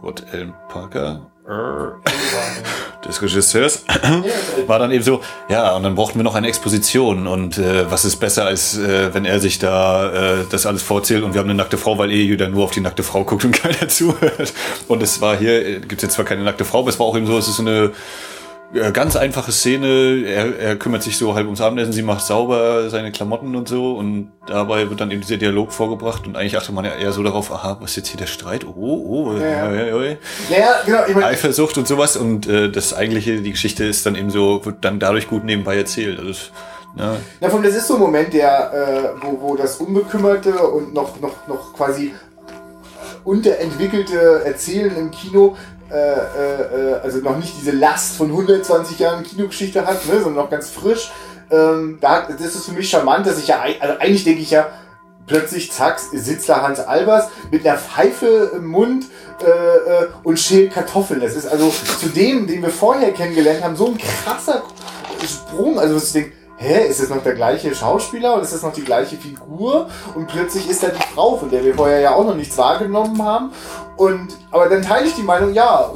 Gott, 0.00 0.24
Alan 0.32 0.54
Parker, 0.68 1.30
des 3.06 3.20
Regisseurs, 3.20 3.84
war 4.66 4.78
dann 4.78 4.90
eben 4.90 5.02
so, 5.02 5.20
ja, 5.48 5.74
und 5.74 5.82
dann 5.82 5.94
brauchten 5.94 6.18
wir 6.18 6.24
noch 6.24 6.34
eine 6.34 6.48
Exposition 6.48 7.26
und 7.26 7.58
äh, 7.58 7.90
was 7.90 8.04
ist 8.04 8.16
besser, 8.16 8.46
als 8.46 8.78
äh, 8.78 9.12
wenn 9.14 9.24
er 9.24 9.40
sich 9.40 9.58
da 9.58 10.40
äh, 10.40 10.44
das 10.48 10.66
alles 10.66 10.82
vorzählt 10.82 11.22
und 11.24 11.34
wir 11.34 11.40
haben 11.40 11.48
eine 11.48 11.56
nackte 11.56 11.78
Frau, 11.78 11.98
weil 11.98 12.10
eh 12.10 12.22
jeder 12.22 12.48
nur 12.48 12.64
auf 12.64 12.70
die 12.70 12.80
nackte 12.80 13.02
Frau 13.02 13.24
guckt 13.24 13.44
und 13.44 13.52
keiner 13.62 13.88
zuhört. 13.88 14.52
Und 14.88 15.02
es 15.02 15.20
war 15.20 15.36
hier, 15.36 15.66
äh, 15.66 15.80
gibt 15.80 16.02
jetzt 16.02 16.14
zwar 16.14 16.24
keine 16.24 16.42
nackte 16.42 16.64
Frau, 16.64 16.80
aber 16.80 16.90
es 16.90 16.98
war 16.98 17.06
auch 17.06 17.16
eben 17.16 17.26
so, 17.26 17.36
es 17.38 17.48
ist 17.48 17.56
so 17.56 17.62
eine 17.62 17.92
ganz 18.92 19.16
einfache 19.16 19.52
Szene. 19.52 20.24
Er, 20.26 20.58
er 20.58 20.76
kümmert 20.76 21.02
sich 21.02 21.18
so 21.18 21.34
halb 21.34 21.46
ums 21.46 21.60
Abendessen, 21.60 21.92
sie 21.92 22.02
macht 22.02 22.24
sauber 22.24 22.88
seine 22.88 23.12
Klamotten 23.12 23.54
und 23.54 23.68
so 23.68 23.96
und 23.96 24.32
dabei 24.46 24.88
wird 24.88 25.00
dann 25.00 25.10
eben 25.10 25.20
dieser 25.20 25.36
Dialog 25.36 25.72
vorgebracht 25.72 26.26
und 26.26 26.36
eigentlich 26.36 26.56
achtet 26.56 26.74
man 26.74 26.84
ja 26.84 26.94
eher 26.94 27.12
so 27.12 27.22
darauf, 27.22 27.52
aha, 27.52 27.76
was 27.80 27.90
ist 27.90 27.96
jetzt 27.96 28.08
hier 28.08 28.18
der 28.18 28.26
Streit? 28.26 28.64
Oh, 28.64 28.70
oh, 28.76 29.32
ja, 29.34 29.72
ja, 29.72 29.72
ja, 29.72 29.84
ja. 29.84 30.16
ja 30.50 30.74
genau. 30.86 30.98
Ich 31.06 31.14
mein, 31.14 31.24
Eifersucht 31.24 31.76
und 31.76 31.86
sowas 31.86 32.16
und 32.16 32.46
äh, 32.46 32.70
das 32.70 32.94
eigentliche, 32.94 33.42
die 33.42 33.50
Geschichte 33.50 33.84
ist 33.84 34.06
dann 34.06 34.14
eben 34.14 34.30
so, 34.30 34.64
wird 34.64 34.84
dann 34.84 34.98
dadurch 34.98 35.28
gut 35.28 35.44
nebenbei 35.44 35.76
erzählt. 35.76 36.18
Also, 36.18 36.32
ja. 36.96 37.16
Na, 37.40 37.48
von 37.48 37.62
das 37.62 37.74
ist 37.74 37.86
so 37.86 37.94
ein 37.94 38.00
Moment, 38.00 38.32
der, 38.32 38.72
äh, 39.20 39.24
wo, 39.24 39.40
wo 39.40 39.56
das 39.56 39.76
Unbekümmerte 39.76 40.52
und 40.58 40.92
noch, 40.94 41.20
noch, 41.20 41.46
noch 41.46 41.72
quasi 41.74 42.12
unterentwickelte 43.24 44.42
Erzählen 44.44 44.96
im 44.96 45.10
Kino 45.10 45.56
äh, 45.92 46.92
äh, 46.92 47.00
also 47.02 47.18
noch 47.18 47.36
nicht 47.36 47.54
diese 47.60 47.72
Last 47.72 48.16
von 48.16 48.28
120 48.28 48.98
Jahren 48.98 49.22
Kinogeschichte 49.22 49.86
hat, 49.86 50.06
ne, 50.06 50.14
sondern 50.14 50.44
noch 50.44 50.50
ganz 50.50 50.70
frisch. 50.70 51.10
Ähm, 51.50 51.98
da, 52.00 52.26
das 52.28 52.54
ist 52.54 52.66
für 52.66 52.72
mich 52.72 52.88
charmant, 52.88 53.26
dass 53.26 53.38
ich 53.38 53.48
ja, 53.48 53.60
also 53.60 53.98
eigentlich 53.98 54.24
denke 54.24 54.40
ich 54.40 54.50
ja, 54.50 54.68
plötzlich, 55.26 55.70
zack, 55.70 55.98
sitzt 55.98 56.48
da 56.48 56.62
Hans 56.62 56.80
Albers 56.80 57.28
mit 57.50 57.66
einer 57.66 57.78
Pfeife 57.78 58.52
im 58.56 58.66
Mund 58.66 59.06
äh, 59.42 59.46
äh, 59.46 60.08
und 60.22 60.38
schält 60.38 60.72
Kartoffeln. 60.72 61.20
Das 61.20 61.36
ist 61.36 61.46
also 61.46 61.72
zu 62.00 62.08
dem, 62.08 62.46
den 62.46 62.62
wir 62.62 62.70
vorher 62.70 63.12
kennengelernt 63.12 63.62
haben, 63.62 63.76
so 63.76 63.88
ein 63.88 63.98
krasser 63.98 64.62
Sprung. 65.24 65.78
Also, 65.78 65.96
ich 65.96 66.12
denke, 66.12 66.32
hä, 66.62 66.86
ist 66.86 67.02
das 67.02 67.08
noch 67.08 67.22
der 67.22 67.34
gleiche 67.34 67.74
Schauspieler 67.74 68.34
und 68.34 68.42
ist 68.42 68.52
das 68.52 68.62
noch 68.62 68.72
die 68.72 68.84
gleiche 68.84 69.16
Figur? 69.16 69.88
Und 70.14 70.28
plötzlich 70.28 70.68
ist 70.70 70.82
da 70.82 70.88
die 70.88 71.14
Frau, 71.14 71.36
von 71.36 71.50
der 71.50 71.64
wir 71.64 71.74
vorher 71.74 72.00
ja 72.00 72.14
auch 72.14 72.24
noch 72.24 72.36
nichts 72.36 72.56
wahrgenommen 72.56 73.22
haben. 73.22 73.50
Und, 73.96 74.28
aber 74.50 74.68
dann 74.68 74.82
teile 74.82 75.06
ich 75.06 75.14
die 75.14 75.22
Meinung, 75.22 75.52
ja, 75.52 75.90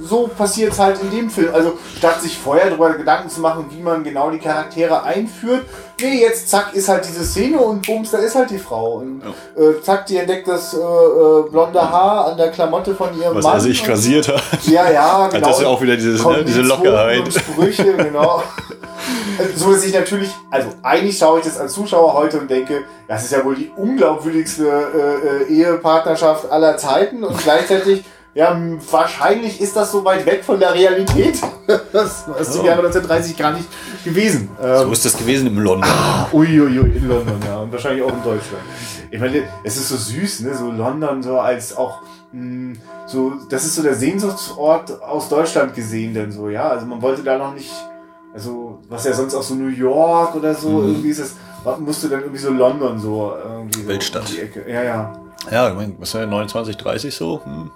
so 0.00 0.28
passiert 0.28 0.72
es 0.72 0.78
halt 0.78 1.00
in 1.00 1.10
dem 1.10 1.30
Film. 1.30 1.54
Also 1.54 1.74
statt 1.96 2.20
sich 2.22 2.38
vorher 2.38 2.66
darüber 2.66 2.92
Gedanken 2.92 3.28
zu 3.28 3.40
machen, 3.40 3.66
wie 3.70 3.80
man 3.80 4.04
genau 4.04 4.30
die 4.30 4.38
Charaktere 4.38 5.02
einführt, 5.02 5.64
nee, 6.00 6.20
jetzt 6.20 6.48
zack, 6.48 6.74
ist 6.74 6.88
halt 6.88 7.06
diese 7.06 7.24
Szene 7.24 7.58
und 7.58 7.86
bums, 7.86 8.10
da 8.10 8.18
ist 8.18 8.34
halt 8.34 8.50
die 8.50 8.58
Frau. 8.58 8.98
Und 8.98 9.22
ja. 9.22 9.62
äh, 9.62 9.80
zack, 9.82 10.06
die 10.06 10.16
entdeckt 10.16 10.48
das 10.48 10.74
äh, 10.74 10.78
äh, 10.78 11.50
blonde 11.50 11.80
Haar 11.80 12.26
an 12.28 12.36
der 12.36 12.50
Klamotte 12.50 12.94
von 12.94 13.08
ihrem 13.18 13.34
Was 13.34 13.44
Mann. 13.44 13.56
Was 13.56 13.64
er 13.64 13.70
sich 13.70 13.88
rasiert 13.88 14.28
hat. 14.28 14.42
Ja, 14.66 14.90
ja, 14.90 15.28
genau. 15.28 15.46
Das 15.46 15.56
ist 15.56 15.62
ja 15.62 15.68
auch 15.68 15.80
wieder 15.80 15.96
dieses, 15.96 16.24
ne, 16.24 16.44
diese 16.44 16.62
Lockerheit. 16.62 17.32
Sprüche, 17.32 17.94
genau. 17.94 18.42
so 19.56 19.72
dass 19.72 19.84
ich 19.84 19.94
natürlich, 19.94 20.30
also 20.50 20.68
eigentlich 20.82 21.18
schaue 21.18 21.38
ich 21.40 21.44
das 21.46 21.58
als 21.58 21.72
Zuschauer 21.72 22.14
heute 22.14 22.38
und 22.40 22.50
denke, 22.50 22.84
das 23.06 23.24
ist 23.24 23.32
ja 23.32 23.44
wohl 23.44 23.54
die 23.56 23.70
unglaubwürdigste 23.76 24.66
äh, 24.66 25.52
äh, 25.52 25.54
Ehepartnerschaft 25.60 26.50
aller 26.50 26.76
Zeiten 26.76 27.24
und 27.24 27.36
gleichzeitig 27.38 28.04
Ja, 28.34 28.56
wahrscheinlich 28.90 29.60
ist 29.60 29.74
das 29.74 29.90
so 29.90 30.04
weit 30.04 30.24
weg 30.26 30.44
von 30.44 30.60
der 30.60 30.72
Realität. 30.74 31.38
Das 31.92 32.24
ist 32.40 32.54
im 32.56 32.62
Oh. 32.62 32.64
Jahre 32.64 32.78
1930 32.78 33.36
gar 33.36 33.52
nicht 33.52 33.68
gewesen. 34.04 34.48
So 34.58 34.66
Ähm, 34.84 34.92
ist 34.92 35.04
das 35.04 35.16
gewesen 35.18 35.48
im 35.48 35.58
London. 35.58 35.90
Uiuiui, 36.32 36.96
in 36.96 37.08
London, 37.08 37.38
ja. 37.46 37.58
Und 37.58 37.70
wahrscheinlich 37.72 38.02
auch 38.02 38.08
in 38.12 38.22
Deutschland. 38.22 38.62
Ich 39.10 39.20
meine, 39.20 39.42
es 39.64 39.76
ist 39.76 39.88
so 39.90 39.96
süß, 39.96 40.40
ne? 40.40 40.54
So 40.54 40.70
London, 40.70 41.22
so 41.22 41.38
als 41.40 41.76
auch, 41.76 42.00
mh, 42.32 42.76
so, 43.06 43.32
das 43.50 43.64
ist 43.66 43.74
so 43.74 43.82
der 43.82 43.94
Sehnsuchtsort 43.94 45.02
aus 45.02 45.28
Deutschland 45.28 45.74
gesehen, 45.74 46.14
denn 46.14 46.32
so, 46.32 46.48
ja. 46.48 46.68
Also 46.70 46.86
man 46.86 47.02
wollte 47.02 47.22
da 47.22 47.36
noch 47.36 47.52
nicht, 47.52 47.70
also, 48.38 48.78
was 48.88 49.04
ja 49.04 49.12
sonst 49.12 49.34
auch 49.34 49.42
so 49.42 49.54
New 49.56 49.66
York 49.68 50.34
oder 50.36 50.54
so, 50.54 50.68
Mhm. 50.68 50.88
irgendwie 50.90 51.08
ist 51.10 51.18
es, 51.18 51.34
musste 51.80 52.08
dann 52.08 52.20
irgendwie 52.20 52.38
so 52.38 52.52
London 52.52 52.98
so, 53.00 53.34
irgendwie 53.42 53.82
so 53.82 53.88
Weltstadt. 53.88 54.28
die 54.30 54.40
Ecke. 54.40 54.64
Ja, 54.70 54.82
ja. 54.84 55.12
Ja, 55.50 55.68
ich 55.70 55.74
meine, 55.74 55.94
was 55.98 56.14
war 56.14 56.20
denn 56.20 56.30
29, 56.30 56.76
30 56.76 57.14
so? 57.14 57.40
Hm. 57.44 57.70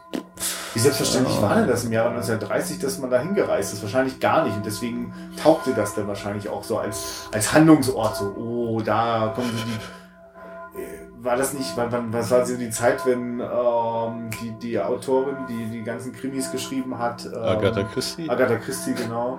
Wie 0.75 0.79
selbstverständlich 0.79 1.41
war 1.43 1.57
denn 1.57 1.67
das 1.69 1.85
im 1.85 1.93
Jahre 1.93 2.11
1930, 2.11 2.79
dass 2.79 2.99
man 3.01 3.11
da 3.11 3.19
hingereist 3.19 3.73
ist? 3.75 3.83
Wahrscheinlich 3.83 4.21
gar 4.21 4.45
nicht. 4.45 4.57
Und 4.57 4.65
deswegen 4.65 5.13
taugte 5.43 5.73
das 5.75 5.95
dann 5.95 6.07
wahrscheinlich 6.09 6.49
auch 6.49 6.63
so 6.65 6.79
als, 6.79 7.29
als 7.33 7.53
Handlungsort. 7.53 8.17
So, 8.17 8.35
oh, 8.37 8.81
da 8.83 9.33
kommen 9.35 9.51
so 9.51 9.65
die. 9.65 10.81
Äh, 10.81 11.25
War 11.25 11.37
das 11.37 11.53
nicht, 11.55 11.71
wann, 11.77 11.93
wann, 11.93 12.13
was 12.13 12.31
war 12.31 12.45
so 12.47 12.57
die 12.57 12.71
Zeit, 12.71 13.05
wenn 13.07 13.41
ähm, 13.41 14.31
die, 14.41 14.53
die 14.61 14.81
Autorin, 14.81 15.37
die 15.49 15.67
die 15.67 15.83
ganzen 15.83 16.13
Krimis 16.13 16.51
geschrieben 16.51 16.99
hat? 16.99 17.27
Ähm, 17.27 17.35
Agatha 17.43 17.83
Christie? 17.85 18.29
Agatha 18.29 18.57
Christie, 18.57 18.95
genau. 18.95 19.39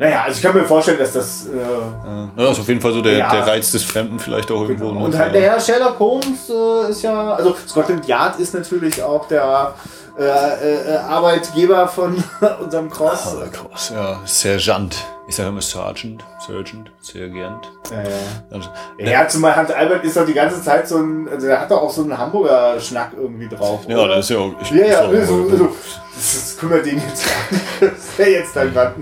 Naja, 0.00 0.22
also 0.24 0.36
ich 0.38 0.42
kann 0.42 0.54
mir 0.56 0.64
vorstellen, 0.64 0.98
dass 0.98 1.12
das. 1.12 1.46
Äh, 1.46 1.50
Ja, 1.58 2.30
das 2.36 2.52
ist 2.52 2.60
auf 2.60 2.68
jeden 2.68 2.80
Fall 2.80 2.92
so 2.92 3.02
der, 3.02 3.18
Ja. 3.18 3.30
der 3.30 3.46
Reiz 3.46 3.70
des 3.70 3.84
Fremden 3.84 4.18
vielleicht 4.18 4.50
auch 4.50 4.62
irgendwo. 4.62 4.90
ne? 4.92 4.98
Und 5.04 5.16
halt 5.16 5.34
der 5.34 5.42
Herr 5.42 5.60
Sherlock 5.60 5.98
Holmes 5.98 6.48
äh, 6.48 6.90
ist 6.90 7.02
ja, 7.02 7.34
also 7.34 7.54
Scotland 7.68 8.06
Yard 8.08 8.40
ist 8.40 8.54
natürlich 8.54 9.02
auch 9.02 9.28
der 9.28 9.74
äh, 10.18 10.22
äh, 10.22 10.94
äh, 10.94 10.96
Arbeitgeber 10.96 11.86
von 11.86 12.22
unserem 12.64 12.90
Cross. 12.90 13.36
Ah, 13.36 13.46
krass, 13.52 13.92
ja. 13.94 14.20
Sergeant. 14.24 14.96
Ich 15.28 15.36
sage 15.36 15.50
immer 15.50 15.60
Sergeant, 15.62 16.24
Sergeant, 16.44 16.90
Sergeant. 17.00 17.70
Äh, 17.92 18.08
Also, 18.54 18.68
ja, 18.98 19.28
zumal 19.28 19.54
Hans 19.54 19.70
Albert 19.70 20.02
ist 20.04 20.16
doch 20.16 20.26
die 20.26 20.34
ganze 20.34 20.60
Zeit 20.62 20.88
so 20.88 20.96
ein, 20.98 21.28
also 21.30 21.46
der 21.46 21.60
hat 21.60 21.70
doch 21.70 21.82
auch 21.82 21.90
so 21.90 22.02
einen 22.02 22.18
Hamburger 22.18 22.80
Schnack 22.80 23.12
irgendwie 23.16 23.48
drauf. 23.48 23.80
ja, 23.86 23.96
oder? 23.98 24.16
das 24.16 24.24
ist 24.28 24.30
ja 24.30 24.38
auch. 24.38 24.52
Ich, 24.60 24.70
Ja, 24.72 24.76
ja, 24.86 25.00
ist 25.10 25.30
auch- 25.30 25.34
also, 25.36 25.46
also, 25.50 25.68
das, 26.16 26.56
kümmert 26.58 26.84
den 26.86 26.96
jetzt 27.00 27.24
gar 27.26 27.34
nicht. 27.52 27.64
Das 27.80 28.18
wäre 28.18 28.30
jetzt 28.30 28.56
dann 28.56 28.72
gerade 28.74 28.94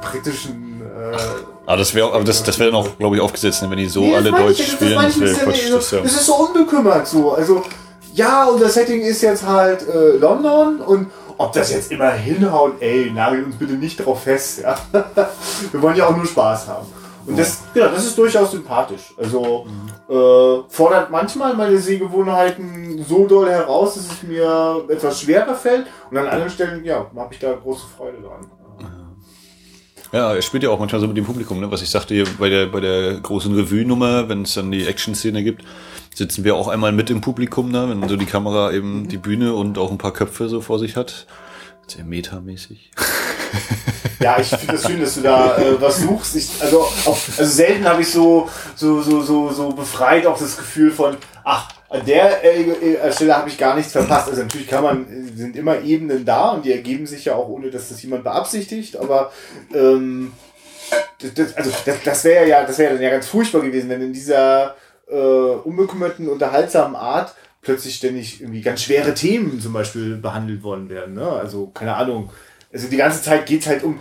britischen. 0.00 0.82
Äh, 0.82 1.16
aber 1.66 1.76
das 1.76 1.94
wäre 1.94 2.12
aber 2.12 2.24
das, 2.24 2.42
das 2.42 2.58
wäre 2.58 2.70
dann 2.70 2.80
auch, 2.80 2.98
glaube 2.98 3.16
ich, 3.16 3.22
aufgesetzt, 3.22 3.62
ne, 3.62 3.70
wenn 3.70 3.78
die 3.78 3.86
so 3.86 4.00
Nee, 4.00 4.12
das 4.12 4.18
alle 4.18 4.30
Deutsch 4.30 4.60
ich, 4.60 4.66
das 4.66 4.74
spielen. 4.74 4.94
Das 4.94 5.18
bisschen, 5.18 5.44
Quatsch. 5.44 5.70
Das, 5.70 5.90
ja. 5.90 6.00
das 6.00 6.12
ist 6.12 6.26
so 6.26 6.34
unbekümmert 6.34 7.06
so. 7.06 7.32
Also, 7.32 7.62
ja, 8.14 8.46
unser 8.46 8.68
Setting 8.68 9.00
ist 9.02 9.22
jetzt 9.22 9.46
halt 9.46 9.86
äh, 9.88 10.16
London 10.16 10.80
und 10.80 11.10
ob 11.38 11.54
das 11.54 11.72
jetzt 11.72 11.90
immer 11.90 12.10
hinhaut, 12.10 12.74
ey, 12.80 13.10
nagel 13.10 13.44
uns 13.44 13.56
bitte 13.56 13.72
nicht 13.72 14.04
drauf 14.04 14.24
fest. 14.24 14.60
Ja? 14.60 14.76
Wir 15.72 15.80
wollen 15.80 15.96
ja 15.96 16.06
auch 16.06 16.14
nur 16.14 16.26
Spaß 16.26 16.68
haben. 16.68 16.86
Und 17.26 17.38
das, 17.38 17.60
ja, 17.74 17.88
das 17.88 18.04
ist 18.04 18.18
durchaus 18.18 18.50
sympathisch. 18.50 19.14
Also 19.16 19.66
äh, 20.08 20.68
fordert 20.68 21.10
manchmal 21.10 21.54
meine 21.54 21.78
Sehgewohnheiten 21.78 23.04
so 23.08 23.26
doll 23.26 23.48
heraus, 23.48 23.94
dass 23.94 24.04
es 24.04 24.22
mir 24.22 24.84
etwas 24.88 25.20
schwerer 25.20 25.54
fällt. 25.54 25.86
Und 26.10 26.18
an 26.18 26.26
anderen 26.26 26.50
Stellen, 26.50 26.84
ja, 26.84 27.06
habe 27.16 27.32
ich 27.32 27.40
da 27.40 27.52
große 27.54 27.86
Freude 27.96 28.18
dran. 28.20 28.50
Ja, 30.12 30.34
er 30.34 30.42
spielt 30.42 30.64
ja 30.64 30.70
auch 30.70 30.80
manchmal 30.80 31.00
so 31.00 31.06
mit 31.06 31.16
dem 31.16 31.24
Publikum, 31.24 31.60
ne? 31.60 31.70
was 31.70 31.82
ich 31.82 31.90
sagte 31.90 32.14
hier 32.14 32.26
bei 32.38 32.48
der, 32.48 32.66
bei 32.66 32.80
der 32.80 33.20
großen 33.20 33.54
Revue-Nummer, 33.54 34.28
wenn 34.28 34.42
es 34.42 34.54
dann 34.54 34.72
die 34.72 34.84
Action-Szene 34.84 35.44
gibt, 35.44 35.64
sitzen 36.12 36.42
wir 36.42 36.56
auch 36.56 36.66
einmal 36.66 36.90
mit 36.90 37.10
im 37.10 37.20
Publikum, 37.20 37.70
ne? 37.70 37.88
wenn 37.88 38.08
so 38.08 38.16
die 38.16 38.26
Kamera 38.26 38.72
eben 38.72 39.06
die 39.06 39.18
Bühne 39.18 39.54
und 39.54 39.78
auch 39.78 39.92
ein 39.92 39.98
paar 39.98 40.12
Köpfe 40.12 40.48
so 40.48 40.60
vor 40.60 40.80
sich 40.80 40.96
hat. 40.96 41.26
Sehr 41.86 42.04
metamäßig. 42.04 42.90
Ja, 44.22 44.38
ich 44.38 44.48
finde 44.48 44.74
es 44.74 44.82
das 44.82 44.90
schön, 44.90 45.00
dass 45.00 45.14
du 45.14 45.22
da 45.22 45.56
äh, 45.56 45.80
was 45.80 46.00
suchst. 46.00 46.36
Ich, 46.36 46.50
also, 46.60 46.80
auch, 46.80 47.16
also 47.38 47.44
selten 47.44 47.86
habe 47.86 48.02
ich 48.02 48.12
so, 48.12 48.50
so, 48.76 49.00
so, 49.00 49.22
so, 49.22 49.50
so 49.50 49.70
befreit 49.70 50.26
auch 50.26 50.38
das 50.38 50.58
Gefühl 50.58 50.90
von, 50.90 51.16
ach, 51.42 51.70
an 51.88 52.04
der 52.04 52.44
äh, 52.44 52.70
äh, 52.70 53.12
Stelle 53.12 53.34
habe 53.34 53.48
ich 53.48 53.56
gar 53.56 53.74
nichts 53.74 53.92
verpasst. 53.92 54.28
Also 54.28 54.42
natürlich 54.42 54.68
kann 54.68 54.84
man, 54.84 55.06
äh, 55.06 55.36
sind 55.36 55.56
immer 55.56 55.80
Ebenen 55.80 56.26
da 56.26 56.50
und 56.50 56.66
die 56.66 56.72
ergeben 56.72 57.06
sich 57.06 57.24
ja 57.24 57.34
auch 57.34 57.48
ohne, 57.48 57.70
dass 57.70 57.88
das 57.88 58.02
jemand 58.02 58.24
beabsichtigt, 58.24 58.98
aber 58.98 59.32
ähm, 59.74 60.32
das, 61.22 61.34
das, 61.34 61.56
also 61.56 61.70
das, 61.86 61.96
das 62.04 62.24
wäre 62.24 62.46
ja, 62.46 62.64
das 62.64 62.78
wäre 62.78 62.92
dann 62.92 63.02
ja 63.02 63.10
ganz 63.10 63.26
furchtbar 63.26 63.62
gewesen, 63.62 63.88
wenn 63.88 64.02
in 64.02 64.12
dieser 64.12 64.76
äh, 65.10 65.14
unbekümmerten, 65.16 66.28
unterhaltsamen 66.28 66.94
Art 66.94 67.34
plötzlich 67.62 67.96
ständig 67.96 68.40
irgendwie 68.40 68.60
ganz 68.60 68.82
schwere 68.82 69.14
Themen 69.14 69.60
zum 69.60 69.72
Beispiel 69.72 70.16
behandelt 70.16 70.62
worden 70.62 70.88
wären. 70.90 71.14
Ne? 71.14 71.26
Also 71.26 71.68
keine 71.68 71.96
Ahnung. 71.96 72.30
Also 72.72 72.88
die 72.88 72.96
ganze 72.96 73.22
Zeit 73.22 73.46
geht's 73.46 73.66
halt 73.66 73.82
um 73.82 73.98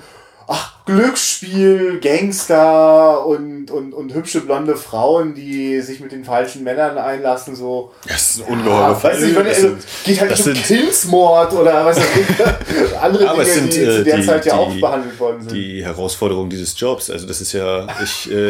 ach, 0.52 0.84
Glücksspiel, 0.86 2.00
Gangster 2.02 3.24
und, 3.26 3.70
und, 3.70 3.94
und 3.94 4.14
hübsche 4.16 4.42
blonde 4.42 4.76
Frauen, 4.76 5.36
die 5.36 5.80
sich 5.82 6.00
mit 6.00 6.12
den 6.12 6.24
falschen 6.26 6.64
Männern 6.64 6.98
einlassen. 6.98 7.56
So. 7.56 7.92
Das 8.08 8.32
ist 8.32 8.42
ein 8.42 8.46
Ja, 8.48 8.54
ungeheurer 8.54 9.00
du, 9.20 9.26
ich 9.28 9.36
meine, 9.36 9.50
Das 9.50 9.58
also, 9.64 9.76
geht 10.06 10.20
halt 10.22 10.32
nicht 10.32 10.48
um 10.48 10.54
Kindsmord 10.54 11.54
oder 11.54 11.86
was 11.86 11.98
weiß 11.98 12.06
ich. 12.18 12.98
Andere 13.02 13.30
Aber 13.30 13.44
Dinge, 13.44 13.48
es 13.48 13.56
sind, 13.56 13.74
die 13.76 13.80
äh, 13.82 13.98
zu 13.98 14.04
der 14.04 14.18
die- 14.18 14.26
Zeit 14.26 14.46
ja 14.48 14.54
auch 14.56 14.72
die- 14.74 14.80
behandelt 14.82 15.20
worden 15.20 15.42
sind. 15.42 15.52
die 15.54 15.84
Herausforderung 15.84 16.50
dieses 16.50 16.80
Jobs. 16.80 17.12
Also 17.12 17.28
das 17.28 17.42
ist 17.42 17.54
ja, 17.54 17.86
ich, 18.04 18.32
äh, 18.32 18.50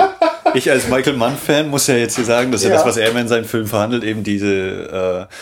ich 0.54 0.72
als 0.72 0.88
Michael 0.88 1.18
Mann-Fan 1.18 1.70
muss 1.70 1.88
ja 1.88 1.96
jetzt 1.96 2.16
hier 2.16 2.24
sagen, 2.26 2.52
dass 2.54 2.64
ja. 2.64 2.70
Ja. 2.70 2.76
das, 2.76 2.86
was 2.86 2.96
er 2.96 3.14
in 3.14 3.28
seinen 3.28 3.44
Filmen 3.46 3.68
verhandelt, 3.68 4.06
eben 4.06 4.24
diese 4.24 5.28
äh, 5.30 5.34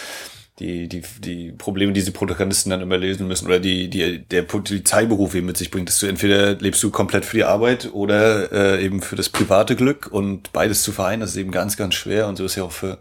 die, 0.60 0.88
die, 0.88 1.04
die 1.20 1.52
Probleme, 1.52 1.93
die 1.93 2.04
die 2.04 2.10
Protagonisten 2.12 2.72
dann 2.72 2.82
immer 2.82 2.98
lösen 2.98 3.28
müssen 3.28 3.46
oder 3.46 3.60
die, 3.60 3.89
die 3.89 4.20
der 4.20 4.41
Polizeiberuf 4.41 5.36
eben 5.36 5.46
mit 5.46 5.56
sich 5.58 5.70
bringt, 5.70 5.88
dass 5.88 6.00
du 6.00 6.08
entweder 6.08 6.56
lebst 6.56 6.82
du 6.82 6.89
komplett 6.89 7.26
für 7.26 7.38
die 7.38 7.43
Arbeit 7.43 7.89
oder 7.93 8.52
äh, 8.52 8.84
eben 8.84 9.02
für 9.04 9.15
das 9.15 9.30
private 9.30 9.76
Glück 9.76 10.08
und 10.12 10.52
beides 10.54 10.82
zu 10.82 10.91
vereinen, 10.91 11.20
das 11.22 11.32
ist 11.32 11.38
eben 11.38 11.52
ganz, 11.52 11.78
ganz 11.78 11.93
schwer 11.93 12.28
und 12.28 12.38
so 12.38 12.46
ist 12.46 12.56
ja 12.56 12.63
auch 12.63 12.72
für 12.72 12.98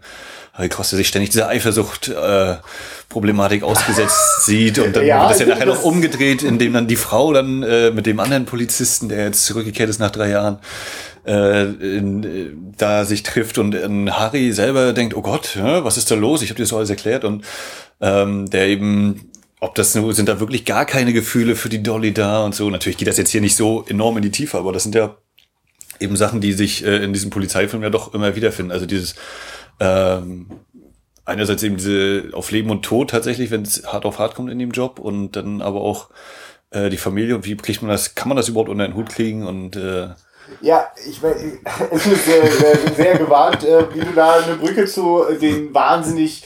Harry 0.53 0.69
Cross, 0.69 0.91
der 0.91 0.97
sich 0.97 1.07
ständig 1.07 1.31
dieser 1.31 1.47
Eifersucht 1.49 2.09
äh, 2.09 2.55
Problematik 3.09 3.63
ausgesetzt 3.63 4.19
sieht 4.45 4.77
und 4.77 4.95
dann 4.95 5.05
Ja, 5.05 5.21
wird 5.21 5.31
das 5.31 5.39
ja 5.39 5.45
nachher 5.47 5.57
finde, 5.61 5.73
noch 5.73 5.77
das- 5.77 5.85
umgedreht, 5.85 6.43
indem 6.43 6.73
dann 6.73 6.85
die 6.87 6.95
Frau 6.95 7.33
dann 7.33 7.63
äh, 7.63 7.89
mit 7.89 8.05
dem 8.05 8.19
anderen 8.19 8.45
Polizisten, 8.45 9.09
der 9.09 9.25
jetzt 9.25 9.45
zurückgekehrt 9.45 9.89
ist 9.89 9.99
nach 9.99 10.11
drei 10.11 10.29
Jahren, 10.29 10.59
äh, 11.27 11.63
in, 11.63 12.23
äh, 12.23 12.53
da 12.77 13.05
sich 13.05 13.23
trifft 13.23 13.57
und 13.57 13.75
äh, 13.75 14.11
Harry 14.11 14.51
selber 14.53 14.93
denkt, 14.93 15.15
oh 15.15 15.21
Gott, 15.21 15.57
was 15.61 15.97
ist 15.97 16.09
da 16.09 16.15
los? 16.15 16.41
Ich 16.41 16.49
habe 16.49 16.57
dir 16.57 16.63
das 16.63 16.73
alles 16.73 16.89
erklärt 16.89 17.25
und 17.25 17.43
ähm, 18.01 18.49
der 18.49 18.67
eben 18.67 19.31
ob 19.59 19.73
das 19.75 19.95
nur, 19.95 20.13
sind 20.13 20.29
da 20.29 20.39
wirklich 20.39 20.65
gar 20.65 20.85
keine 20.85 21.13
Gefühle 21.13 21.55
für 21.55 21.69
die 21.69 21.81
Dolly 21.81 22.13
da 22.13 22.45
und 22.45 22.53
so. 22.53 22.69
Natürlich 22.69 22.97
geht 22.97 23.07
das 23.07 23.17
jetzt 23.17 23.31
hier 23.31 23.41
nicht 23.41 23.55
so 23.55 23.83
enorm 23.87 24.17
in 24.17 24.23
die 24.23 24.31
Tiefe, 24.31 24.57
aber 24.57 24.71
das 24.71 24.83
sind 24.83 24.93
ja 24.93 25.17
eben 25.99 26.15
Sachen, 26.15 26.41
die 26.41 26.53
sich 26.53 26.85
äh, 26.85 27.03
in 27.03 27.11
diesem 27.11 27.31
Polizeifilm 27.31 27.81
ja 27.81 27.89
doch 27.89 28.13
immer 28.13 28.35
wiederfinden. 28.35 28.71
Also 28.71 28.85
dieses 28.85 29.15
ähm, 29.79 30.47
einerseits 31.25 31.63
eben 31.63 31.77
diese 31.77 32.29
auf 32.33 32.51
Leben 32.51 32.69
und 32.69 32.83
Tod 32.83 33.09
tatsächlich, 33.09 33.49
wenn 33.49 33.63
es 33.63 33.85
hart 33.87 34.05
auf 34.05 34.19
hart 34.19 34.35
kommt 34.35 34.51
in 34.51 34.59
dem 34.59 34.71
Job 34.71 34.99
und 34.99 35.35
dann 35.35 35.61
aber 35.63 35.81
auch 35.81 36.09
äh, 36.69 36.89
die 36.89 36.97
Familie 36.97 37.35
und 37.35 37.45
wie 37.45 37.57
kriegt 37.57 37.81
man 37.81 37.89
das, 37.89 38.13
kann 38.13 38.29
man 38.29 38.37
das 38.37 38.49
überhaupt 38.49 38.69
unter 38.69 38.87
den 38.87 38.95
Hut 38.95 39.09
kriegen 39.09 39.45
und 39.45 39.75
äh, 39.75 40.09
Ja, 40.61 40.91
ich 41.07 41.21
meine, 41.21 41.35
es 41.91 42.05
ist 42.05 42.25
sehr, 42.25 42.51
sehr, 42.51 42.93
sehr 42.95 43.17
gewarnt, 43.17 43.63
äh, 43.63 43.93
wie 43.93 43.99
du 43.99 44.13
da 44.13 44.33
eine 44.39 44.55
Brücke 44.55 44.85
zu 44.85 45.23
äh, 45.27 45.37
den 45.37 45.73
wahnsinnig 45.73 46.43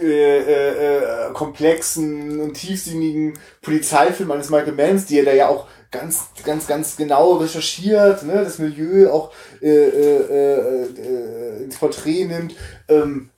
äh, 0.00 0.38
äh, 0.38 1.28
äh, 1.28 1.32
komplexen 1.34 2.40
und 2.40 2.54
tiefsinnigen 2.54 3.38
Polizeifilm 3.60 4.30
eines 4.30 4.48
Michael 4.48 4.72
Manns, 4.72 5.04
die 5.04 5.18
er 5.18 5.26
da 5.26 5.32
ja 5.32 5.48
auch 5.48 5.66
ganz, 5.90 6.28
ganz, 6.44 6.66
ganz 6.66 6.96
genau 6.96 7.34
recherchiert, 7.34 8.22
ne, 8.22 8.42
das 8.42 8.58
Milieu 8.58 9.10
auch 9.10 9.32
äh, 9.60 9.68
äh, 9.68 10.16
äh, 10.30 10.84
äh, 10.84 11.64
ins 11.64 11.76
Porträt 11.76 12.24
nimmt. 12.24 12.56
Ähm, 12.88 13.28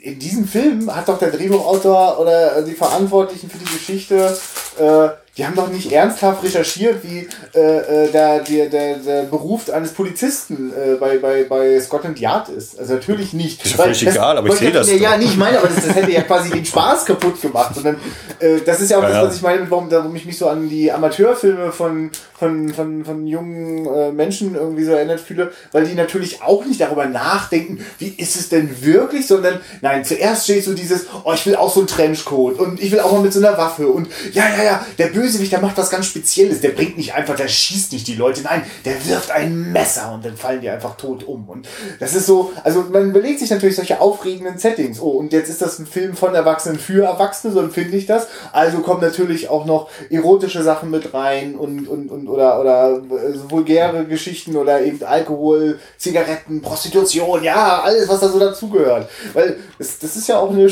in 0.00 0.18
diesem 0.18 0.46
Film 0.48 0.94
hat 0.94 1.08
doch 1.08 1.18
der 1.18 1.30
Drehbuchautor 1.30 2.18
oder 2.18 2.62
die 2.62 2.74
Verantwortlichen 2.74 3.48
für 3.48 3.58
die 3.58 3.72
Geschichte, 3.72 4.36
äh, 4.80 5.10
die 5.36 5.46
haben 5.46 5.54
doch 5.54 5.68
nicht 5.68 5.92
ernsthaft 5.92 6.42
recherchiert, 6.42 7.04
wie 7.04 7.28
äh, 7.54 7.60
äh, 7.60 8.10
der, 8.10 8.40
der, 8.40 8.68
der, 8.68 8.96
der 8.96 9.22
Beruf 9.22 9.70
eines 9.70 9.92
Polizisten 9.92 10.72
äh, 10.72 10.96
bei, 10.96 11.18
bei, 11.18 11.44
bei 11.44 11.80
Scotland 11.80 12.18
Yard 12.18 12.48
ist. 12.48 12.78
Also 12.78 12.94
natürlich 12.94 13.32
nicht. 13.32 13.64
Ist 13.64 13.76
ja 13.76 13.84
völlig 13.84 14.06
egal, 14.06 14.36
aber 14.36 14.48
ich 14.48 14.54
sehe 14.56 14.72
das 14.72 14.90
Ja, 14.90 14.96
ja, 14.96 15.16
nee, 15.16 15.26
ich 15.26 15.36
meine, 15.36 15.58
aber 15.58 15.68
das, 15.68 15.86
das 15.86 15.94
hätte 15.94 16.10
ja 16.10 16.22
quasi 16.22 16.50
den 16.50 16.64
Spaß 16.64 17.06
kaputt 17.06 17.40
gemacht. 17.40 17.74
Sondern, 17.76 17.96
äh, 18.40 18.58
das 18.66 18.80
ist 18.80 18.90
ja 18.90 18.98
auch 18.98 19.02
Ja, 19.02 19.08
das, 19.08 19.16
ja. 19.16 19.26
was 19.28 19.36
ich 19.36 19.42
meine, 19.42 19.70
warum, 19.70 19.90
warum 19.90 20.14
ich 20.16 20.26
mich 20.26 20.36
so 20.36 20.48
an 20.48 20.68
die 20.68 20.90
Amateurfilme 20.90 21.70
von, 21.70 22.10
von, 22.36 22.68
von, 22.74 23.04
von 23.04 23.26
jungen 23.26 23.86
äh, 23.86 24.10
Menschen 24.10 24.56
irgendwie 24.56 24.84
so 24.84 24.92
erinnert 24.92 25.20
fühle, 25.20 25.52
weil 25.70 25.86
die 25.86 25.94
natürlich 25.94 26.42
auch 26.42 26.64
nicht 26.64 26.80
darüber 26.80 27.06
nachdenken, 27.06 27.84
wie 27.98 28.08
ist 28.08 28.34
es 28.34 28.48
denn 28.48 28.82
wirklich, 28.82 29.28
sondern 29.28 29.60
nein, 29.80 30.04
zuerst 30.04 30.44
steht 30.44 30.64
so 30.64 30.74
dieses, 30.74 31.06
oh, 31.24 31.32
ich 31.32 31.46
will 31.46 31.54
auch 31.54 31.72
so 31.72 31.80
einen 31.80 31.86
Trenchcoat 31.86 32.58
und 32.58 32.82
ich 32.82 32.90
will 32.90 33.00
auch 33.00 33.12
mal 33.12 33.22
mit 33.22 33.32
so 33.32 33.38
einer 33.38 33.56
Waffe 33.56 33.86
und 33.86 34.08
ja, 34.32 34.44
ja, 34.56 34.64
der, 34.70 34.86
der 34.98 35.12
Bösewicht, 35.12 35.52
der 35.52 35.60
macht 35.60 35.76
was 35.76 35.90
ganz 35.90 36.06
Spezielles. 36.06 36.60
Der 36.60 36.70
bringt 36.70 36.96
nicht 36.96 37.14
einfach, 37.14 37.36
der 37.36 37.48
schießt 37.48 37.92
nicht 37.92 38.06
die 38.06 38.14
Leute. 38.14 38.42
Nein, 38.42 38.62
der 38.84 39.04
wirft 39.06 39.30
ein 39.30 39.72
Messer 39.72 40.12
und 40.12 40.24
dann 40.24 40.36
fallen 40.36 40.60
die 40.60 40.68
einfach 40.68 40.96
tot 40.96 41.24
um. 41.24 41.48
Und 41.48 41.68
das 41.98 42.14
ist 42.14 42.26
so, 42.26 42.52
also 42.64 42.84
man 42.90 43.10
überlegt 43.10 43.40
sich 43.40 43.50
natürlich 43.50 43.76
solche 43.76 44.00
aufregenden 44.00 44.58
Settings. 44.58 45.00
Oh, 45.00 45.10
und 45.10 45.32
jetzt 45.32 45.48
ist 45.48 45.62
das 45.62 45.78
ein 45.78 45.86
Film 45.86 46.14
von 46.14 46.34
Erwachsenen 46.34 46.78
für 46.78 47.04
Erwachsene, 47.04 47.52
so 47.52 47.60
empfinde 47.60 47.96
ich 47.96 48.06
das. 48.06 48.28
Also 48.52 48.78
kommen 48.80 49.00
natürlich 49.00 49.48
auch 49.48 49.64
noch 49.64 49.90
erotische 50.10 50.62
Sachen 50.62 50.90
mit 50.90 51.12
rein 51.14 51.54
und, 51.54 51.88
und, 51.88 52.10
und 52.10 52.28
oder, 52.28 52.60
oder 52.60 52.96
äh, 52.96 53.50
vulgäre 53.50 54.04
Geschichten 54.06 54.56
oder 54.56 54.80
eben 54.82 55.02
Alkohol, 55.02 55.78
Zigaretten, 55.98 56.62
Prostitution, 56.62 57.42
ja, 57.42 57.80
alles, 57.82 58.08
was 58.08 58.20
da 58.20 58.28
so 58.28 58.38
dazugehört. 58.38 59.08
Weil 59.32 59.58
das, 59.78 59.98
das 59.98 60.16
ist 60.16 60.28
ja 60.28 60.38
auch 60.38 60.50
eine 60.50 60.68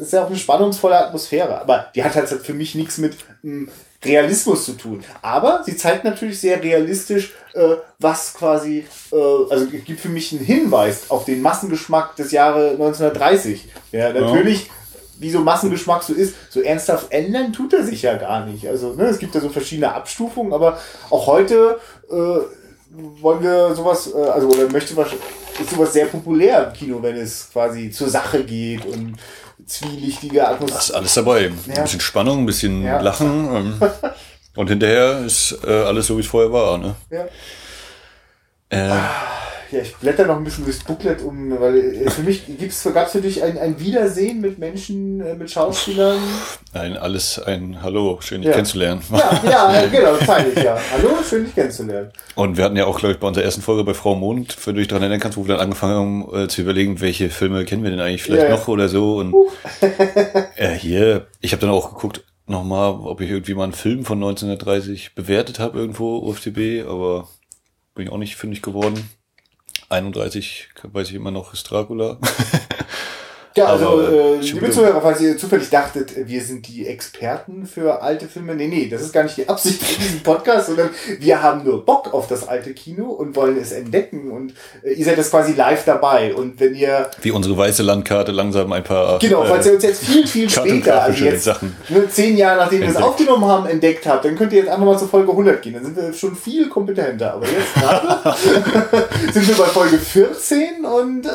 ist 0.00 0.12
ja 0.12 0.24
auch 0.24 0.28
eine 0.28 0.36
spannungsvolle 0.36 0.98
Atmosphäre, 0.98 1.60
aber 1.60 1.86
die 1.94 2.02
hat 2.02 2.14
halt 2.14 2.28
für 2.28 2.54
mich 2.54 2.74
nichts 2.74 2.98
mit 2.98 3.16
ähm, 3.44 3.68
Realismus 4.04 4.64
zu 4.64 4.72
tun. 4.72 5.04
Aber 5.22 5.62
sie 5.64 5.76
zeigt 5.76 6.04
natürlich 6.04 6.40
sehr 6.40 6.62
realistisch, 6.62 7.34
äh, 7.54 7.76
was 7.98 8.34
quasi, 8.34 8.86
äh, 9.12 9.16
also 9.50 9.66
gibt 9.66 10.00
für 10.00 10.08
mich 10.08 10.32
einen 10.32 10.44
Hinweis 10.44 11.10
auf 11.10 11.24
den 11.24 11.42
Massengeschmack 11.42 12.16
des 12.16 12.32
Jahre 12.32 12.70
1930. 12.70 13.68
Ja, 13.92 14.12
natürlich. 14.12 14.66
Ja. 14.66 14.72
Wie 15.18 15.30
so 15.30 15.40
Massengeschmack 15.40 16.02
so 16.02 16.14
ist, 16.14 16.34
so 16.48 16.62
ernsthaft 16.62 17.12
ändern 17.12 17.52
tut 17.52 17.74
er 17.74 17.84
sich 17.84 18.00
ja 18.00 18.16
gar 18.16 18.46
nicht. 18.46 18.66
Also, 18.66 18.94
ne, 18.94 19.04
es 19.04 19.18
gibt 19.18 19.34
ja 19.34 19.42
so 19.42 19.50
verschiedene 19.50 19.92
Abstufungen, 19.92 20.54
aber 20.54 20.78
auch 21.10 21.26
heute 21.26 21.78
äh, 22.10 22.14
wollen 23.20 23.42
wir 23.42 23.74
sowas, 23.74 24.12
äh, 24.14 24.18
also 24.18 24.48
oder 24.48 24.70
möchte 24.70 24.96
was, 24.96 25.08
ist 25.60 25.70
sowas 25.70 25.92
sehr 25.92 26.06
populär 26.06 26.68
im 26.68 26.72
Kino, 26.72 27.02
wenn 27.02 27.16
es 27.16 27.50
quasi 27.52 27.90
zur 27.90 28.08
Sache 28.08 28.44
geht 28.44 28.86
und 28.86 29.16
zwielichtige 29.70 30.46
Atmosphäre. 30.46 30.78
Das 30.78 30.88
ist 30.88 30.94
alles 30.94 31.14
dabei. 31.14 31.52
Ja. 31.66 31.74
Ein 31.74 31.82
bisschen 31.82 32.00
Spannung, 32.00 32.40
ein 32.40 32.46
bisschen 32.46 32.82
ja. 32.84 33.00
Lachen. 33.00 33.54
Ähm, 33.54 33.82
und 34.56 34.68
hinterher 34.68 35.20
ist 35.20 35.58
äh, 35.64 35.84
alles 35.84 36.06
so, 36.06 36.16
wie 36.16 36.20
es 36.20 36.26
vorher 36.26 36.52
war. 36.52 36.78
Ne? 36.78 36.96
Ja. 37.10 37.26
Äh, 38.70 39.00
ja, 39.72 39.80
ich 39.80 39.96
blätter 39.96 40.26
noch 40.26 40.36
ein 40.36 40.44
bisschen 40.44 40.64
durchs 40.64 40.82
Booklet 40.82 41.22
um, 41.22 41.58
weil 41.60 41.78
äh, 41.78 42.10
für 42.10 42.22
mich 42.22 42.44
gibt's, 42.58 42.88
gab's 42.92 43.12
für 43.12 43.20
dich 43.20 43.42
ein, 43.42 43.58
ein 43.58 43.78
Wiedersehen 43.78 44.40
mit 44.40 44.58
Menschen, 44.58 45.20
äh, 45.20 45.34
mit 45.34 45.50
Schauspielern? 45.50 46.18
Ein 46.72 46.96
alles, 46.96 47.38
ein 47.38 47.82
Hallo, 47.82 48.18
schön 48.20 48.40
dich 48.40 48.48
ja. 48.48 48.52
kennenzulernen. 48.54 49.02
Ja, 49.10 49.40
ja, 49.44 49.86
genau, 49.86 50.16
zeitlich, 50.24 50.64
ja. 50.64 50.78
Hallo, 50.92 51.10
schön 51.28 51.44
dich 51.44 51.54
kennenzulernen. 51.54 52.10
Und 52.34 52.56
wir 52.56 52.64
hatten 52.64 52.76
ja 52.76 52.86
auch, 52.86 52.98
glaube 52.98 53.14
ich, 53.14 53.20
bei 53.20 53.28
unserer 53.28 53.44
ersten 53.44 53.62
Folge 53.62 53.84
bei 53.84 53.94
Frau 53.94 54.14
Mond, 54.14 54.56
wenn 54.64 54.74
du 54.74 54.80
dich 54.80 54.88
daran 54.88 55.02
erinnern 55.02 55.20
kannst, 55.20 55.36
wo 55.38 55.46
wir 55.46 55.54
dann 55.54 55.64
angefangen 55.64 56.24
haben 56.24 56.44
äh, 56.44 56.48
zu 56.48 56.62
überlegen, 56.62 57.00
welche 57.00 57.30
Filme 57.30 57.64
kennen 57.64 57.82
wir 57.82 57.90
denn 57.90 58.00
eigentlich 58.00 58.22
vielleicht 58.22 58.44
ja, 58.44 58.50
noch 58.50 58.68
oder 58.68 58.88
so. 58.88 59.16
Und 59.16 59.34
äh, 60.56 60.70
hier, 60.70 61.26
ich 61.40 61.52
habe 61.52 61.60
dann 61.60 61.70
auch 61.70 61.94
geguckt, 61.94 62.24
nochmal, 62.46 62.92
ob 62.92 63.20
ich 63.20 63.30
irgendwie 63.30 63.54
mal 63.54 63.64
einen 63.64 63.72
Film 63.72 64.04
von 64.04 64.18
1930 64.18 65.14
bewertet 65.14 65.58
habe 65.58 65.78
irgendwo 65.78 66.28
auf 66.28 66.40
TB, 66.40 66.86
aber 66.88 67.28
bin 67.94 68.06
ich 68.06 68.12
auch 68.12 68.18
nicht 68.18 68.36
fündig 68.36 68.62
geworden. 68.62 69.08
31, 69.90 70.68
weiß 70.84 71.08
ich 71.08 71.14
immer 71.14 71.30
noch, 71.30 71.52
ist 71.52 71.64
Dracula. 71.64 72.18
Ja, 73.56 73.66
also, 73.66 74.00
äh, 74.00 74.36
liebe 74.40 74.70
Zuhörer, 74.70 75.00
falls 75.00 75.20
ihr 75.20 75.36
zufällig 75.36 75.68
dachtet, 75.70 76.12
wir 76.16 76.40
sind 76.40 76.68
die 76.68 76.86
Experten 76.86 77.66
für 77.66 78.00
alte 78.00 78.26
Filme. 78.26 78.54
Nee, 78.54 78.68
nee, 78.68 78.88
das 78.88 79.02
ist 79.02 79.12
gar 79.12 79.24
nicht 79.24 79.36
die 79.36 79.48
Absicht 79.48 79.82
in 79.82 79.98
diesem 80.02 80.20
Podcast, 80.20 80.68
sondern 80.68 80.90
wir 81.18 81.42
haben 81.42 81.64
nur 81.64 81.84
Bock 81.84 82.14
auf 82.14 82.28
das 82.28 82.46
alte 82.46 82.72
Kino 82.72 83.06
und 83.06 83.34
wollen 83.34 83.56
es 83.60 83.72
entdecken 83.72 84.30
und 84.30 84.54
äh, 84.84 84.92
ihr 84.92 85.04
seid 85.04 85.18
das 85.18 85.30
quasi 85.30 85.54
live 85.54 85.84
dabei 85.84 86.34
und 86.34 86.60
wenn 86.60 86.74
ihr... 86.74 87.10
Wie 87.22 87.32
unsere 87.32 87.56
weiße 87.56 87.82
Landkarte 87.82 88.30
langsam 88.30 88.72
ein 88.72 88.84
paar... 88.84 89.18
Genau, 89.18 89.44
falls 89.44 89.66
ihr 89.66 89.74
uns 89.74 89.82
jetzt 89.82 90.04
viel, 90.04 90.26
viel 90.26 90.48
später, 90.50 91.02
also 91.02 91.24
jetzt 91.24 91.44
Sachen. 91.44 91.76
nur 91.88 92.08
zehn 92.08 92.36
Jahre 92.36 92.60
nachdem 92.60 92.82
wir 92.82 92.88
es 92.88 92.96
aufgenommen 92.96 93.44
haben, 93.46 93.66
entdeckt 93.66 94.06
habt, 94.06 94.24
dann 94.24 94.36
könnt 94.36 94.52
ihr 94.52 94.60
jetzt 94.60 94.70
einfach 94.70 94.84
mal 94.84 94.98
zur 94.98 95.08
Folge 95.08 95.30
100 95.30 95.62
gehen. 95.62 95.74
Dann 95.74 95.84
sind 95.84 95.96
wir 95.96 96.12
schon 96.12 96.36
viel 96.36 96.68
kompetenter. 96.68 97.34
Aber 97.34 97.46
jetzt 97.46 97.74
gerade 97.74 98.36
sind 99.32 99.48
wir 99.48 99.56
bei 99.56 99.64
Folge 99.64 99.98
14 99.98 100.84
und 100.84 101.26
äh, 101.26 101.30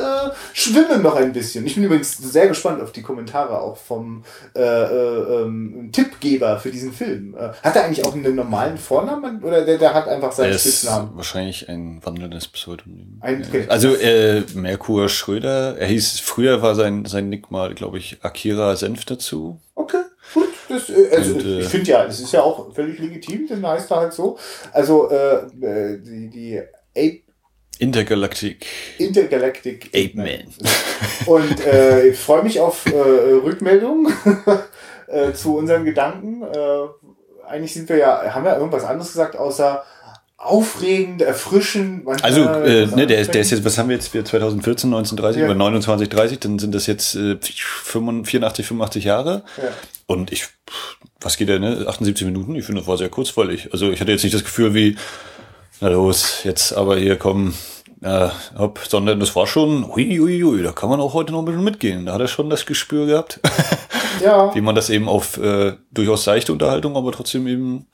schwimmen 0.54 1.02
noch 1.02 1.16
ein 1.16 1.34
bisschen. 1.34 1.66
Ich 1.66 1.76
bin 1.76 1.84
übrigens 1.84 2.05
sehr 2.14 2.48
gespannt 2.48 2.82
auf 2.82 2.92
die 2.92 3.02
Kommentare 3.02 3.60
auch 3.60 3.78
vom 3.78 4.24
äh, 4.56 4.62
äh, 4.62 5.42
ähm, 5.42 5.90
Tippgeber 5.92 6.60
für 6.60 6.72
diesen 6.72 6.94
Film. 6.94 7.36
Äh, 7.36 7.50
hat 7.64 7.76
er 7.76 7.86
eigentlich 7.86 8.06
auch 8.06 8.14
einen 8.14 8.36
normalen 8.36 8.78
Vornamen 8.78 9.44
oder 9.44 9.66
der, 9.66 9.78
der 9.78 9.94
hat 9.94 10.08
einfach 10.08 10.32
seinen 10.32 10.54
er 10.54 10.60
Spitznamen? 10.60 11.12
Wahrscheinlich 11.16 11.70
ein 11.70 12.00
wandelndes 12.04 12.48
Pseudonym. 12.48 13.20
Ein, 13.22 13.46
okay. 13.48 13.66
Also 13.68 13.96
äh, 13.96 14.44
Merkur 14.54 15.10
Schröder, 15.10 15.78
er 15.78 15.88
hieß, 15.88 16.20
früher 16.20 16.62
war 16.62 16.76
sein, 16.76 17.06
sein 17.06 17.30
Nick 17.30 17.52
mal, 17.52 17.74
glaube 17.74 17.98
ich, 17.98 18.18
Akira 18.22 18.76
Senf 18.76 19.06
dazu. 19.06 19.60
Okay. 19.76 20.04
Gut, 20.34 20.50
das, 20.70 20.90
äh, 20.90 21.10
also 21.16 21.34
und, 21.36 21.46
äh, 21.46 21.60
ich 21.60 21.68
finde 21.68 21.92
ja, 21.92 22.06
das 22.06 22.20
ist 22.20 22.32
ja 22.32 22.42
auch 22.42 22.74
völlig 22.74 23.00
legitim, 23.00 23.48
den 23.48 23.66
heißt 23.66 23.92
er 23.92 23.98
halt 23.98 24.14
so. 24.14 24.38
Also 24.72 25.10
äh, 25.10 25.46
äh 25.62 26.02
die, 26.02 26.30
die 26.30 26.62
Ape 26.98 27.25
Intergalactic. 27.80 28.66
Intergalactic 28.98 29.88
Ape 29.88 30.12
Man. 30.16 30.54
Und 31.26 31.66
äh, 31.66 32.08
ich 32.08 32.20
freue 32.20 32.44
mich 32.44 32.60
auf 32.60 32.86
äh, 32.86 32.92
Rückmeldungen 32.92 34.14
äh, 35.08 35.34
zu 35.34 35.58
unseren 35.58 35.86
Gedanken. 35.86 36.44
Äh, 36.44 37.48
eigentlich 37.48 37.74
sind 37.74 37.90
wir 37.90 37.98
ja, 37.98 38.34
haben 38.34 38.46
wir 38.46 38.56
irgendwas 38.56 38.84
anderes 38.84 39.12
gesagt, 39.12 39.36
außer 39.36 39.84
aufregend, 40.38 41.22
erfrischend. 41.22 42.08
Also, 42.22 42.44
äh, 42.44 42.88
ne, 42.88 43.08
der, 43.08 43.26
der 43.26 43.42
ist 43.42 43.52
jetzt, 43.52 43.66
was 43.66 43.78
haben 43.78 43.90
wir 43.90 43.96
jetzt, 43.96 44.14
wir 44.14 44.24
2014, 44.24 44.90
1930 44.90 45.42
ja. 45.42 45.46
oder 45.48 45.56
29, 45.56 46.10
30, 46.10 46.40
dann 46.40 46.60
sind 46.60 46.76
das 46.76 46.88
jetzt 46.88 47.16
äh, 47.16 47.38
84, 47.42 48.66
85 48.66 49.04
Jahre. 49.04 49.44
Ja. 49.58 49.64
Und 50.08 50.32
ich, 50.32 50.46
was 51.20 51.38
geht 51.38 51.50
der, 51.50 51.60
ne, 51.60 51.86
78 51.88 52.26
Minuten? 52.26 52.56
Ich 52.56 52.66
finde, 52.66 52.82
das 52.82 52.88
war 52.88 52.98
sehr 52.98 53.10
kurzweilig. 53.10 53.70
Also 53.72 53.92
ich 53.92 54.00
hatte 54.00 54.12
jetzt 54.12 54.24
nicht 54.24 54.36
das 54.36 54.44
Gefühl 54.44 54.74
wie, 54.74 54.98
na 55.82 55.90
los, 55.90 56.44
jetzt 56.44 56.74
aber 56.74 56.98
hier 56.98 57.18
kommen, 57.18 57.54
äh, 58.02 58.30
hopp, 58.58 58.80
sondern 58.88 59.20
das 59.20 59.36
war 59.36 59.48
schon, 59.48 59.88
hui, 59.88 60.18
hui, 60.18 60.42
hui, 60.42 60.64
da 60.64 60.72
kann 60.72 60.90
man 60.90 61.00
auch 61.00 61.14
heute 61.14 61.32
noch 61.32 61.40
ein 61.40 61.46
bisschen 61.46 61.64
mitgehen. 61.64 62.06
Da 62.06 62.14
hat 62.14 62.22
er 62.22 62.28
schon 62.28 62.50
das 62.50 62.66
Gespür 62.66 63.06
gehabt. 63.06 63.40
Ja. 64.24 64.56
Wie 64.56 64.62
man 64.62 64.76
das 64.76 64.90
eben 64.90 65.10
auf 65.10 65.36
äh, 65.38 65.74
durchaus 65.92 66.24
seichte 66.24 66.54
Unterhaltung, 66.54 66.96
aber 66.96 67.12
trotzdem 67.12 67.48
eben 67.48 67.86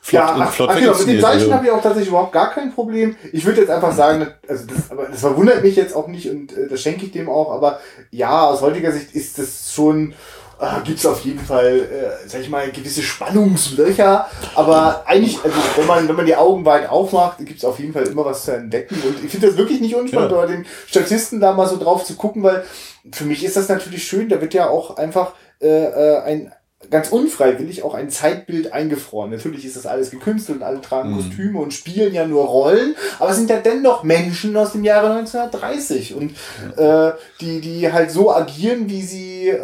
flott 0.00 0.22
ja, 0.22 0.34
und 0.34 0.48
flott 0.48 0.70
ach, 0.72 0.78
genau, 0.78 0.96
mit 0.96 1.08
dem 1.08 1.20
Zeichen 1.20 1.40
also. 1.42 1.54
habe 1.54 1.66
ich 1.66 1.70
auch 1.70 1.82
tatsächlich 1.82 2.08
überhaupt 2.08 2.32
gar 2.32 2.50
kein 2.50 2.74
Problem. 2.74 3.16
Ich 3.32 3.44
würde 3.44 3.60
jetzt 3.60 3.70
einfach 3.70 3.92
sagen, 3.92 4.28
also 4.48 4.64
das, 4.66 4.90
aber 4.90 5.08
das 5.08 5.20
verwundert 5.20 5.62
mich 5.62 5.76
jetzt 5.76 5.94
auch 5.94 6.08
nicht 6.08 6.30
und 6.30 6.56
äh, 6.56 6.68
das 6.68 6.80
schenke 6.80 7.04
ich 7.04 7.12
dem 7.12 7.28
auch, 7.28 7.52
aber 7.52 7.80
ja, 8.10 8.46
aus 8.46 8.62
heutiger 8.62 8.92
Sicht 8.92 9.14
ist 9.14 9.38
das 9.38 9.72
schon 9.74 10.14
äh, 10.60 10.80
gibt 10.84 10.98
es 10.98 11.06
auf 11.06 11.20
jeden 11.20 11.40
Fall, 11.40 11.76
äh, 11.76 12.28
sag 12.28 12.40
ich 12.40 12.48
mal, 12.48 12.70
gewisse 12.70 13.02
Spannungslöcher. 13.02 14.26
Aber 14.54 15.04
eigentlich, 15.06 15.38
also 15.42 15.56
wenn 15.76 15.86
man, 15.86 16.08
wenn 16.08 16.16
man 16.16 16.26
die 16.26 16.36
Augen 16.36 16.64
weit 16.64 16.88
aufmacht, 16.88 17.38
gibt 17.38 17.58
es 17.58 17.64
auf 17.64 17.78
jeden 17.78 17.92
Fall 17.92 18.06
immer 18.06 18.24
was 18.24 18.44
zu 18.44 18.52
entdecken. 18.52 18.96
Und 19.06 19.24
ich 19.24 19.30
finde 19.30 19.48
das 19.48 19.56
wirklich 19.56 19.80
nicht 19.80 19.94
unspannend, 19.94 20.32
ja. 20.32 20.46
den 20.46 20.66
Statisten 20.86 21.40
da 21.40 21.52
mal 21.52 21.68
so 21.68 21.76
drauf 21.76 22.04
zu 22.04 22.16
gucken, 22.16 22.42
weil 22.42 22.64
für 23.12 23.24
mich 23.24 23.44
ist 23.44 23.56
das 23.56 23.68
natürlich 23.68 24.06
schön, 24.06 24.28
da 24.28 24.40
wird 24.40 24.54
ja 24.54 24.68
auch 24.68 24.96
einfach 24.96 25.32
äh, 25.60 25.66
äh 25.66 26.22
ein, 26.22 26.52
ganz 26.90 27.08
unfreiwillig 27.08 27.82
auch 27.82 27.94
ein 27.94 28.08
Zeitbild 28.08 28.72
eingefroren. 28.72 29.30
Natürlich 29.30 29.64
ist 29.64 29.76
das 29.76 29.86
alles 29.86 30.10
gekünstelt 30.10 30.58
und 30.58 30.64
alle 30.64 30.80
tragen 30.80 31.10
mhm. 31.10 31.16
Kostüme 31.16 31.58
und 31.58 31.74
spielen 31.74 32.14
ja 32.14 32.26
nur 32.26 32.44
Rollen, 32.44 32.94
aber 33.18 33.34
sind 33.34 33.50
ja 33.50 33.58
dennoch 33.58 34.04
Menschen 34.04 34.56
aus 34.56 34.72
dem 34.72 34.84
Jahre 34.84 35.10
1930 35.10 36.14
und 36.14 36.32
äh, 36.76 37.12
die, 37.40 37.60
die 37.60 37.92
halt 37.92 38.10
so 38.10 38.32
agieren, 38.32 38.88
wie 38.88 39.02
sie, 39.02 39.48
äh, 39.48 39.60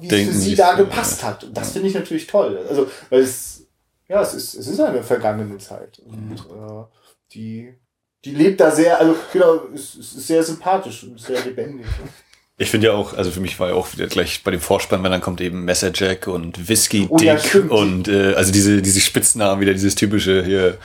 wie 0.00 0.08
Denken 0.08 0.30
es 0.30 0.36
für 0.36 0.40
sie 0.40 0.54
da 0.54 0.74
gepasst 0.74 1.22
ja. 1.22 1.28
hat. 1.28 1.44
Und 1.44 1.56
das 1.56 1.72
finde 1.72 1.88
ich 1.88 1.94
natürlich 1.94 2.26
toll. 2.26 2.60
Also, 2.68 2.88
weil 3.08 3.22
es, 3.22 3.66
ja, 4.06 4.20
es 4.20 4.34
ist, 4.34 4.54
es 4.54 4.66
ist 4.68 4.80
eine 4.80 5.02
vergangene 5.02 5.56
Zeit. 5.58 6.00
Und 6.00 6.30
mhm. 6.30 6.36
äh, 6.36 6.84
die, 7.32 7.74
die 8.24 8.34
lebt 8.34 8.60
da 8.60 8.70
sehr, 8.70 9.00
also 9.00 9.16
genau, 9.32 9.60
es 9.74 9.94
ist 9.94 10.26
sehr 10.26 10.42
sympathisch 10.42 11.04
und 11.04 11.18
sehr 11.18 11.42
lebendig. 11.42 11.86
Ich 12.60 12.70
finde 12.70 12.88
ja 12.88 12.92
auch, 12.92 13.16
also 13.16 13.30
für 13.30 13.40
mich 13.40 13.58
war 13.58 13.68
ja 13.68 13.74
auch 13.74 13.90
wieder 13.94 14.06
gleich 14.06 14.42
bei 14.44 14.50
dem 14.50 14.60
Vorspann, 14.60 15.02
wenn 15.02 15.10
dann 15.10 15.22
kommt 15.22 15.40
eben 15.40 15.64
Messer 15.64 15.92
Jack 15.94 16.26
und 16.26 16.68
Whisky 16.68 17.06
oh, 17.08 17.16
Dick 17.16 17.54
ja, 17.54 17.60
und 17.70 18.06
äh, 18.06 18.34
also 18.34 18.52
diese 18.52 18.82
diese 18.82 19.00
Spitznamen 19.00 19.62
wieder 19.62 19.72
dieses 19.72 19.94
typische 19.94 20.44
hier 20.44 20.76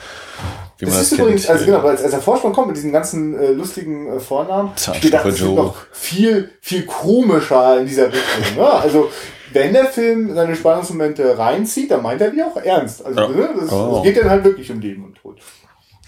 wie 0.78 0.86
man 0.86 0.94
das, 0.94 1.00
das 1.00 1.02
ist 1.02 1.08
kennt. 1.10 1.20
übrigens 1.20 1.50
also 1.50 1.66
genau, 1.66 1.80
als, 1.80 2.00
als 2.02 2.12
der 2.12 2.22
Vorspann 2.22 2.54
kommt 2.54 2.68
mit 2.68 2.78
diesen 2.78 2.92
ganzen 2.92 3.38
äh, 3.38 3.52
lustigen 3.52 4.10
äh, 4.10 4.20
Vornamen, 4.20 4.70
ich 4.74 5.00
gedacht, 5.02 5.26
das 5.26 5.38
noch 5.42 5.76
viel 5.92 6.50
viel 6.62 6.86
komischer 6.86 7.78
in 7.78 7.86
dieser 7.86 8.06
Richtung. 8.06 8.56
Ne? 8.56 8.70
Also 8.70 9.10
wenn 9.52 9.74
der 9.74 9.84
Film 9.84 10.34
seine 10.34 10.56
Spannungsmomente 10.56 11.36
reinzieht, 11.36 11.90
dann 11.90 12.02
meint 12.02 12.22
er 12.22 12.30
die 12.30 12.42
auch 12.42 12.56
ernst. 12.56 13.04
Also 13.04 13.20
ja. 13.20 13.28
ne, 13.28 13.50
das, 13.60 13.70
oh. 13.70 13.98
es 13.98 14.02
geht 14.02 14.16
dann 14.16 14.30
halt 14.30 14.44
wirklich 14.44 14.70
um 14.70 14.80
Leben 14.80 15.04
und 15.04 15.14
Tod. 15.16 15.40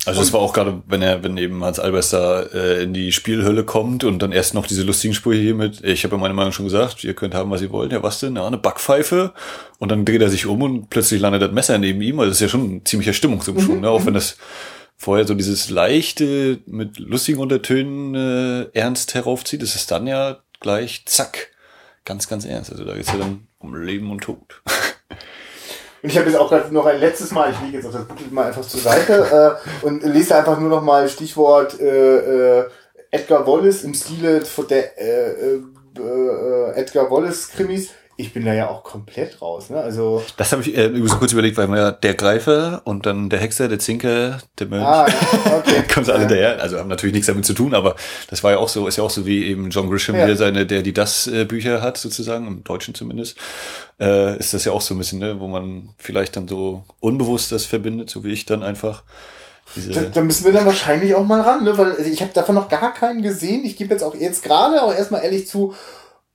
Also 0.09 0.23
es 0.23 0.33
war 0.33 0.41
auch 0.41 0.53
gerade, 0.53 0.83
wenn 0.87 1.03
er, 1.03 1.23
wenn 1.23 1.37
eben 1.37 1.63
Hans 1.65 1.79
Albers 1.79 2.11
da 2.11 2.43
äh, 2.43 2.83
in 2.83 2.95
die 2.95 3.13
Spielhölle 3.13 3.65
kommt 3.65 4.05
und 4.05 4.21
dann 4.21 4.33
erst 4.33 4.55
noch 4.55 4.67
diese 4.67 4.83
lustigen 4.83 5.15
Sprüche 5.15 5.43
hier 5.43 5.55
mit, 5.55 5.85
ich 5.85 6.05
habe 6.05 6.17
ja 6.17 6.21
meine 6.21 6.35
Meinung 6.35 6.53
schon 6.53 6.65
gesagt, 6.65 7.05
ihr 7.05 7.15
könnt 7.15 7.35
haben, 7.35 7.51
was 7.51 7.63
ihr 7.63 7.71
wollt, 7.71 7.93
ja 7.93 8.03
was 8.03 8.21
denn, 8.21 8.37
ja, 8.37 8.47
eine 8.47 8.59
Backpfeife. 8.59 9.35
Und 9.79 9.91
dann 9.91 10.05
dreht 10.05 10.23
er 10.23 10.31
sich 10.31 10.47
um 10.47 10.63
und 10.63 10.91
plötzlich 10.91 11.21
landet 11.21 11.43
das 11.43 11.53
Messer 11.53 11.79
neben 11.79 12.01
ihm, 12.01 12.19
also 12.19 12.31
das 12.31 12.39
ist 12.39 12.43
ja 12.43 12.49
schon 12.49 12.77
ein 12.77 12.85
ziemlicher 12.85 13.13
Stimmungsumschwung, 13.13 13.77
mhm. 13.77 13.83
ne? 13.83 13.91
auch 13.91 14.07
wenn 14.07 14.15
das 14.15 14.37
vorher 14.97 15.27
so 15.27 15.35
dieses 15.35 15.71
leichte, 15.71 16.59
mit 16.67 16.99
lustigen 16.99 17.39
Untertönen 17.39 18.15
äh, 18.15 18.79
ernst 18.79 19.15
heraufzieht, 19.15 19.63
ist 19.63 19.77
es 19.77 19.87
dann 19.87 20.07
ja 20.07 20.39
gleich, 20.61 21.05
zack, 21.07 21.51
ganz, 22.05 22.29
ganz 22.29 22.45
ernst, 22.45 22.73
also 22.73 22.85
da 22.85 22.95
geht's 22.95 23.13
ja 23.13 23.19
dann 23.19 23.47
um 23.59 23.75
Leben 23.81 24.11
und 24.11 24.23
Tod. 24.23 24.63
Und 26.03 26.11
ich 26.11 26.17
habe 26.17 26.29
jetzt 26.29 26.39
auch 26.39 26.49
gerade 26.49 26.73
noch 26.73 26.87
ein 26.87 27.01
letztes 27.01 27.33
Mal, 27.33 27.51
ich 27.51 27.61
lege 27.61 27.79
jetzt 27.79 27.87
auch 27.87 27.93
das 27.93 28.05
Buch 28.05 28.17
mal 28.31 28.47
einfach 28.47 28.63
zur 28.67 28.81
Seite 28.81 29.59
äh, 29.83 29.87
und 29.87 30.05
lese 30.05 30.37
einfach 30.37 30.59
nur 30.59 30.71
noch 30.71 30.83
mal 30.83 31.09
Stichwort 31.09 31.81
äh, 31.81 32.61
äh, 32.61 32.65
Edgar 33.11 33.47
Wallace 33.47 33.85
im 33.85 33.95
Stile 33.95 34.43
von 34.45 34.69
der 34.69 34.99
äh, 34.99 35.33
äh, 35.33 35.61
äh, 35.99 36.73
Edgar 36.77 37.11
Wallace 37.11 37.49
Krimis. 37.49 37.91
Ich 38.21 38.33
bin 38.33 38.45
da 38.45 38.53
ja 38.53 38.69
auch 38.69 38.83
komplett 38.83 39.41
raus, 39.41 39.71
ne? 39.71 39.81
Also 39.81 40.25
Das 40.37 40.51
habe 40.51 40.63
ich 40.63 40.77
äh, 40.77 40.91
so 41.07 41.17
kurz 41.19 41.31
überlegt, 41.33 41.57
weil 41.57 41.69
man 41.69 41.79
ja 41.79 41.93
der 41.93 42.15
Greifer 42.15 42.81
und 42.83 43.07
dann 43.07 43.31
der 43.31 43.39
Hexer, 43.39 43.69
der 43.69 43.79
Zinker, 43.79 44.39
der 44.59 44.67
Mönch. 44.67 44.85
ah, 44.85 45.07
okay. 45.57 45.85
kommen 45.95 46.05
sie 46.05 46.13
alle 46.13 46.27
daher. 46.27 46.61
Also 46.61 46.79
haben 46.81 46.89
natürlich 46.89 47.15
nichts 47.15 47.29
damit 47.29 47.47
zu 47.47 47.55
tun, 47.55 47.75
aber 47.75 47.95
das 48.29 48.43
war 48.43 48.51
ja 48.51 48.59
auch 48.59 48.69
so, 48.69 48.89
ist 48.89 48.97
ja 48.97 49.05
auch 49.05 49.11
so 49.11 49.25
wie 49.25 49.45
eben 49.47 49.71
John 49.71 49.89
Grisham, 49.89 50.17
Ja. 50.17 50.27
der 50.27 50.37
seine, 50.37 50.67
der 50.67 50.83
die 50.83 50.93
das 50.93 51.29
äh, 51.29 51.45
Bücher 51.45 51.81
hat, 51.81 51.97
sozusagen, 51.97 52.49
im 52.49 52.65
Deutschen 52.65 52.93
zumindest, 52.93 53.39
äh, 54.01 54.37
ist 54.37 54.53
das 54.53 54.65
ja 54.65 54.73
auch 54.73 54.81
so 54.81 54.95
ein 54.95 54.99
bisschen, 54.99 55.21
ne, 55.21 55.39
wo 55.39 55.47
man 55.47 55.91
vielleicht 55.97 56.35
dann 56.35 56.49
so 56.49 56.83
unbewusst 56.99 57.53
das 57.53 57.67
verbindet, 57.67 58.11
so 58.11 58.25
wie 58.25 58.33
ich 58.33 58.47
dann 58.47 58.65
einfach. 58.65 59.05
Da, 59.77 60.01
da 60.01 60.23
müssen 60.23 60.45
wir 60.47 60.53
dann 60.53 60.65
wahrscheinlich 60.65 61.15
auch 61.15 61.25
mal 61.27 61.43
ran, 61.43 61.63
ne? 61.63 61.77
Weil 61.77 61.93
also 61.93 62.11
ich 62.11 62.23
habe 62.23 62.33
davon 62.33 62.55
noch 62.55 62.71
gar 62.71 62.95
keinen 62.95 63.21
gesehen. 63.21 63.65
Ich 63.67 63.77
gebe 63.77 63.93
jetzt 63.93 64.03
auch 64.03 64.15
jetzt 64.15 64.43
gerade 64.43 64.83
auch 64.83 64.95
erstmal 64.95 65.23
ehrlich 65.23 65.47
zu, 65.47 65.75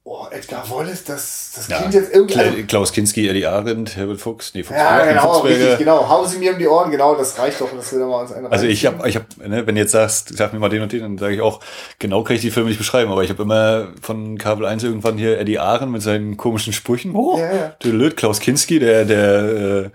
oh, 0.06 0.28
Edgar 0.32 0.70
Wallace, 0.70 1.04
das, 1.06 1.52
das 1.56 1.68
ja, 1.70 1.78
klingt 1.78 1.94
jetzt 1.94 2.14
irgendwie. 2.14 2.38
Also, 2.38 2.64
Klaus 2.68 2.92
Kinski, 2.92 3.28
Eddie 3.28 3.46
Arendt, 3.46 3.96
Herbert 3.96 4.20
Fuchs, 4.20 4.54
nee, 4.54 4.64
Fuchs, 4.64 4.78
ja, 4.78 5.06
genau, 5.06 5.40
richtig, 5.40 5.78
genau. 5.78 6.08
Hauen 6.10 6.28
Sie 6.28 6.40
mir 6.40 6.54
um 6.54 6.60
die 6.60 6.68
Ohren, 6.68 6.92
genau, 6.92 7.16
das 7.16 7.40
reicht 7.40 7.62
doch, 7.62 7.72
dass 7.72 7.92
wir 7.94 8.00
da 8.00 8.06
mal 8.06 8.22
uns 8.22 8.34
einen 8.34 8.48
Also 8.48 8.66
ich 8.66 8.86
habe, 8.86 9.08
ich 9.08 9.16
hab, 9.16 9.38
ne, 9.38 9.66
wenn 9.66 9.76
du 9.76 9.82
jetzt 9.82 9.92
sagst, 9.92 10.36
sag 10.36 10.52
mir 10.54 10.60
mal 10.60 10.70
den 10.70 10.82
und 10.82 10.92
den, 10.92 11.02
dann 11.02 11.18
sage 11.18 11.36
ich 11.36 11.42
auch, 11.42 11.62
genau 12.00 12.24
kann 12.24 12.36
ich 12.36 12.42
die 12.42 12.52
Filme 12.52 12.70
nicht 12.70 12.80
beschreiben, 12.80 13.12
aber 13.12 13.24
ich 13.24 13.30
habe 13.30 13.44
immer 13.44 13.90
von 14.02 14.38
Kabel 14.38 14.66
1 14.66 14.84
irgendwann 14.84 15.18
hier 15.18 15.40
Eddie 15.40 15.60
Ahren 15.60 15.92
mit 15.92 16.02
seinen 16.02 16.36
komischen 16.36 16.74
Sprüchen. 16.74 17.16
Oh, 17.16 17.38
Ja, 17.38 17.76
ja. 17.82 18.10
Klaus 18.10 18.40
Kinski, 18.40 18.80
der, 18.80 19.06
der, 19.06 19.44
äh, 19.44 19.90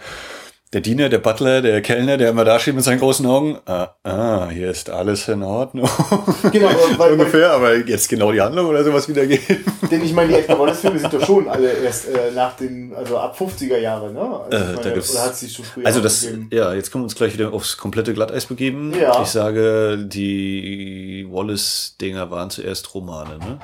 der 0.73 0.83
Diener, 0.83 1.09
der 1.09 1.19
Butler, 1.19 1.63
der 1.63 1.81
Kellner, 1.81 2.17
der 2.19 2.31
immer 2.31 2.45
da 2.45 2.59
steht 2.59 2.75
mit 2.75 2.85
seinen 2.85 2.99
großen 2.99 3.25
Augen. 3.27 3.59
Ah, 3.65 3.95
ah 4.05 4.49
hier 4.51 4.71
ist 4.71 4.91
alles 4.91 5.27
in 5.29 5.43
Ordnung. 5.43 5.89
Genau, 6.53 6.69
weil, 6.97 7.13
ungefähr, 7.13 7.51
aber 7.53 7.77
jetzt 7.77 8.09
genau 8.09 8.33
die 8.33 8.41
Handlung 8.41 8.67
oder 8.67 8.85
sowas 8.85 9.09
wiedergeben. 9.09 9.65
denn 9.91 10.03
ich 10.03 10.13
meine, 10.13 10.29
die 10.29 10.35
Edgar 10.39 10.59
Wallace-Filme 10.59 10.99
sind 10.99 11.13
doch 11.13 11.25
schon 11.25 11.49
alle 11.49 11.71
erst 11.73 12.09
äh, 12.09 12.31
nach 12.35 12.57
den, 12.57 12.95
also 12.95 13.19
ab 13.19 13.39
50er 13.39 13.79
Jahre, 13.79 14.13
ne? 14.13 14.21
Also, 14.21 14.57
Äh, 14.57 14.75
meine, 14.75 15.01
da 15.01 15.11
oder 15.13 15.25
hat 15.25 15.37
sie 15.37 15.49
schon 15.49 15.65
früher 15.65 15.87
Also 15.87 16.01
das, 16.01 16.23
gegeben? 16.23 16.49
ja, 16.53 16.73
jetzt 16.75 16.91
können 16.91 17.03
wir 17.03 17.07
uns 17.07 17.15
gleich 17.15 17.33
wieder 17.35 17.53
aufs 17.53 17.77
komplette 17.77 18.13
Glatteis 18.15 18.47
begeben. 18.47 18.93
Ja. 18.99 19.21
Ich 19.23 19.29
sage, 19.29 19.99
die 19.99 21.27
Wallace-Dinger 21.31 22.31
waren 22.31 22.51
zuerst 22.51 22.95
Romane, 22.95 23.39
ne? 23.39 23.59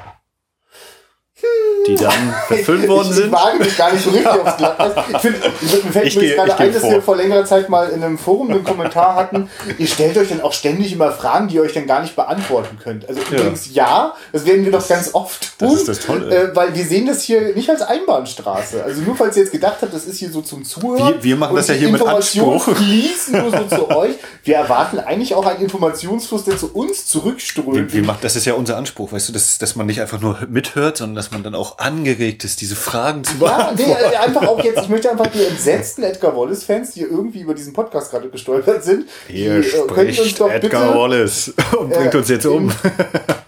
Die 1.89 1.97
dann 1.97 2.13
verfilmt 2.47 2.89
worden 2.89 3.09
ich, 3.11 3.11
ich 3.11 3.17
sind. 3.25 3.33
wage 3.33 3.59
mich 3.59 3.77
gar 3.77 3.93
nicht 3.93 4.05
so 4.05 4.11
richtig 4.11 4.27
aufs 4.29 4.57
Glatteis. 4.57 4.93
Ich 5.15 5.19
finde, 5.19 5.39
mir 5.85 5.93
fällt 5.93 6.07
Ich 6.07 6.17
mir 6.17 6.23
jetzt 6.25 6.37
gerade 6.37 6.51
ich 6.53 6.59
ein, 6.59 6.73
dass 6.73 6.81
vor. 6.83 6.91
wir 6.93 7.03
vor 7.03 7.17
längerer 7.17 7.45
Zeit 7.45 7.69
mal 7.69 7.89
in 7.91 8.03
einem 8.03 8.17
Forum 8.19 8.51
einen 8.51 8.65
Kommentar 8.65 9.17
hatten. 9.17 9.51
Ihr 9.77 9.87
stellt 9.89 10.17
euch 10.17 10.29
dann 10.29 10.41
auch 10.41 10.53
ständig 10.53 10.93
immer 10.93 11.11
Fragen, 11.13 11.49
die 11.49 11.57
ihr 11.57 11.63
euch 11.63 11.73
dann 11.75 11.87
gar 11.87 12.01
nicht 12.01 12.15
beantworten 12.17 12.79
könnt. 12.83 13.09
Also 13.09 13.21
übrigens 13.21 13.75
ja, 13.75 14.15
das 14.33 14.47
werden 14.47 14.65
wir 14.65 14.73
doch 14.73 14.87
ganz 14.89 15.11
oft 15.13 15.59
tun. 15.59 15.69
das 15.69 15.81
ist 15.81 15.89
das 15.89 16.01
Tolle. 16.01 16.35
Äh, 16.53 16.57
weil 16.57 16.75
wir 16.75 16.85
sehen 16.85 17.07
das 17.07 17.23
hier 17.23 17.55
nicht 17.55 17.69
als 17.69 17.83
Einbahnstraße. 17.83 18.83
Also 18.85 19.03
nur 19.03 19.17
falls 19.17 19.37
ihr 19.37 19.43
jetzt 19.43 19.53
gedacht 19.53 19.79
habt, 19.83 19.93
das 19.93 20.05
ist 20.07 20.19
hier 20.19 20.31
so 20.31 20.41
zum 20.41 20.65
Zuhören. 20.65 21.15
Wir- 21.17 21.25
wir 21.25 21.37
machen 21.37 21.57
das 21.57 21.69
ja 21.69 21.75
hier 21.75 21.91
mit 21.91 22.01
Anspruch. 22.07 22.65
fließen 22.77 23.39
nur 23.43 23.51
so 23.51 23.77
zu 23.77 23.91
euch. 23.97 24.13
Wir 24.45 24.57
erwarten 24.57 25.01
eigentlich 25.01 25.35
auch 25.35 25.45
einen 25.47 25.61
Informationsfluss, 25.63 26.45
der 26.45 26.57
zu 26.57 26.73
uns 26.73 27.07
zurückströmt. 27.07 27.93
Wie, 27.93 27.99
wie 28.03 28.07
macht, 28.07 28.23
das 28.25 28.37
ist 28.37 28.45
ja 28.47 28.55
unser 28.55 28.77
Anspruch, 28.77 29.13
weißt 29.13 29.29
du, 29.29 29.33
dass, 29.33 29.59
dass 29.59 29.75
man 29.77 29.87
nicht 29.87 30.01
einfach 30.01 30.21
nur 30.21 30.39
mithört, 30.49 30.99
sondern 30.99 31.17
dass 31.25 31.33
man 31.33 31.43
dann 31.43 31.55
auch 31.55 31.79
angeregt 31.79 32.45
ist, 32.45 32.61
diese 32.61 32.77
Fragen 32.77 33.25
zu 33.25 33.37
Ja, 33.39 33.73
nee, 33.75 33.85
beantworten. 33.85 34.13
äh, 34.13 34.17
einfach 34.17 34.47
auch 34.47 34.63
jetzt, 34.63 34.83
ich 34.83 34.89
möchte 34.89 35.11
einfach 35.11 35.27
die 35.29 35.43
entsetzten 35.45 36.03
Edgar 36.03 36.37
Wallace-Fans, 36.37 36.93
die 36.93 37.01
irgendwie 37.03 37.41
über 37.41 37.55
diesen 37.55 37.73
Podcast 37.73 38.11
gerade 38.11 38.29
gestolpert 38.29 38.85
sind, 38.85 39.09
Hier 39.29 39.61
die, 39.61 39.69
äh, 39.69 39.87
können 39.87 40.07
uns 40.09 40.17
spricht 40.17 40.41
doch 40.41 40.51
Edgar 40.51 40.87
bitte 40.89 40.99
Wallace 40.99 41.49
und 41.79 41.91
bringt 41.91 42.15
äh, 42.15 42.19
uns 42.19 42.29
jetzt 42.29 42.47
um. 42.47 42.71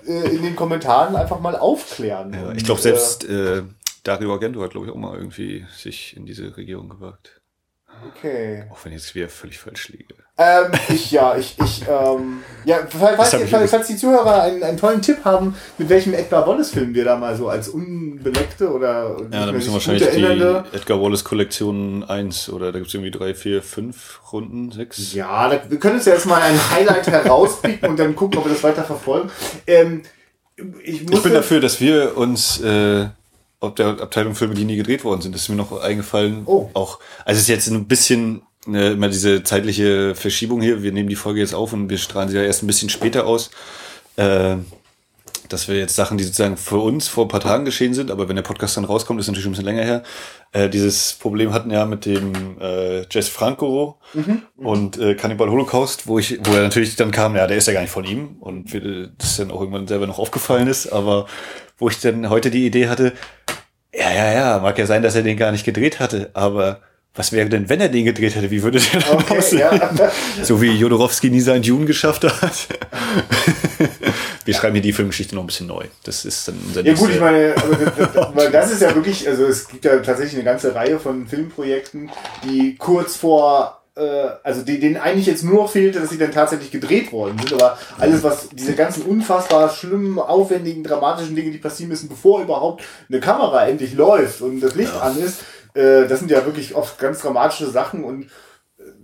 in, 0.07 0.13
äh, 0.25 0.29
in 0.31 0.43
den 0.43 0.57
Kommentaren 0.57 1.17
einfach 1.17 1.41
mal 1.41 1.57
aufklären. 1.57 2.33
Ja, 2.33 2.49
Und, 2.49 2.57
ich 2.57 2.65
glaube, 2.65 2.81
selbst 2.81 3.25
äh, 3.29 3.63
Dario 4.03 4.33
Argento 4.33 4.63
hat, 4.63 4.71
glaube 4.71 4.87
ich, 4.87 4.93
auch 4.93 4.97
mal 4.97 5.17
irgendwie 5.17 5.67
sich 5.77 6.17
in 6.17 6.27
diese 6.27 6.57
Regierung 6.57 6.89
gewagt. 6.89 7.41
Äh, 7.89 8.09
okay. 8.09 8.65
Auch 8.71 8.85
wenn 8.85 8.93
ich 8.93 9.03
jetzt 9.03 9.15
wieder 9.15 9.29
völlig 9.29 9.59
falsch 9.59 9.89
liege. 9.89 10.15
Ähm, 10.39 10.73
ich, 10.89 11.11
ja, 11.13 11.37
ich, 11.37 11.57
ich, 11.65 11.83
ähm, 11.89 12.43
ja, 12.67 12.81
falls, 12.89 13.33
hab 13.33 13.49
falls, 13.49 13.71
falls, 13.71 13.87
die 13.87 13.97
Zuhörer 13.97 14.43
einen, 14.43 14.63
einen 14.63 14.77
tollen 14.77 15.01
Tipp 15.01 15.25
haben, 15.25 15.57
mit 15.79 15.89
welchem 15.89 16.13
Edgar 16.13 16.47
Wallace-Film 16.47 16.95
wir 16.95 17.05
da 17.05 17.17
mal 17.17 17.35
so 17.37 17.49
als 17.49 17.69
Unbeleckte 17.69 18.71
oder 18.71 19.17
Ja, 19.33 19.47
da 19.47 19.53
müssen 19.53 19.69
wir 19.69 19.75
wahrscheinlich 19.75 20.07
die 20.11 20.77
Edgar 20.77 21.01
Wallace 21.01 21.25
Kollektion 21.25 22.05
1 22.05 22.51
oder 22.51 22.71
da 22.71 22.79
gibt's 22.79 22.93
irgendwie 22.93 23.13
drei, 23.13 23.35
vier, 23.35 23.63
fünf 23.63 24.21
Runden, 24.31 24.73
sechs. 24.73 25.15
Ja, 25.15 25.49
da, 25.49 25.61
wir 25.71 25.79
können 25.79 25.97
uns 25.97 26.05
ja 26.05 26.13
jetzt 26.13 26.27
mal 26.27 26.43
ein 26.43 26.59
Highlight 26.71 27.07
herauspicken 27.07 27.89
und 27.89 27.99
dann 27.99 28.15
gucken, 28.15 28.39
ob 28.39 28.45
wir 28.45 28.53
das 28.53 28.63
weiter 28.63 28.85
verfolgen. 28.85 29.31
Ähm, 29.67 30.03
ich, 30.83 31.11
Ich 31.11 31.23
bin 31.23 31.33
dafür, 31.33 31.61
dass 31.61 31.81
wir 31.81 32.17
uns 32.17 32.61
äh, 32.61 33.07
ob 33.61 33.77
der 33.77 33.87
Abteilung 33.87 34.35
Filme, 34.35 34.55
die 34.55 34.65
nie 34.65 34.77
gedreht 34.77 35.05
worden 35.05 35.23
sind, 35.23 35.35
das 35.35 35.43
ist 35.43 35.49
mir 35.49 35.57
noch 35.57 35.81
eingefallen. 35.81 36.43
Oh. 36.47 36.69
Auch, 36.75 36.99
also 37.25 37.39
es 37.39 37.43
ist 37.43 37.49
jetzt 37.49 37.69
ein 37.69 37.87
bisschen 37.87 38.43
äh, 38.73 38.93
immer 38.93 39.09
diese 39.09 39.43
zeitliche 39.43 40.15
Verschiebung 40.15 40.61
hier. 40.61 40.83
Wir 40.83 40.93
nehmen 40.93 41.09
die 41.09 41.17
Folge 41.17 41.41
jetzt 41.41 41.55
auf 41.55 41.73
und 41.73 41.89
wir 41.91 41.99
strahlen 41.99 42.29
sie 42.29 42.37
ja 42.37 42.43
erst 42.43 42.63
ein 42.63 42.67
bisschen 42.67 42.89
später 42.89 43.27
aus. 43.27 43.51
Äh, 44.17 44.57
dass 45.49 45.69
wir 45.69 45.77
jetzt 45.77 45.97
Sachen, 45.97 46.19
die 46.19 46.25
sozusagen 46.25 46.57
für 46.57 46.79
uns 46.79 47.09
vor 47.09 47.25
ein 47.25 47.29
paar 47.29 47.41
Tagen 47.41 47.65
geschehen 47.65 47.95
sind, 47.95 48.11
aber 48.11 48.29
wenn 48.29 48.37
der 48.37 48.43
Podcast 48.43 48.77
dann 48.77 48.85
rauskommt, 48.85 49.21
ist 49.21 49.27
natürlich 49.29 49.47
ein 49.47 49.53
bisschen 49.53 49.65
länger 49.65 49.85
her. 49.85 50.03
Äh, 50.53 50.69
dieses 50.69 51.15
Problem 51.15 51.53
hatten 51.53 51.71
ja 51.71 51.87
mit 51.87 52.05
dem 52.07 52.61
äh, 52.61 53.07
Jess 53.11 53.29
Franco 53.29 53.99
und 54.57 54.99
äh, 54.99 55.15
Cannibal 55.15 55.51
Holocaust, 55.51 56.07
wo 56.07 56.19
ich, 56.19 56.39
wo 56.45 56.55
er 56.55 56.63
natürlich 56.63 56.97
dann 56.97 57.11
kam, 57.11 57.37
ja, 57.37 57.47
der 57.47 57.57
ist 57.57 57.67
ja 57.67 57.73
gar 57.73 57.83
nicht 57.83 57.91
von 57.91 58.05
ihm 58.05 58.37
und 58.41 58.75
das 59.19 59.37
dann 59.37 59.51
auch 59.51 59.61
irgendwann 59.61 59.87
selber 59.87 60.07
noch 60.07 60.19
aufgefallen 60.19 60.69
ist, 60.69 60.89
aber 60.89 61.27
wo 61.79 61.89
ich 61.89 62.01
dann 62.01 62.31
heute 62.31 62.51
die 62.51 62.67
Idee 62.67 62.89
hatte, 62.89 63.13
ja, 63.93 64.13
ja, 64.13 64.33
ja, 64.33 64.59
mag 64.59 64.79
ja 64.79 64.87
sein, 64.87 65.03
dass 65.03 65.15
er 65.15 65.23
den 65.23 65.37
gar 65.37 65.53
nicht 65.53 65.65
gedreht 65.65 66.01
hatte, 66.01 66.31
aber 66.35 66.81
was 67.17 67.33
wäre 67.33 67.49
denn, 67.49 67.69
wenn 67.69 67.81
er 67.81 67.89
den 67.89 68.05
gedreht 68.05 68.35
hätte? 68.35 68.51
Wie 68.51 68.63
würde 68.63 68.79
der 68.79 69.01
dann 69.01 69.19
Okay, 69.19 69.39
aussehen? 69.39 69.59
ja. 69.61 70.13
So 70.43 70.61
wie 70.61 70.71
Jodorowsky 70.73 71.31
nie 71.31 71.41
seinen 71.41 71.63
Dune 71.63 71.87
geschafft 71.87 72.25
hat. 72.25 72.69
Wir 74.45 74.55
schreiben 74.55 74.75
hier 74.75 74.83
die 74.83 74.93
Filmgeschichte 74.93 75.35
noch 75.35 75.43
ein 75.43 75.47
bisschen 75.49 75.67
neu. 75.67 75.85
Das 76.05 76.25
ist 76.25 76.47
dann 76.47 76.57
unser 76.67 76.83
Ja 76.85 76.95
gut, 76.95 77.11
ich 77.11 77.19
meine, 77.21 77.55
das, 77.55 78.13
das, 78.13 78.29
weil 78.35 78.51
das 78.51 78.71
ist 78.71 78.81
ja 78.83 78.95
wirklich, 78.95 79.27
also 79.29 79.45
es 79.47 79.67
gibt 79.67 79.85
ja 79.85 79.97
tatsächlich 79.99 80.35
eine 80.35 80.45
ganze 80.45 80.73
Reihe 80.75 81.01
von 81.01 81.27
Filmprojekten, 81.27 82.11
die 82.45 82.77
kurz 82.77 83.17
vor, 83.17 83.83
äh, 83.97 84.03
also 84.45 84.63
die, 84.63 84.79
denen 84.79 84.99
eigentlich 84.99 85.27
jetzt 85.27 85.43
nur 85.43 85.63
noch 85.63 85.71
fehlte, 85.71 85.99
dass 85.99 86.11
sie 86.11 86.19
dann 86.19 86.31
tatsächlich 86.31 86.71
gedreht 86.71 87.11
worden 87.11 87.37
sind. 87.41 87.55
Aber 87.55 87.77
alles, 87.99 88.23
was 88.23 88.49
diese 88.51 88.75
ganzen 88.75 89.03
unfassbar 89.03 89.69
schlimmen, 89.71 90.21
aufwendigen, 90.21 90.85
dramatischen 90.85 91.35
Dinge, 91.35 91.51
die 91.51 91.59
passieren 91.59 91.89
müssen, 91.89 92.09
bevor 92.09 92.41
überhaupt 92.41 92.85
eine 93.09 93.19
Kamera 93.19 93.67
endlich 93.67 93.95
läuft 93.95 94.43
und 94.43 94.61
das 94.61 94.77
Licht 94.77 94.95
an 94.95 95.19
ist, 95.19 95.41
äh, 95.77 96.09
das 96.09 96.21
sind 96.21 96.31
ja 96.31 96.45
wirklich 96.45 96.75
oft 96.75 96.99
ganz 96.99 97.21
dramatische 97.21 97.71
Sachen 97.71 98.05
und 98.05 98.27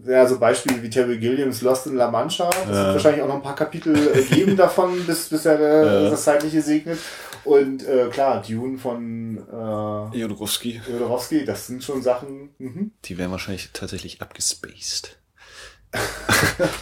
ja, 0.04 0.26
so 0.26 0.38
Beispiele 0.38 0.82
wie 0.82 0.90
Terry 0.90 1.18
Gilliams 1.18 1.62
Lost 1.62 1.86
in 1.86 1.96
La 1.96 2.10
Mancha. 2.10 2.50
Das 2.50 2.68
wird 2.68 2.94
wahrscheinlich 2.94 3.22
auch 3.22 3.28
noch 3.28 3.36
ein 3.36 3.42
paar 3.42 3.54
Kapitel 3.54 3.94
äh, 3.96 4.22
geben 4.22 4.56
davon, 4.56 5.04
bis, 5.06 5.28
bis 5.28 5.44
er 5.46 5.58
äh, 5.58 6.10
das 6.10 6.24
Zeitliche 6.24 6.62
segnet. 6.62 6.98
Und 7.44 7.86
äh, 7.86 8.08
klar, 8.08 8.42
Dune 8.46 8.78
von 8.78 9.38
äh, 9.38 10.18
Jodorowsky. 10.18 10.80
Jodorowsky, 10.88 11.44
das 11.44 11.66
sind 11.66 11.82
schon 11.82 12.02
Sachen. 12.02 12.50
Mhm. 12.58 12.92
Die 13.04 13.18
wären 13.18 13.30
wahrscheinlich 13.32 13.70
tatsächlich 13.72 14.20
abgespaced. 14.22 15.18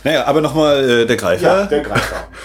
naja, 0.04 0.24
aber 0.26 0.40
nochmal 0.40 0.88
äh, 0.88 1.06
der 1.06 1.16
Greifer. 1.16 1.42
Ja, 1.42 1.66
der 1.66 1.82
Greifer. 1.82 2.28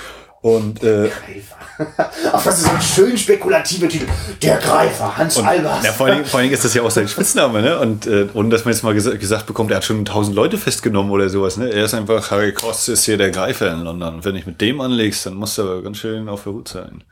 und 0.46 0.84
äh, 0.84 1.10
Greifer. 1.10 1.58
Ach, 2.32 2.44
das 2.44 2.60
ist 2.60 2.66
so 2.66 2.70
ein 2.70 2.80
schön 2.80 3.18
spekulativer 3.18 3.90
Titel. 3.90 4.06
Der 4.44 4.58
Greifer, 4.58 5.18
Hans 5.18 5.40
Albers. 5.40 5.84
Ja, 5.84 5.92
vor 5.92 6.06
allen, 6.06 6.18
Dingen, 6.18 6.26
vor 6.30 6.38
allen 6.38 6.44
Dingen 6.46 6.54
ist 6.54 6.64
das 6.64 6.76
ja 6.76 6.84
auch 6.84 6.92
sein 6.92 7.08
Spitzname, 7.08 7.64
ne? 7.64 7.80
Und 7.80 8.06
äh, 8.06 8.28
ohne 8.36 8.50
dass 8.50 8.64
man 8.64 8.72
jetzt 8.72 8.84
mal 8.84 8.94
gesa 8.94 9.16
gesagt 9.16 9.48
bekommt, 9.48 9.72
er 9.72 9.78
hat 9.78 9.86
schon 9.86 10.06
tausend 10.06 10.36
Leute 10.36 10.60
festgenommen 10.60 11.12
oder 11.12 11.30
sowas, 11.30 11.58
ne? 11.58 11.72
Er 11.72 11.86
ist 11.86 11.96
einfach, 11.96 12.30
Harry 12.30 12.54
Cross 12.54 12.90
ist 12.90 13.06
hier 13.06 13.18
der 13.18 13.32
Greifer 13.32 13.72
in 13.72 13.82
London. 13.82 14.18
Und 14.18 14.26
wenn 14.26 14.36
ich 14.36 14.46
mit 14.46 14.62
dem 14.62 14.82
anlegst, 14.82 15.26
dann 15.26 15.34
musst 15.34 15.58
du 15.58 15.64
aber 15.64 15.82
ganz 15.82 15.98
schön 15.98 16.30
auf 16.30 16.44
der 16.44 16.54
Hut 16.54 16.68
sein. 16.68 17.04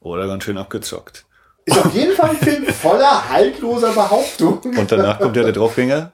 Oder 0.00 0.26
ganz 0.26 0.44
schön 0.44 0.56
abgezockt. 0.56 1.26
Ist 1.66 1.78
auf 1.78 1.92
jeden 1.94 2.16
Fall 2.16 2.30
ein 2.30 2.38
Film 2.38 2.64
voller 2.68 3.28
haltloser 3.28 3.92
Behauptungen. 3.92 4.78
Und 4.78 4.90
danach 4.90 5.20
kommt 5.20 5.36
ja 5.36 5.42
der 5.42 5.52
Draufgänger. 5.52 6.12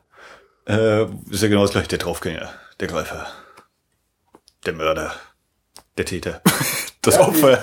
Äh, 0.67 1.05
ist 1.31 1.41
ja 1.41 1.49
genau 1.49 1.63
das 1.63 1.71
gleiche, 1.71 1.87
der 1.87 1.99
Draufgänger, 1.99 2.51
der 2.81 2.89
Greifer, 2.89 3.29
der 4.67 4.73
Mörder, 4.73 5.13
der 5.99 6.05
Täter, 6.07 6.41
das 7.03 7.19
Opfer. 7.19 7.59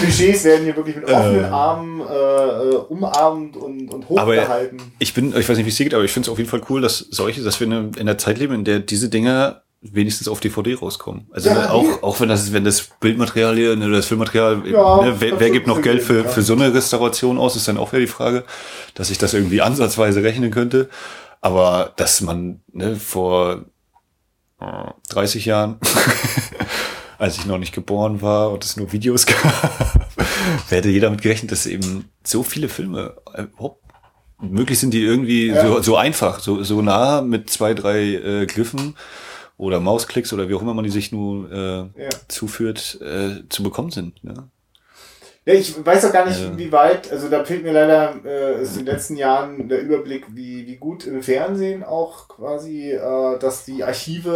Klischees 0.00 0.44
werden 0.44 0.64
hier 0.64 0.76
wirklich 0.76 0.96
mit 0.96 1.04
offenen 1.10 1.44
Armen 1.46 2.00
äh, 2.00 2.04
äh, 2.04 2.74
umarmt 2.88 3.56
und, 3.56 3.88
und 3.92 4.04
Aber 4.18 4.32
hochgehalten. 4.36 4.80
ich 4.98 5.12
bin, 5.14 5.36
ich 5.36 5.48
weiß 5.48 5.56
nicht, 5.56 5.66
wie 5.66 5.70
es 5.70 5.76
dir 5.76 5.84
geht, 5.84 5.94
aber 5.94 6.04
ich 6.04 6.12
finde 6.12 6.26
es 6.26 6.32
auf 6.32 6.38
jeden 6.38 6.50
Fall 6.50 6.62
cool, 6.70 6.80
dass 6.80 6.98
solche, 6.98 7.42
dass 7.42 7.60
wir 7.60 7.66
in 7.66 7.72
einer- 7.72 7.88
in 7.96 8.00
einer 8.00 8.18
Zeit 8.18 8.38
leben, 8.38 8.54
in 8.54 8.64
der 8.64 8.78
diese 8.80 9.08
Dinger 9.08 9.62
wenigstens 9.82 10.26
auf 10.26 10.40
DVD 10.40 10.74
rauskommen. 10.74 11.26
Also 11.30 11.50
Ja, 11.50 11.70
auch, 11.70 11.82
nee. 11.82 11.88
auch 12.02 12.18
wenn 12.20 12.28
das, 12.28 12.52
wenn 12.52 12.64
das 12.64 12.88
Bildmaterial 13.00 13.54
hier, 13.56 13.76
ne, 13.76 13.88
das 13.90 14.06
Filmmaterial, 14.06 14.62
Ja, 14.66 15.02
ne, 15.02 15.14
wer, 15.18 15.38
wer 15.38 15.50
gibt 15.50 15.66
noch 15.66 15.80
Geld 15.82 16.02
für, 16.02 16.22
ja. 16.24 16.28
für 16.28 16.42
so 16.42 16.54
eine 16.54 16.72
Restauration 16.74 17.38
aus, 17.38 17.54
ist 17.56 17.68
dann 17.68 17.76
auch 17.78 17.92
wieder 17.92 18.00
die 18.00 18.06
Frage, 18.08 18.44
dass 18.94 19.10
ich 19.10 19.18
das 19.18 19.32
irgendwie 19.34 19.60
ansatzweise 19.60 20.22
rechnen 20.22 20.50
könnte. 20.50 20.88
Aber 21.40 21.92
dass 21.96 22.20
man 22.22 22.60
ne, 22.72 22.96
vor 22.96 23.64
äh, 24.60 24.64
30 25.10 25.44
Jahren, 25.44 25.78
als 27.18 27.38
ich 27.38 27.46
noch 27.46 27.58
nicht 27.58 27.74
geboren 27.74 28.20
war 28.22 28.50
und 28.50 28.64
es 28.64 28.76
nur 28.76 28.92
Videos 28.92 29.26
gab, 29.26 30.06
hätte 30.68 30.88
jeder 30.90 31.08
damit 31.08 31.22
gerechnet, 31.22 31.52
dass 31.52 31.66
eben 31.66 32.08
so 32.24 32.42
viele 32.42 32.68
Filme 32.68 33.16
äh, 33.34 33.42
überhaupt 33.42 33.82
möglich 34.40 34.78
sind, 34.78 34.92
die 34.92 35.02
irgendwie 35.02 35.48
Ja. 35.48 35.66
so, 35.66 35.80
so 35.82 35.96
einfach, 35.96 36.40
so, 36.40 36.62
so 36.62 36.82
nah 36.82 37.22
mit 37.22 37.48
zwei, 37.50 37.72
drei 37.74 38.14
äh, 38.14 38.46
Griffen 38.46 38.96
oder 39.56 39.80
Mausklicks 39.80 40.32
oder 40.32 40.48
wie 40.48 40.54
auch 40.54 40.60
immer 40.62 40.74
man 40.74 40.84
die 40.84 40.90
sich 40.90 41.10
nun 41.12 41.50
äh, 41.50 41.78
Ja. 42.02 42.10
zuführt, 42.28 43.00
äh, 43.00 43.48
zu 43.48 43.62
bekommen 43.62 43.90
sind. 43.90 44.22
Ne? 44.22 44.48
Ja, 45.48 45.54
ich 45.54 45.86
weiß 45.86 46.04
auch 46.06 46.12
gar 46.12 46.26
nicht, 46.26 46.40
Ja. 46.40 46.58
wie 46.58 46.72
weit, 46.72 47.12
also 47.12 47.28
da 47.28 47.44
fehlt 47.44 47.62
mir 47.62 47.72
leider 47.72 48.14
äh, 48.24 48.62
ist 48.62 48.76
in 48.76 48.84
den 48.84 48.92
letzten 48.94 49.16
Jahren 49.16 49.68
der 49.68 49.80
Überblick, 49.80 50.24
wie, 50.34 50.66
wie 50.66 50.74
gut 50.76 51.06
im 51.06 51.22
Fernsehen 51.22 51.84
auch 51.84 52.26
quasi, 52.26 52.90
äh, 52.90 53.38
dass 53.38 53.64
die 53.64 53.84
Archive 53.84 54.30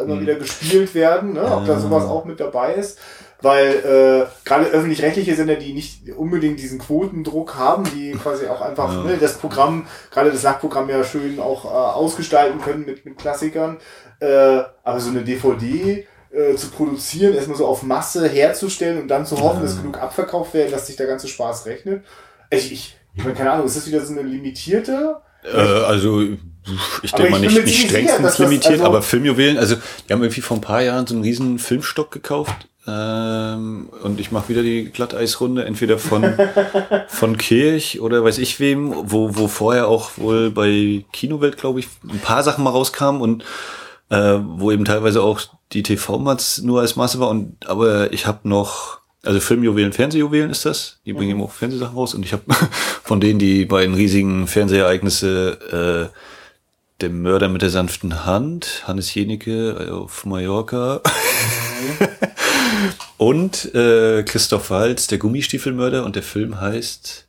äh, 0.00 0.04
immer 0.04 0.16
Mhm. 0.16 0.20
wieder 0.20 0.34
gespielt 0.34 0.94
werden, 0.94 1.32
ne? 1.32 1.44
ob 1.50 1.64
da 1.66 1.78
sowas 1.80 2.04
auch 2.04 2.26
mit 2.26 2.40
dabei 2.40 2.74
ist. 2.74 2.98
Weil 3.42 3.70
äh, 3.70 4.26
gerade 4.46 4.66
öffentlich-rechtliche 4.66 5.34
Sender, 5.34 5.54
die 5.56 5.72
nicht 5.72 6.10
unbedingt 6.14 6.60
diesen 6.60 6.78
Quotendruck 6.78 7.54
haben, 7.54 7.84
die 7.84 8.12
quasi 8.12 8.46
auch 8.46 8.60
einfach 8.60 8.92
Ja. 8.92 9.02
ne, 9.04 9.16
das 9.18 9.38
Programm, 9.38 9.86
gerade 10.10 10.30
das 10.30 10.42
Nachtprogramm 10.42 10.90
ja 10.90 11.02
schön 11.04 11.40
auch 11.40 11.64
äh, 11.64 11.68
ausgestalten 11.68 12.60
können 12.60 12.84
mit, 12.84 13.06
mit 13.06 13.16
Klassikern. 13.16 13.78
Äh, 14.20 14.60
aber 14.84 15.00
so 15.00 15.08
eine 15.08 15.22
DVD 15.22 16.06
äh, 16.32 16.54
zu 16.56 16.68
produzieren, 16.68 17.34
erstmal 17.34 17.56
so 17.58 17.66
auf 17.66 17.82
Masse 17.82 18.28
herzustellen 18.28 19.00
und 19.02 19.08
dann 19.08 19.26
zu 19.26 19.38
hoffen, 19.40 19.62
dass 19.62 19.76
genug 19.76 19.98
abverkauft 20.00 20.54
werden, 20.54 20.70
dass 20.70 20.86
sich 20.86 20.96
der 20.96 21.06
ganze 21.06 21.28
Spaß 21.28 21.66
rechnet. 21.66 22.04
Ich, 22.50 22.72
ich, 22.72 22.96
ich 23.14 23.22
meine, 23.24 23.34
keine 23.36 23.52
Ahnung, 23.52 23.66
ist 23.66 23.76
das 23.76 23.86
wieder 23.86 24.00
so 24.04 24.12
eine 24.12 24.22
limitierte? 24.22 25.16
Äh, 25.44 25.56
also 25.56 26.20
ich 27.02 27.12
denke 27.12 27.30
mal 27.32 27.40
nicht, 27.40 27.54
nicht 27.64 27.66
sicher, 27.76 27.88
strengstens 27.88 28.22
das- 28.22 28.38
limitiert, 28.38 28.74
also- 28.74 28.84
aber 28.84 29.02
Filmjuwelen, 29.02 29.58
also 29.58 29.76
die 30.08 30.12
haben 30.12 30.22
irgendwie 30.22 30.42
vor 30.42 30.56
ein 30.58 30.60
paar 30.60 30.82
Jahren 30.82 31.06
so 31.06 31.14
einen 31.14 31.24
riesen 31.24 31.58
Filmstock 31.58 32.10
gekauft 32.10 32.68
ähm, 32.86 33.88
und 34.02 34.20
ich 34.20 34.30
mache 34.32 34.48
wieder 34.50 34.62
die 34.62 34.84
Glatteisrunde, 34.90 35.64
entweder 35.64 35.98
von 35.98 36.34
von 37.08 37.38
Kirch 37.38 38.00
oder 38.00 38.22
weiß 38.24 38.38
ich 38.38 38.60
wem, 38.60 38.92
wo 39.10 39.36
wo 39.36 39.48
vorher 39.48 39.88
auch 39.88 40.10
wohl 40.16 40.50
bei 40.50 41.04
Kinowelt, 41.12 41.56
glaube 41.56 41.80
ich, 41.80 41.88
ein 42.08 42.20
paar 42.20 42.42
Sachen 42.42 42.62
mal 42.64 42.70
rauskamen 42.70 43.20
und 43.20 43.44
äh, 44.10 44.38
wo 44.42 44.70
eben 44.72 44.84
teilweise 44.84 45.22
auch 45.22 45.40
die 45.72 45.82
TV-Mats 45.82 46.62
nur 46.62 46.80
als 46.80 46.96
Masse 46.96 47.20
war 47.20 47.28
und 47.28 47.66
aber 47.66 48.12
ich 48.12 48.26
habe 48.26 48.48
noch 48.48 49.00
also 49.22 49.38
Filmjuwelen, 49.38 49.92
Fernsehjuwelen 49.92 50.50
ist 50.50 50.64
das. 50.64 50.98
Die 51.04 51.12
bringen 51.12 51.32
eben 51.32 51.42
auch 51.42 51.52
Fernsehsachen 51.52 51.94
raus 51.94 52.14
und 52.14 52.24
ich 52.24 52.32
habe 52.32 52.44
von 53.02 53.20
denen 53.20 53.38
die 53.38 53.66
beiden 53.66 53.94
riesigen 53.94 54.46
Fernsehereignisse 54.46 56.10
äh, 56.12 56.16
der 57.00 57.10
Mörder 57.10 57.48
mit 57.48 57.62
der 57.62 57.70
sanften 57.70 58.24
Hand, 58.24 58.84
Hannes 58.86 59.14
Jenecke 59.14 59.90
auf 59.92 60.24
Mallorca. 60.26 61.00
Und 63.16 63.74
äh, 63.74 64.22
Christoph 64.22 64.70
Waltz, 64.70 65.06
der 65.06 65.18
Gummistiefelmörder 65.18 66.04
und 66.04 66.16
der 66.16 66.22
Film 66.22 66.58
heißt 66.60 67.26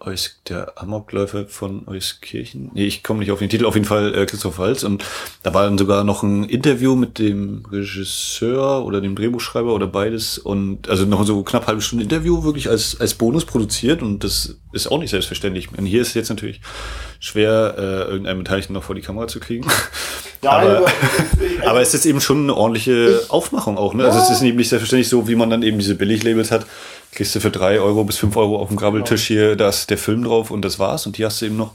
Eus, 0.00 0.40
der 0.48 0.80
Amokläufer 0.80 1.46
von 1.46 1.86
Euskirchen. 1.86 2.70
Nee, 2.72 2.86
ich 2.86 3.02
komme 3.02 3.20
nicht 3.20 3.30
auf 3.30 3.38
den 3.38 3.50
Titel, 3.50 3.66
auf 3.66 3.74
jeden 3.74 3.86
Fall 3.86 4.14
äh, 4.14 4.24
Christoph 4.24 4.58
Waltz. 4.58 4.82
Und 4.82 5.04
da 5.42 5.52
war 5.52 5.64
dann 5.64 5.76
sogar 5.76 6.04
noch 6.04 6.22
ein 6.22 6.44
Interview 6.44 6.96
mit 6.96 7.18
dem 7.18 7.66
Regisseur 7.70 8.84
oder 8.86 9.02
dem 9.02 9.14
Drehbuchschreiber 9.14 9.74
oder 9.74 9.86
beides. 9.86 10.38
Und 10.38 10.88
also 10.88 11.04
noch 11.04 11.26
so 11.26 11.42
knapp 11.42 11.66
halbe 11.66 11.82
Stunde 11.82 12.04
Interview 12.04 12.42
wirklich 12.44 12.70
als, 12.70 12.98
als 12.98 13.12
Bonus 13.12 13.44
produziert. 13.44 14.00
Und 14.00 14.24
das 14.24 14.56
ist 14.72 14.90
auch 14.90 14.98
nicht 14.98 15.10
selbstverständlich. 15.10 15.68
Und 15.76 15.84
hier 15.84 16.00
ist 16.00 16.08
es 16.08 16.14
jetzt 16.14 16.30
natürlich 16.30 16.62
schwer, 17.18 17.74
äh, 17.76 18.10
irgendeinen 18.10 18.38
Beteiligten 18.38 18.72
noch 18.72 18.84
vor 18.84 18.94
die 18.94 19.02
Kamera 19.02 19.28
zu 19.28 19.38
kriegen. 19.38 19.68
Ja, 20.42 20.52
aber, 20.52 20.68
also, 20.68 20.86
aber 21.66 21.80
es 21.82 21.92
ist 21.92 22.06
eben 22.06 22.22
schon 22.22 22.44
eine 22.44 22.56
ordentliche 22.56 23.20
Aufmachung 23.28 23.76
auch. 23.76 23.92
Ne? 23.92 24.06
Also 24.06 24.18
es 24.18 24.30
ist 24.30 24.42
eben 24.42 24.56
nicht 24.56 24.70
selbstverständlich 24.70 25.10
so, 25.10 25.28
wie 25.28 25.34
man 25.34 25.50
dann 25.50 25.62
eben 25.62 25.78
diese 25.78 25.94
Billiglabels 25.94 26.50
hat. 26.50 26.64
Kriegst 27.12 27.34
du 27.34 27.40
für 27.40 27.50
drei 27.50 27.80
Euro 27.80 28.04
bis 28.04 28.18
fünf 28.18 28.36
Euro 28.36 28.56
auf 28.60 28.68
dem 28.68 28.76
Grabbeltisch 28.76 29.26
hier, 29.26 29.56
da 29.56 29.68
ist 29.68 29.90
der 29.90 29.98
Film 29.98 30.22
drauf 30.24 30.50
und 30.50 30.62
das 30.64 30.78
war's. 30.78 31.06
Und 31.06 31.16
hier 31.16 31.26
hast 31.26 31.40
du 31.42 31.46
eben 31.46 31.56
noch 31.56 31.74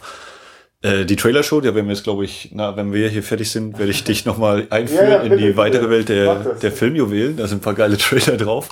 äh, 0.82 1.04
die 1.06 1.16
Trailer-Show. 1.18 1.62
Ja, 1.62 1.76
wenn 1.76 1.86
wir 1.88 1.94
jetzt, 1.94 2.04
glaube 2.06 2.24
ich, 2.26 2.50
na, 2.54 2.76
wenn 2.78 2.94
wir 2.94 3.10
hier 3.10 3.22
fertig 3.24 3.52
sind, 3.52 3.78
werde 3.78 3.92
ich 3.92 4.04
dich 4.04 4.26
nochmal 4.26 4.68
einführen 4.70 5.06
Ja, 5.10 5.18
ja, 5.18 5.22
in 5.24 5.38
die 5.38 5.58
weitere. 5.58 5.90
Welt 5.90 6.10
der, 6.10 6.36
das. 6.36 6.60
der 6.62 6.72
Filmjuwelen. 6.72 7.38
Da 7.38 7.48
sind 7.48 7.58
ein 7.58 7.62
paar 7.62 7.74
geile 7.74 7.98
Trailer 7.98 8.38
drauf, 8.38 8.70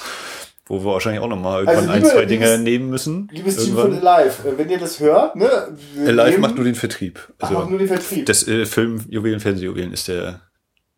wo 0.67 0.79
wir 0.79 0.91
wahrscheinlich 0.93 1.21
auch 1.21 1.27
nochmal 1.27 1.59
irgendwann 1.65 1.79
Also, 1.79 1.91
ein, 1.91 1.99
liebe- 2.01 2.09
zwei 2.13 2.25
Dinge 2.25 2.45
liebes- 2.45 2.59
nehmen 2.63 2.89
müssen. 2.89 3.27
liebes 3.31 3.57
Team 3.57 3.73
von 3.75 3.91
Irgendwann. 3.91 4.07
Alive, 4.07 4.47
äh, 4.47 4.57
wenn 4.57 4.69
ihr 4.69 4.79
das 4.79 4.99
hört, 5.01 5.35
ne? 5.35 5.49
wir 5.95 6.11
Live 6.13 6.29
nehmen- 6.31 6.41
macht 6.41 6.55
nur 6.55 6.63
den 6.65 6.75
Vertrieb. 6.75 7.19
Ach, 7.39 7.49
Also 7.49 7.59
macht 7.59 7.69
nur 7.71 7.79
den 7.79 7.87
Vertrieb. 7.89 8.25
das 8.25 8.47
äh, 8.47 8.65
Filmjuwelen, 8.65 9.41
Fernsehjuwelen 9.41 9.91
ist 9.91 10.07
der, 10.07 10.39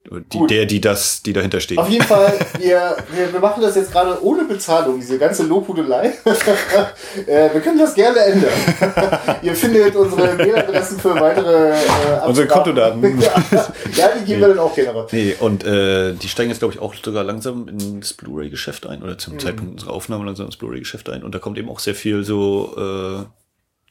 die, 0.09 0.37
Gut. 0.37 0.49
der, 0.51 0.65
die 0.65 0.79
das, 0.79 1.23
die 1.23 1.33
dahinter 1.33 1.59
steht. 1.59 1.77
Auf 1.77 1.89
jeden 1.89 2.05
Fall, 2.05 2.33
wir, 2.59 2.97
wir, 3.11 3.33
wir 3.33 3.39
machen 3.39 3.61
das 3.61 3.75
jetzt 3.75 3.91
gerade 3.91 4.23
ohne 4.23 4.45
Bezahlung, 4.45 4.99
diese 4.99 5.17
ganze 5.17 5.43
Lobhudelei. 5.43 6.13
äh, 7.27 7.53
wir 7.53 7.61
können 7.61 7.79
das 7.79 7.95
gerne 7.95 8.19
ändern. 8.19 8.51
Ihr 9.41 9.55
findet 9.55 9.95
unsere 9.95 10.35
Mailadressen 10.35 10.99
für 10.99 11.15
weitere 11.15 11.71
äh, 11.71 11.75
Unsere 12.25 12.47
Absprachen. 12.47 12.47
Kontodaten. 12.47 13.19
ja, 13.95 14.09
die 14.19 14.25
geben 14.25 14.41
wir 14.41 14.47
dann 14.49 14.59
auch 14.59 14.75
gerne 14.75 14.91
raus. 14.91 15.11
Nee, 15.11 15.35
und 15.39 15.63
äh, 15.63 16.13
die 16.13 16.27
steigen 16.27 16.49
jetzt, 16.49 16.59
glaube 16.59 16.73
ich, 16.73 16.79
auch 16.79 16.93
sogar 16.95 17.23
langsam 17.23 17.67
ins 17.67 18.13
Blu-ray-Geschäft 18.13 18.85
ein 18.87 19.01
oder 19.01 19.13
Mhm. 19.13 19.19
zum 19.19 19.39
Zeitpunkt 19.39 19.71
unserer 19.73 19.93
Aufnahme 19.93 20.25
langsam 20.25 20.45
ins 20.45 20.57
Blu-ray-Geschäft 20.57 21.09
ein. 21.09 21.23
Und 21.23 21.33
da 21.33 21.39
kommt 21.39 21.57
eben 21.57 21.69
auch 21.69 21.79
sehr 21.79 21.95
viel 21.95 22.23
so 22.23 22.75
äh, 22.77 23.25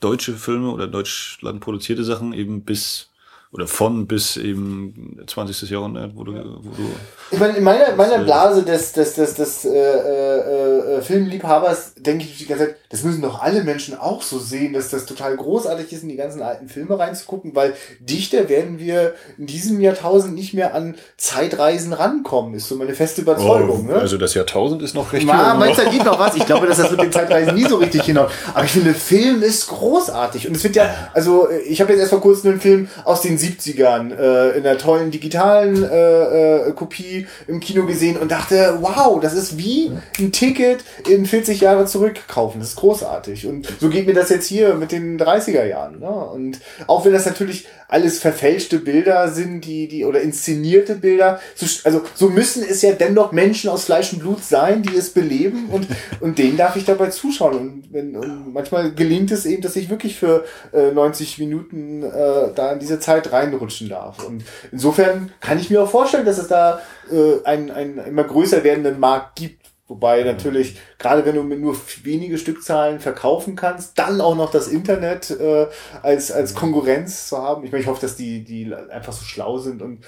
deutsche 0.00 0.34
Filme 0.34 0.70
oder 0.70 0.86
Deutschland 0.86 1.60
produzierte 1.60 2.04
Sachen 2.04 2.32
eben 2.32 2.62
bis 2.64 3.10
oder 3.54 3.68
von 3.68 4.08
bis 4.08 4.36
eben 4.36 5.16
20. 5.28 5.70
Jahrhundert, 5.70 6.16
wo 6.16 6.24
du, 6.24 6.32
wo 6.32 6.70
du 6.70 6.90
Ich 7.30 7.38
meine, 7.38 7.56
in 7.56 7.62
meiner, 7.62 7.94
meiner 7.94 8.18
Blase 8.18 8.64
des, 8.64 8.92
des, 8.92 9.14
des, 9.14 9.34
des 9.34 9.64
äh, 9.64 9.68
äh, 9.70 10.96
äh, 10.96 11.02
Filmliebhabers 11.02 11.94
denke 11.94 12.24
ich 12.24 12.38
die 12.38 12.46
ganze 12.46 12.66
Zeit, 12.66 12.76
das 12.90 13.04
müssen 13.04 13.22
doch 13.22 13.40
alle 13.40 13.62
Menschen 13.62 13.96
auch 13.96 14.22
so 14.22 14.40
sehen, 14.40 14.72
dass 14.72 14.90
das 14.90 15.06
total 15.06 15.36
großartig 15.36 15.92
ist, 15.92 16.02
in 16.02 16.08
die 16.08 16.16
ganzen 16.16 16.42
alten 16.42 16.68
Filme 16.68 16.98
reinzugucken, 16.98 17.54
weil 17.54 17.74
dichter 18.00 18.48
werden 18.48 18.80
wir 18.80 19.14
in 19.38 19.46
diesem 19.46 19.80
Jahrtausend 19.80 20.34
nicht 20.34 20.52
mehr 20.52 20.74
an 20.74 20.96
Zeitreisen 21.16 21.92
rankommen, 21.92 22.54
ist 22.54 22.66
so 22.66 22.74
meine 22.74 22.94
feste 22.94 23.20
Überzeugung. 23.20 23.86
ne? 23.86 23.94
also 23.94 24.18
das 24.18 24.34
Jahrtausend 24.34 24.82
ist 24.82 24.94
noch 24.94 25.12
recht 25.12 25.28
Ja, 25.28 25.50
jung 25.50 25.60
meinst 25.60 25.78
du, 25.78 25.84
da 25.84 25.90
geht 25.90 26.04
noch 26.04 26.18
was? 26.18 26.34
Ich 26.34 26.44
glaube, 26.44 26.66
dass 26.66 26.78
das 26.78 26.90
mit 26.90 27.00
den 27.00 27.12
Zeitreisen 27.12 27.54
nie 27.54 27.68
so 27.68 27.76
richtig 27.76 28.02
hinhaut. 28.02 28.30
Aber 28.52 28.64
ich 28.64 28.72
finde, 28.72 28.94
Film 28.94 29.42
ist 29.42 29.68
großartig. 29.68 30.48
Und 30.48 30.56
es 30.56 30.64
wird 30.64 30.74
ja, 30.74 30.92
also 31.12 31.48
äh, 31.48 31.60
ich 31.60 31.80
habe 31.80 31.92
jetzt 31.92 32.00
erst 32.00 32.10
vor 32.10 32.20
kurzem 32.20 32.50
einen 32.50 32.60
Film 32.60 32.88
aus 33.04 33.20
den 33.20 33.38
70ern 33.44 34.16
äh, 34.16 34.58
in 34.58 34.66
einer 34.66 34.78
tollen 34.78 35.10
digitalen 35.10 35.82
äh, 35.82 36.68
äh, 36.68 36.72
Kopie 36.72 37.26
im 37.46 37.60
Kino 37.60 37.86
gesehen 37.86 38.16
und 38.16 38.30
dachte, 38.30 38.78
wow, 38.80 39.20
das 39.20 39.34
ist 39.34 39.58
wie 39.58 39.92
ein 40.18 40.32
Ticket 40.32 40.84
in 41.08 41.26
40 41.26 41.60
Jahre 41.60 41.86
zurückkaufen. 41.86 42.60
Das 42.60 42.70
ist 42.70 42.76
großartig. 42.76 43.46
Und 43.46 43.68
so 43.80 43.88
geht 43.88 44.06
mir 44.06 44.14
das 44.14 44.30
jetzt 44.30 44.46
hier 44.46 44.74
mit 44.74 44.92
den 44.92 45.18
30er 45.18 45.64
Jahren. 45.64 46.00
Ne? 46.00 46.08
Und 46.08 46.60
auch 46.86 47.04
wenn 47.04 47.12
das 47.12 47.26
natürlich 47.26 47.66
alles 47.88 48.18
verfälschte 48.18 48.78
Bilder 48.78 49.28
sind, 49.28 49.64
die, 49.64 49.88
die, 49.88 50.04
oder 50.04 50.20
inszenierte 50.20 50.96
Bilder, 50.96 51.40
so, 51.54 51.66
also 51.84 52.02
so 52.14 52.28
müssen 52.28 52.64
es 52.68 52.82
ja 52.82 52.92
dennoch 52.92 53.32
Menschen 53.32 53.70
aus 53.70 53.84
Fleisch 53.84 54.12
und 54.12 54.20
Blut 54.20 54.42
sein, 54.42 54.82
die 54.82 54.96
es 54.96 55.10
beleben 55.10 55.68
und, 55.70 55.86
und 56.20 56.38
denen 56.38 56.56
darf 56.56 56.76
ich 56.76 56.84
dabei 56.84 57.10
zuschauen. 57.10 57.56
Und, 57.56 57.84
wenn, 57.92 58.16
und 58.16 58.52
manchmal 58.52 58.92
gelingt 58.92 59.30
es 59.30 59.46
eben, 59.46 59.62
dass 59.62 59.76
ich 59.76 59.90
wirklich 59.90 60.16
für 60.16 60.44
äh, 60.72 60.90
90 60.92 61.38
Minuten 61.38 62.02
äh, 62.02 62.52
da 62.54 62.72
in 62.72 62.80
diese 62.80 62.98
Zeit 63.00 63.30
reinrutschen 63.34 63.88
darf. 63.88 64.24
Und 64.24 64.44
insofern 64.72 65.32
kann 65.40 65.58
ich 65.58 65.70
mir 65.70 65.82
auch 65.82 65.90
vorstellen, 65.90 66.24
dass 66.24 66.38
es 66.38 66.48
da 66.48 66.80
äh, 67.10 67.44
einen, 67.44 67.70
einen 67.70 67.98
immer 67.98 68.24
größer 68.24 68.64
werdenden 68.64 68.98
Markt 68.98 69.36
gibt. 69.36 69.64
Wobei 69.86 70.22
natürlich, 70.22 70.78
gerade 70.98 71.26
wenn 71.26 71.34
du 71.34 71.42
mit 71.42 71.60
nur 71.60 71.76
wenige 72.04 72.38
Stückzahlen 72.38 73.00
verkaufen 73.00 73.54
kannst, 73.54 73.98
dann 73.98 74.20
auch 74.22 74.34
noch 74.34 74.50
das 74.50 74.68
Internet 74.68 75.30
äh, 75.30 75.66
als, 76.02 76.32
als 76.32 76.54
Konkurrenz 76.54 77.28
zu 77.28 77.36
haben. 77.36 77.64
Ich 77.64 77.70
meine, 77.70 77.82
ich 77.82 77.88
hoffe, 77.88 78.00
dass 78.00 78.16
die, 78.16 78.42
die 78.44 78.74
einfach 78.74 79.12
so 79.12 79.24
schlau 79.24 79.58
sind 79.58 79.82
und 79.82 80.02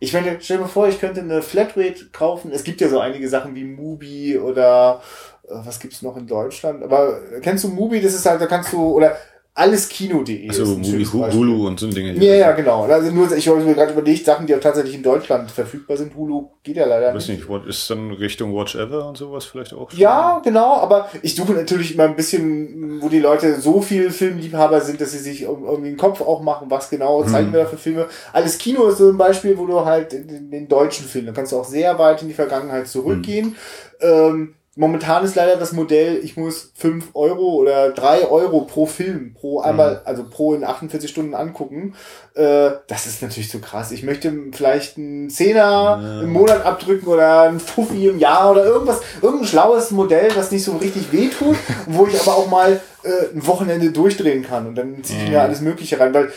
ich 0.00 0.12
meine, 0.12 0.38
stell 0.40 0.58
dir 0.58 0.66
vor, 0.66 0.88
ich 0.88 1.00
könnte 1.00 1.20
eine 1.20 1.40
Flatrate 1.40 2.10
kaufen. 2.12 2.50
Es 2.52 2.64
gibt 2.64 2.80
ja 2.80 2.88
so 2.88 2.98
einige 2.98 3.28
Sachen 3.28 3.54
wie 3.54 3.64
Mubi 3.64 4.38
oder 4.38 5.00
äh, 5.44 5.54
was 5.64 5.80
gibt's 5.80 6.02
noch 6.02 6.16
in 6.16 6.26
Deutschland? 6.26 6.82
Aber 6.82 7.20
äh, 7.32 7.40
kennst 7.40 7.64
du 7.64 7.68
Mubi? 7.68 8.00
Das 8.00 8.14
ist 8.14 8.26
halt, 8.26 8.40
da 8.40 8.46
kannst 8.46 8.72
du, 8.72 8.82
oder 8.92 9.16
Also 9.56 10.64
Movie, 10.76 10.84
schönes 10.84 11.12
Beispiel. 11.12 11.38
Hulu 11.38 11.66
und 11.68 11.78
so 11.78 11.86
Dinge. 11.88 12.12
Ja, 12.14 12.34
ja, 12.34 12.52
genau. 12.52 12.82
Also 12.86 13.12
nur, 13.12 13.30
ich 13.36 13.46
habe 13.46 13.60
mir 13.60 13.74
gerade 13.74 13.92
überlegt, 13.92 14.24
Sachen, 14.26 14.48
die 14.48 14.54
auch 14.56 14.58
tatsächlich 14.60 14.96
in 14.96 15.02
Deutschland 15.04 15.48
verfügbar 15.48 15.96
sind. 15.96 16.16
Hulu 16.16 16.48
geht 16.64 16.76
ja 16.76 16.84
leider 16.86 17.14
weiß 17.14 17.28
nicht, 17.28 17.48
what- 17.48 17.64
ist 17.66 17.88
dann 17.88 18.10
Richtung 18.10 18.52
Watch 18.52 18.74
Ever 18.74 19.06
und 19.08 19.16
sowas 19.16 19.44
vielleicht 19.44 19.72
auch? 19.72 19.88
schon? 19.92 20.00
Ja, 20.00 20.40
genau, 20.42 20.78
aber 20.78 21.08
ich 21.22 21.36
suche 21.36 21.52
natürlich 21.52 21.94
immer 21.94 22.02
ein 22.02 22.16
bisschen, 22.16 23.00
wo 23.00 23.08
die 23.08 23.20
Leute 23.20 23.60
so 23.60 23.80
viel 23.80 24.10
Filmliebhaber 24.10 24.80
sind, 24.80 25.00
dass 25.00 25.12
sie 25.12 25.18
sich 25.18 25.42
irgendwie 25.42 25.90
den 25.90 25.96
Kopf 25.96 26.20
auch 26.20 26.42
machen, 26.42 26.68
was 26.68 26.90
genau 26.90 27.22
zeigen 27.22 27.52
wir 27.52 27.60
da 27.60 27.66
für 27.66 27.76
Filme. 27.78 28.06
Alles 28.32 28.58
Kino 28.58 28.88
ist 28.88 28.98
so 28.98 29.08
ein 29.08 29.16
Beispiel, 29.18 29.56
wo 29.56 29.66
du 29.66 29.84
halt 29.84 30.10
den, 30.10 30.50
den 30.50 30.66
deutschen 30.66 31.06
Film, 31.06 31.26
da 31.26 31.32
kannst 31.32 31.52
du 31.52 31.58
auch 31.60 31.64
sehr 31.64 31.96
weit 32.00 32.22
in 32.22 32.28
die 32.28 32.34
Vergangenheit 32.34 32.88
zurückgehen. 32.88 33.54
Ähm, 34.00 34.54
momentan 34.76 35.24
ist 35.24 35.36
leider 35.36 35.56
das 35.56 35.72
Modell, 35.72 36.18
ich 36.22 36.36
muss 36.36 36.72
fünf 36.74 37.10
Euro 37.14 37.54
oder 37.54 37.90
drei 37.90 38.26
Euro 38.26 38.62
pro 38.62 38.86
Film, 38.86 39.34
pro 39.34 39.60
einmal, 39.60 40.02
also 40.04 40.24
pro 40.28 40.54
in 40.54 40.64
48 40.64 41.08
Stunden 41.08 41.34
angucken. 41.34 41.94
Äh, 42.34 42.70
das 42.88 43.06
ist 43.06 43.22
natürlich 43.22 43.50
so 43.50 43.60
krass. 43.60 43.92
Ich 43.92 44.02
möchte 44.02 44.32
vielleicht 44.52 44.98
einen 44.98 45.30
Zehner 45.30 46.20
im 46.22 46.32
Monat 46.32 46.64
abdrücken 46.64 47.06
oder 47.06 47.42
einen 47.42 47.60
Fuffi 47.60 48.08
im 48.08 48.18
Jahr 48.18 48.50
oder 48.50 48.64
irgendwas, 48.64 49.00
irgendein 49.22 49.48
schlaues 49.48 49.90
Modell, 49.90 50.30
das 50.34 50.50
nicht 50.50 50.64
so 50.64 50.76
richtig 50.76 51.12
wehtut, 51.12 51.56
wo 51.86 52.06
ich 52.06 52.20
aber 52.20 52.36
auch 52.36 52.48
mal 52.48 52.80
äh, 53.04 53.34
ein 53.34 53.46
Wochenende 53.46 53.90
durchdrehen 53.90 54.42
kann 54.42 54.66
und 54.66 54.74
dann 54.74 55.04
ziehe 55.04 55.24
ich 55.24 55.30
mir 55.30 55.42
alles 55.42 55.60
Mögliche 55.60 56.00
rein, 56.00 56.14
weil 56.14 56.32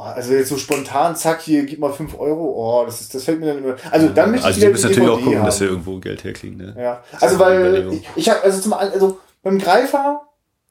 Oh, 0.00 0.02
also 0.02 0.32
jetzt 0.32 0.48
so 0.48 0.56
spontan, 0.56 1.14
zack, 1.14 1.42
hier, 1.42 1.64
gib 1.64 1.78
mal 1.78 1.92
fünf 1.92 2.18
Euro. 2.18 2.54
Oh, 2.56 2.86
das 2.86 3.02
ist, 3.02 3.14
das 3.14 3.24
fällt 3.24 3.38
mir 3.38 3.46
dann 3.46 3.58
immer. 3.58 3.76
Also 3.90 4.08
dann 4.08 4.30
möchte 4.30 4.46
Also 4.46 4.58
ich 4.58 4.64
du 4.64 4.70
musst 4.70 4.84
die 4.84 4.88
natürlich 4.88 5.08
auch 5.10 5.16
DVD 5.16 5.24
gucken, 5.24 5.38
haben. 5.40 5.46
dass 5.46 5.60
wir 5.60 5.68
irgendwo 5.68 5.98
Geld 5.98 6.24
herkriegen. 6.24 6.56
Ne? 6.56 6.74
Ja, 6.78 7.04
also 7.20 7.38
weil 7.38 7.92
ich, 7.92 8.08
ich 8.16 8.30
habe 8.30 8.42
also 8.42 8.60
zum 8.60 8.72
also 8.72 9.20
beim 9.42 9.58
Greifer 9.58 10.22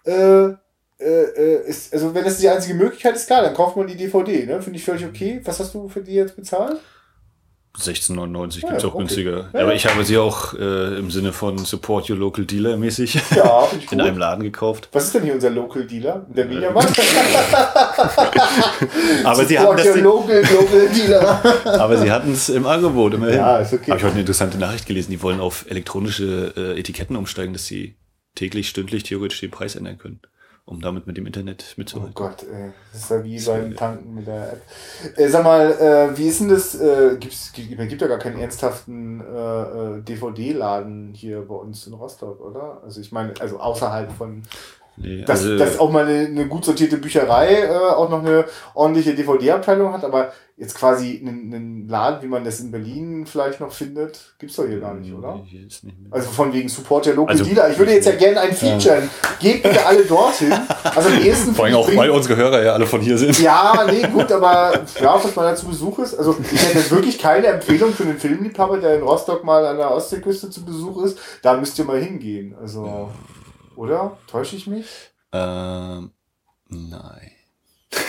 äh, 0.05 0.11
äh, 0.13 0.55
äh, 0.99 1.67
ist 1.67 1.93
also 1.93 2.13
wenn 2.15 2.23
das 2.23 2.39
die 2.39 2.49
einzige 2.49 2.73
Möglichkeit 2.73 3.15
ist, 3.15 3.27
klar, 3.27 3.43
dann 3.43 3.53
kauft 3.53 3.77
man 3.77 3.85
die 3.87 3.95
DVD, 3.95 4.45
ne? 4.47 4.61
Finde 4.61 4.79
ich 4.79 4.85
völlig 4.85 5.05
okay. 5.05 5.41
Was 5.43 5.59
hast 5.59 5.73
du 5.75 5.87
für 5.89 6.01
die 6.01 6.13
jetzt 6.13 6.35
bezahlt? 6.35 6.79
16,99 7.79 8.61
Ja, 8.61 8.69
gibt's 8.69 8.85
auch 8.85 8.89
okay. 8.89 8.97
günstiger. 8.99 9.49
Ja, 9.53 9.61
Aber 9.61 9.69
ja. 9.69 9.73
ich 9.73 9.85
habe 9.87 10.03
sie 10.03 10.17
auch 10.17 10.53
äh, 10.53 10.97
im 10.97 11.11
Sinne 11.11 11.33
von 11.33 11.57
Support 11.57 12.09
Your 12.09 12.17
Local 12.17 12.45
Dealer 12.45 12.77
mäßig 12.77 13.19
Ja, 13.35 13.67
in 13.91 14.01
einem 14.01 14.17
Laden 14.17 14.43
gekauft. 14.43 14.89
Was 14.91 15.05
ist 15.05 15.15
denn 15.15 15.23
hier 15.23 15.33
unser 15.33 15.49
Local 15.49 15.85
Dealer? 15.85 16.25
Der 16.29 16.45
Mediamarkt? 16.45 16.89
Aber 19.23 19.45
sie 19.45 19.57
Support 19.57 19.79
hatten 19.79 19.93
das 19.93 20.01
Local, 20.01 20.41
Local 20.41 20.89
Dealer. 20.89 21.79
aber 21.79 21.97
sie 21.97 22.11
hatten 22.11 22.33
es 22.33 22.49
im 22.49 22.65
Angebot 22.65 23.13
immerhin. 23.13 23.37
Ja, 23.37 23.57
ist 23.59 23.73
okay. 23.73 23.91
Habe 23.91 23.97
ich 23.97 24.03
heute 24.03 24.11
eine 24.13 24.21
interessante 24.21 24.57
Nachricht 24.57 24.85
gelesen. 24.85 25.11
Die 25.11 25.21
wollen 25.21 25.39
auf 25.39 25.65
elektronische 25.69 26.53
äh, 26.55 26.79
Etiketten 26.79 27.15
umsteigen, 27.15 27.53
dass 27.53 27.65
sie 27.65 27.95
täglich, 28.35 28.69
stündlich 28.69 29.03
theoretisch 29.03 29.41
den 29.41 29.51
Preis 29.51 29.75
ändern 29.75 29.97
können, 29.97 30.19
um 30.69 30.81
damit 30.81 31.07
mit 31.07 31.17
dem 31.17 31.25
Internet 31.25 31.65
Oh 31.69 31.73
mitzuhalten. 31.77 32.13
Gott, 32.13 32.43
ey. 32.43 32.71
Das 32.91 33.01
ist 33.01 33.09
ja 33.09 33.23
wie 33.23 33.43
beim 33.43 33.75
Tanken 33.75 34.13
mit 34.13 34.27
der 34.27 34.53
App. 34.53 34.61
Äh, 35.15 35.27
sag 35.27 35.43
mal, 35.43 35.71
äh, 35.71 36.15
wie 36.15 36.27
ist 36.27 36.41
denn 36.41 36.49
das? 36.49 36.75
Äh, 36.75 37.17
gibt's, 37.19 37.51
gibt, 37.53 37.75
gibt 37.75 38.01
ja 38.01 38.07
gar 38.07 38.19
keinen 38.19 38.39
ernsthaften 38.39 39.19
äh, 39.19 39.61
äh, 39.97 40.01
DVD-Laden 40.01 41.13
hier 41.15 41.41
bei 41.41 41.55
uns 41.55 41.87
in 41.87 41.93
Rostock, 41.93 42.39
oder? 42.39 42.81
Also 42.83 43.01
ich 43.01 43.11
meine, 43.11 43.33
also 43.39 43.59
außerhalb 43.59 44.11
von 44.11 44.43
Nee, 45.01 45.23
dass, 45.23 45.41
also, 45.43 45.57
dass 45.57 45.79
auch 45.79 45.91
mal 45.91 46.05
eine, 46.05 46.25
eine 46.27 46.47
gut 46.47 46.65
sortierte 46.65 46.97
Bücherei 46.97 47.63
äh, 47.63 47.69
auch 47.69 48.09
noch 48.09 48.19
eine 48.19 48.45
ordentliche 48.73 49.15
DVD-Abteilung 49.15 49.93
hat, 49.93 50.03
aber 50.03 50.31
jetzt 50.57 50.75
quasi 50.75 51.17
einen, 51.25 51.53
einen 51.53 51.87
Laden, 51.87 52.21
wie 52.21 52.27
man 52.27 52.43
das 52.43 52.59
in 52.59 52.69
Berlin 52.69 53.25
vielleicht 53.25 53.61
noch 53.61 53.71
findet, 53.71 54.33
gibt's 54.39 54.57
doch 54.57 54.65
hier 54.67 54.81
gar 54.81 54.93
nicht, 54.93 55.13
oder? 55.13 55.41
Hier 55.45 55.65
ist 55.65 55.85
nicht 55.85 55.97
mehr. 56.01 56.11
Also 56.11 56.29
von 56.29 56.51
wegen 56.51 56.67
Support 56.67 57.05
der 57.05 57.13
Local 57.15 57.33
Also- 57.33 57.45
Dealer. 57.45 57.69
Ich 57.71 57.77
würde 57.79 57.93
jetzt 57.93 58.05
ja 58.07 58.15
gerne 58.15 58.41
ein 58.41 58.53
Feature. 58.53 59.03
Geht 59.39 59.63
bitte 59.63 59.85
alle 59.85 60.03
dorthin. 60.03 60.51
Also 60.83 61.07
am 61.07 61.21
ehesten 61.21 61.55
Vor 61.55 61.63
allem 61.63 61.75
auch, 61.75 61.95
weil 61.95 62.09
unsere 62.09 62.35
Hörer 62.35 62.61
ja 62.61 62.73
alle 62.73 62.85
von 62.85 62.99
hier 62.99 63.17
sind. 63.17 63.39
ja, 63.39 63.85
nee, 63.89 64.05
gut, 64.11 64.29
aber 64.33 64.73
ja, 65.01 65.17
dass 65.17 65.33
man 65.33 65.45
da 65.45 65.55
zu 65.55 65.65
Besuch 65.67 65.97
ist. 65.99 66.15
Also 66.19 66.35
ich 66.51 66.61
hätte 66.61 66.79
jetzt 66.79 66.91
wirklich 66.91 67.17
keine 67.17 67.47
Empfehlung 67.47 67.93
für 67.93 68.03
einen 68.03 68.19
Filmliebhaber, 68.19 68.79
der 68.79 68.95
in 68.97 69.03
Rostock 69.03 69.45
mal 69.45 69.65
an 69.65 69.77
der 69.77 69.91
Ostseeküste 69.91 70.49
zu 70.49 70.65
Besuch 70.65 71.03
ist. 71.03 71.17
Da 71.41 71.55
müsst 71.55 71.79
ihr 71.79 71.85
mal 71.85 72.01
hingehen. 72.01 72.53
Also, 72.59 73.09
oder? 73.79 74.17
Täusche 74.27 74.55
ich 74.55 74.67
mich? 74.67 74.85
Ähm, 75.31 76.11
nein. 76.67 77.31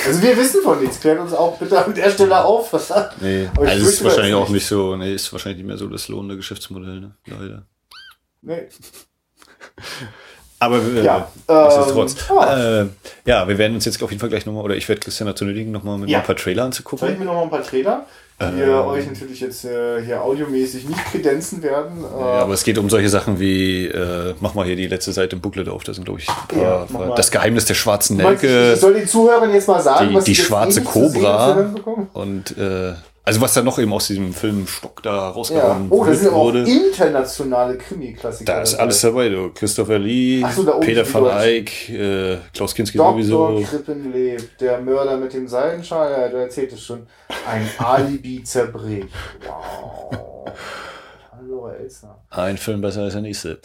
Also 0.06 0.20
wir 0.22 0.36
wissen 0.36 0.62
von 0.62 0.80
nichts. 0.80 1.00
Klärt 1.00 1.18
uns 1.20 1.32
auch 1.32 1.56
bitte 1.58 1.82
an 1.82 1.94
der 1.94 2.10
Stelle 2.10 2.44
auf. 2.44 2.72
Was 2.72 2.90
Nee, 3.20 3.48
Aber 3.54 3.64
ich 3.64 3.70
also 3.70 3.88
ist 3.88 4.04
wahrscheinlich 4.04 4.34
auch 4.34 4.48
nicht. 4.48 4.66
so, 4.66 4.96
nee, 4.96 5.14
ist 5.14 5.32
wahrscheinlich 5.32 5.58
nicht 5.58 5.66
mehr 5.66 5.78
so 5.78 5.86
das 5.88 6.08
lohnende 6.08 6.36
Geschäftsmodell, 6.36 7.00
ne? 7.00 7.14
Leider. 7.26 7.66
Nee. 8.42 8.68
Aber 10.58 10.76
äh, 10.76 11.04
Ja, 11.04 11.30
nichtsdestotrotz. 11.48 12.16
ähm, 12.30 12.90
Äh, 13.24 13.30
ja, 13.30 13.48
wir 13.48 13.56
werden 13.56 13.74
uns 13.74 13.84
jetzt 13.86 14.02
auf 14.02 14.10
jeden 14.10 14.20
Fall 14.20 14.28
gleich 14.28 14.44
nochmal, 14.44 14.64
oder 14.64 14.76
ich 14.76 14.88
werde 14.88 15.00
Christian 15.00 15.26
dazu 15.26 15.44
nötigen, 15.46 15.70
nochmal 15.72 15.96
mit 15.98 16.10
Ja. 16.10 16.18
ein 16.18 16.24
paar 16.24 16.36
Trailer 16.36 16.64
anzugucken. 16.64 17.10
ich 17.12 17.18
mir 17.18 17.24
noch 17.24 17.34
mal 17.34 17.42
ein 17.44 17.50
paar 17.50 17.62
Trailer, 17.62 18.04
wir 18.41 18.84
euch 18.86 19.07
natürlich 19.07 19.41
jetzt 19.41 19.64
äh, 19.64 20.03
hier 20.05 20.22
audiomäßig 20.22 20.88
nicht 20.88 21.05
kredenzen 21.07 21.62
werden. 21.62 21.99
Äh, 22.05 22.20
Ja, 22.20 22.26
aber 22.43 22.55
es 22.55 22.64
geht 22.64 22.78
um 22.78 22.88
solche 22.88 23.09
Sachen 23.09 23.38
wie, 23.38 23.86
äh, 23.86 24.34
mach 24.41 24.55
mal 24.55 24.64
hier 24.66 24.76
die 24.76 24.86
letzte 24.86 25.12
Seite 25.12 25.36
im 25.36 25.43
Booklet 25.43 25.68
auf, 25.68 25.84
da 25.84 25.93
sind, 25.95 26.05
glaube 26.05 26.20
ich, 26.20 26.26
paar, 26.26 26.57
Ja, 26.57 27.14
das 27.14 27.30
Geheimnis 27.30 27.66
der 27.66 27.74
schwarzen 27.74 28.16
Nelke 28.16 28.72
ich 28.74 28.80
soll 28.80 28.95
den 28.95 29.07
Zuhörern 29.07 29.53
jetzt 29.53 29.68
mal 29.68 29.80
sagen, 29.80 30.09
die- 30.09 30.14
was 30.14 30.24
die 30.24 30.34
schwarze 30.34 30.80
bekommen? 30.80 32.09
und 32.14 32.57
äh, 32.59 32.95
also 33.24 33.40
was 33.40 33.54
da 33.54 33.62
noch 33.62 33.78
eben 33.78 33.92
aus 33.92 34.06
diesem 34.08 34.32
Film 34.32 34.66
Stock 34.66 35.02
da 35.02 35.10
Ja. 35.14 35.28
rausgehauen 35.30 35.86
Oh, 35.90 36.04
das 36.04 36.18
sind 36.20 36.28
aber 36.28 36.36
auch 36.36 36.44
wurde. 36.46 36.64
internationale 36.64 37.76
Krimi-Klassiker. 37.78 38.52
Da 38.52 38.62
ist 38.62 38.74
alles 38.74 39.00
dabei, 39.00 39.28
du. 39.28 39.50
Christopher 39.52 39.98
Lee, 39.98 40.44
so, 40.54 40.64
Peter 40.80 41.04
van. 41.14 41.26
Eyck, 41.40 41.88
äh, 41.90 42.38
Klaus 42.54 42.74
Kinski 42.74 42.98
Dr. 42.98 43.12
sowieso. 43.12 43.62
Krippenlebt, 43.68 44.60
der 44.60 44.80
Mörder 44.80 45.16
mit 45.16 45.32
dem 45.32 45.46
Seidenschal, 45.46 46.10
ja, 46.10 46.28
du 46.28 46.36
erzählt 46.38 46.72
es 46.72 46.82
schon. 46.82 47.06
Ein 47.48 47.68
Alibi 47.78 48.42
zerbricht. 48.42 49.08
Wow. 49.46 50.14
Hallo, 51.32 51.68
Elsner. 51.68 52.16
Ein 52.30 52.56
Film 52.58 52.80
besser 52.80 53.02
als 53.02 53.12
der 53.12 53.22
nächste. 53.22 53.60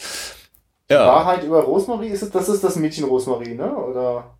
Ja, 0.90 1.06
Wahrheit 1.08 1.42
über 1.42 1.62
Rosmarie, 1.64 2.08
ist 2.10 2.22
es, 2.22 2.30
das 2.30 2.48
ist 2.48 2.62
das 2.62 2.76
Mädchen 2.76 3.04
Rosmarie, 3.06 3.54
ne? 3.54 3.74
Oder? 3.76 4.35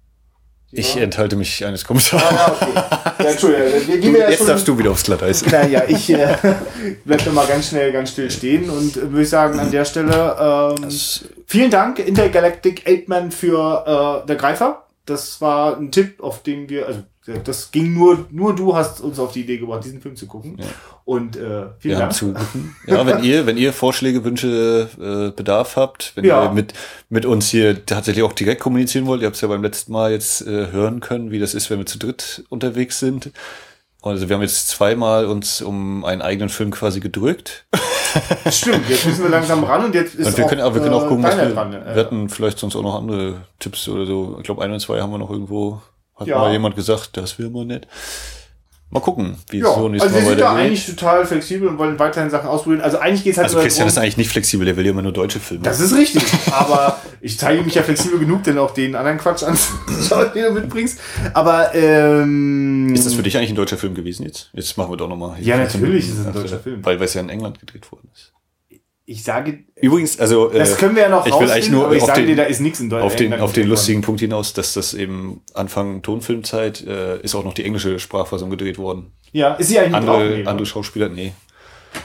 Ich 0.72 0.96
enthalte 0.96 1.36
mich 1.36 1.64
eines 1.64 1.84
Kommentars. 1.84 2.22
Ah, 2.22 2.34
ja, 2.34 2.52
okay. 2.52 3.24
Ja, 3.24 3.30
Entschuldigung, 3.30 3.66
wie, 3.86 3.88
wie 3.88 4.00
Du, 4.00 4.12
wir 4.12 4.20
ja 4.20 4.28
jetzt 4.30 4.38
schon, 4.38 4.46
darfst 4.48 4.68
du 4.68 4.78
wieder 4.78 4.90
aufs 4.90 5.04
Glatteis. 5.04 5.46
Naja, 5.46 5.84
ich 5.86 6.10
äh, 6.10 6.36
bleib 7.04 7.24
noch 7.24 7.32
mal 7.32 7.46
ganz 7.46 7.68
schnell, 7.68 7.92
ganz 7.92 8.10
still 8.10 8.30
stehen 8.30 8.68
und 8.68 8.96
würde 8.96 9.22
ich 9.22 9.28
sagen, 9.28 9.58
an 9.58 9.70
der 9.70 9.84
Stelle 9.84 10.74
ähm, 10.78 10.90
vielen 11.46 11.70
Dank, 11.70 11.98
Intergalactic 11.98 12.82
Ape-Man 12.86 13.30
für 13.30 14.22
äh, 14.24 14.26
der 14.26 14.36
Greifer. 14.36 14.86
Das 15.06 15.40
war 15.40 15.76
ein 15.76 15.92
Tipp, 15.92 16.20
auf 16.20 16.42
den 16.42 16.68
wir, 16.68 16.86
also 16.86 17.02
das 17.44 17.70
ging 17.70 17.92
nur, 17.94 18.26
nur 18.30 18.54
du 18.54 18.74
hast 18.76 19.00
uns 19.00 19.18
auf 19.18 19.32
die 19.32 19.40
Idee 19.40 19.58
gebracht, 19.58 19.84
diesen 19.84 20.00
Film 20.00 20.16
zu 20.16 20.26
gucken. 20.26 20.56
Und 21.04 21.36
äh, 21.36 21.66
vielen 21.78 21.94
Ja, 21.94 21.98
Dank. 22.00 22.12
zu. 22.12 22.34
ja, 22.86 23.06
wenn 23.06 23.22
ihr, 23.24 23.46
wenn 23.46 23.56
ihr 23.56 23.72
Vorschläge, 23.72 24.24
Wünsche, 24.24 24.88
äh, 25.00 25.36
Bedarf 25.36 25.76
habt, 25.76 26.12
wenn 26.16 26.24
Ja. 26.24 26.44
ihr 26.44 26.52
mit, 26.52 26.74
mit 27.08 27.26
uns 27.26 27.48
hier 27.48 27.84
tatsächlich 27.86 28.24
auch 28.24 28.32
direkt 28.32 28.60
kommunizieren 28.60 29.06
wollt, 29.06 29.20
ihr 29.22 29.26
habt 29.26 29.36
es 29.36 29.42
ja 29.42 29.48
beim 29.48 29.62
letzten 29.62 29.92
Mal 29.92 30.12
jetzt 30.12 30.42
äh, 30.46 30.70
hören 30.72 31.00
können, 31.00 31.30
wie 31.30 31.38
das 31.38 31.54
ist, 31.54 31.70
wenn 31.70 31.78
wir 31.78 31.86
zu 31.86 31.98
dritt 31.98 32.44
unterwegs 32.48 32.98
sind. 32.98 33.30
Also 34.02 34.28
wir 34.28 34.36
haben 34.36 34.42
jetzt 34.42 34.68
zweimal 34.68 35.26
uns 35.26 35.62
um 35.62 36.04
einen 36.04 36.22
eigenen 36.22 36.48
Film 36.48 36.70
quasi 36.70 37.00
gedrückt. 37.00 37.66
Stimmt, 38.50 38.88
jetzt 38.88 39.04
müssen 39.04 39.24
wir 39.24 39.30
langsam 39.30 39.64
ran 39.64 39.84
und 39.84 39.94
jetzt 39.96 40.14
ist 40.14 40.26
Und 40.28 40.38
wir 40.38 40.46
können, 40.46 40.60
auch, 40.60 40.74
wir 40.74 40.80
können 40.80 40.94
auch 40.94 41.04
äh, 41.04 41.08
gucken, 41.08 41.24
was 41.24 41.36
wir, 41.36 41.46
dran. 41.50 41.72
Äh, 41.72 41.94
wir 41.94 42.04
hatten 42.04 42.28
vielleicht 42.28 42.58
sonst 42.58 42.76
auch 42.76 42.82
noch 42.82 42.94
andere 42.94 43.42
Tipps 43.58 43.88
oder 43.88 44.06
so. 44.06 44.36
Ich 44.38 44.44
glaube, 44.44 44.62
ein 44.62 44.70
und 44.72 44.78
zwei 44.80 45.00
haben 45.00 45.10
wir 45.10 45.18
noch 45.18 45.30
irgendwo, 45.30 45.82
hat 46.16 46.26
Ja. 46.26 46.38
mal 46.38 46.52
jemand 46.52 46.76
gesagt, 46.76 47.16
das 47.16 47.38
wäre 47.38 47.50
mal 47.50 47.64
nett. 47.64 47.86
Mal 48.88 49.00
gucken, 49.00 49.36
wie 49.50 49.58
ja, 49.58 49.68
es 49.68 49.74
so 49.74 49.88
nächstes 49.88 50.12
also 50.12 50.14
wir 50.14 50.22
Mal 50.22 50.30
sind 50.30 50.40
da 50.40 50.54
eigentlich 50.54 50.86
total 50.86 51.26
flexibel 51.26 51.66
und 51.66 51.76
wollen 51.76 51.98
weiterhin 51.98 52.30
Sachen 52.30 52.48
ausprobieren. 52.48 52.82
Also 52.82 52.98
eigentlich 52.98 53.24
geht 53.24 53.32
es 53.32 53.38
halt 53.38 53.48
Also 53.48 53.58
Christian 53.58 53.88
ist 53.88 53.98
eigentlich 53.98 54.16
nicht 54.16 54.30
flexibel, 54.30 54.64
der 54.64 54.76
will 54.76 54.84
ja 54.84 54.92
immer 54.92 55.02
nur 55.02 55.12
deutsche 55.12 55.40
Filme. 55.40 55.64
Das 55.64 55.80
ist 55.80 55.92
richtig. 55.96 56.22
Aber 56.52 56.96
ich 57.20 57.36
zeige 57.36 57.62
mich 57.64 57.74
ja 57.74 57.82
flexibel 57.82 58.20
genug, 58.20 58.44
denn 58.44 58.58
auch 58.58 58.70
den 58.70 58.94
anderen 58.94 59.18
Quatsch 59.18 59.42
anzuschauen, 59.42 60.30
den 60.34 60.44
du 60.44 60.60
mitbringst. 60.60 61.00
Aber 61.34 61.74
ähm, 61.74 62.94
Ist 62.94 63.04
das 63.06 63.14
für 63.14 63.24
dich 63.24 63.36
eigentlich 63.36 63.50
ein 63.50 63.56
deutscher 63.56 63.76
Film 63.76 63.94
gewesen 63.94 64.24
jetzt? 64.24 64.50
Jetzt 64.52 64.78
machen 64.78 64.92
wir 64.92 64.96
doch 64.96 65.08
nochmal. 65.08 65.36
Ja, 65.40 65.56
natürlich 65.56 66.08
ist 66.08 66.18
es 66.20 66.26
ein 66.26 66.32
deutscher 66.32 66.60
Film. 66.60 66.84
Weil 66.84 67.00
weil 67.00 67.06
es 67.06 67.14
ja 67.14 67.22
in 67.22 67.28
England 67.28 67.58
gedreht 67.58 67.90
worden 67.90 68.08
ist. 68.14 68.32
Ich 69.08 69.22
sage, 69.22 69.60
Übrigens, 69.80 70.18
also 70.18 70.48
das 70.48 70.72
äh, 70.74 70.76
können 70.76 70.96
wir 70.96 71.02
ja 71.04 71.08
noch 71.08 71.26
ich 71.26 71.32
will 71.38 71.48
eigentlich 71.50 71.70
nur 71.70 71.84
aber 71.86 71.94
ich 71.94 72.02
auf 72.02 72.08
sage 72.08 72.20
den- 72.22 72.28
dir, 72.28 72.36
da 72.36 72.42
ist 72.42 72.60
nichts 72.60 72.80
in 72.80 72.90
Deutschland. 72.90 73.12
auf 73.12 73.16
den, 73.16 73.32
auf 73.34 73.52
den 73.52 73.68
lustigen 73.68 74.02
Punkt 74.02 74.20
hinaus, 74.20 74.52
dass 74.52 74.74
das 74.74 74.94
eben 74.94 75.42
Anfang 75.54 76.02
Tonfilmzeit 76.02 76.84
äh, 76.86 77.20
ist 77.20 77.34
auch 77.36 77.44
noch 77.44 77.54
die 77.54 77.64
englische 77.64 77.98
Sprachfassung 78.00 78.50
gedreht 78.50 78.78
worden. 78.78 79.12
Ja, 79.32 79.54
ist 79.54 79.68
sie 79.68 79.78
eigentlich 79.78 79.94
Andere, 79.94 80.18
Draufnehmer? 80.28 80.50
andere 80.50 80.66
Schauspieler, 80.66 81.08
nee. 81.08 81.32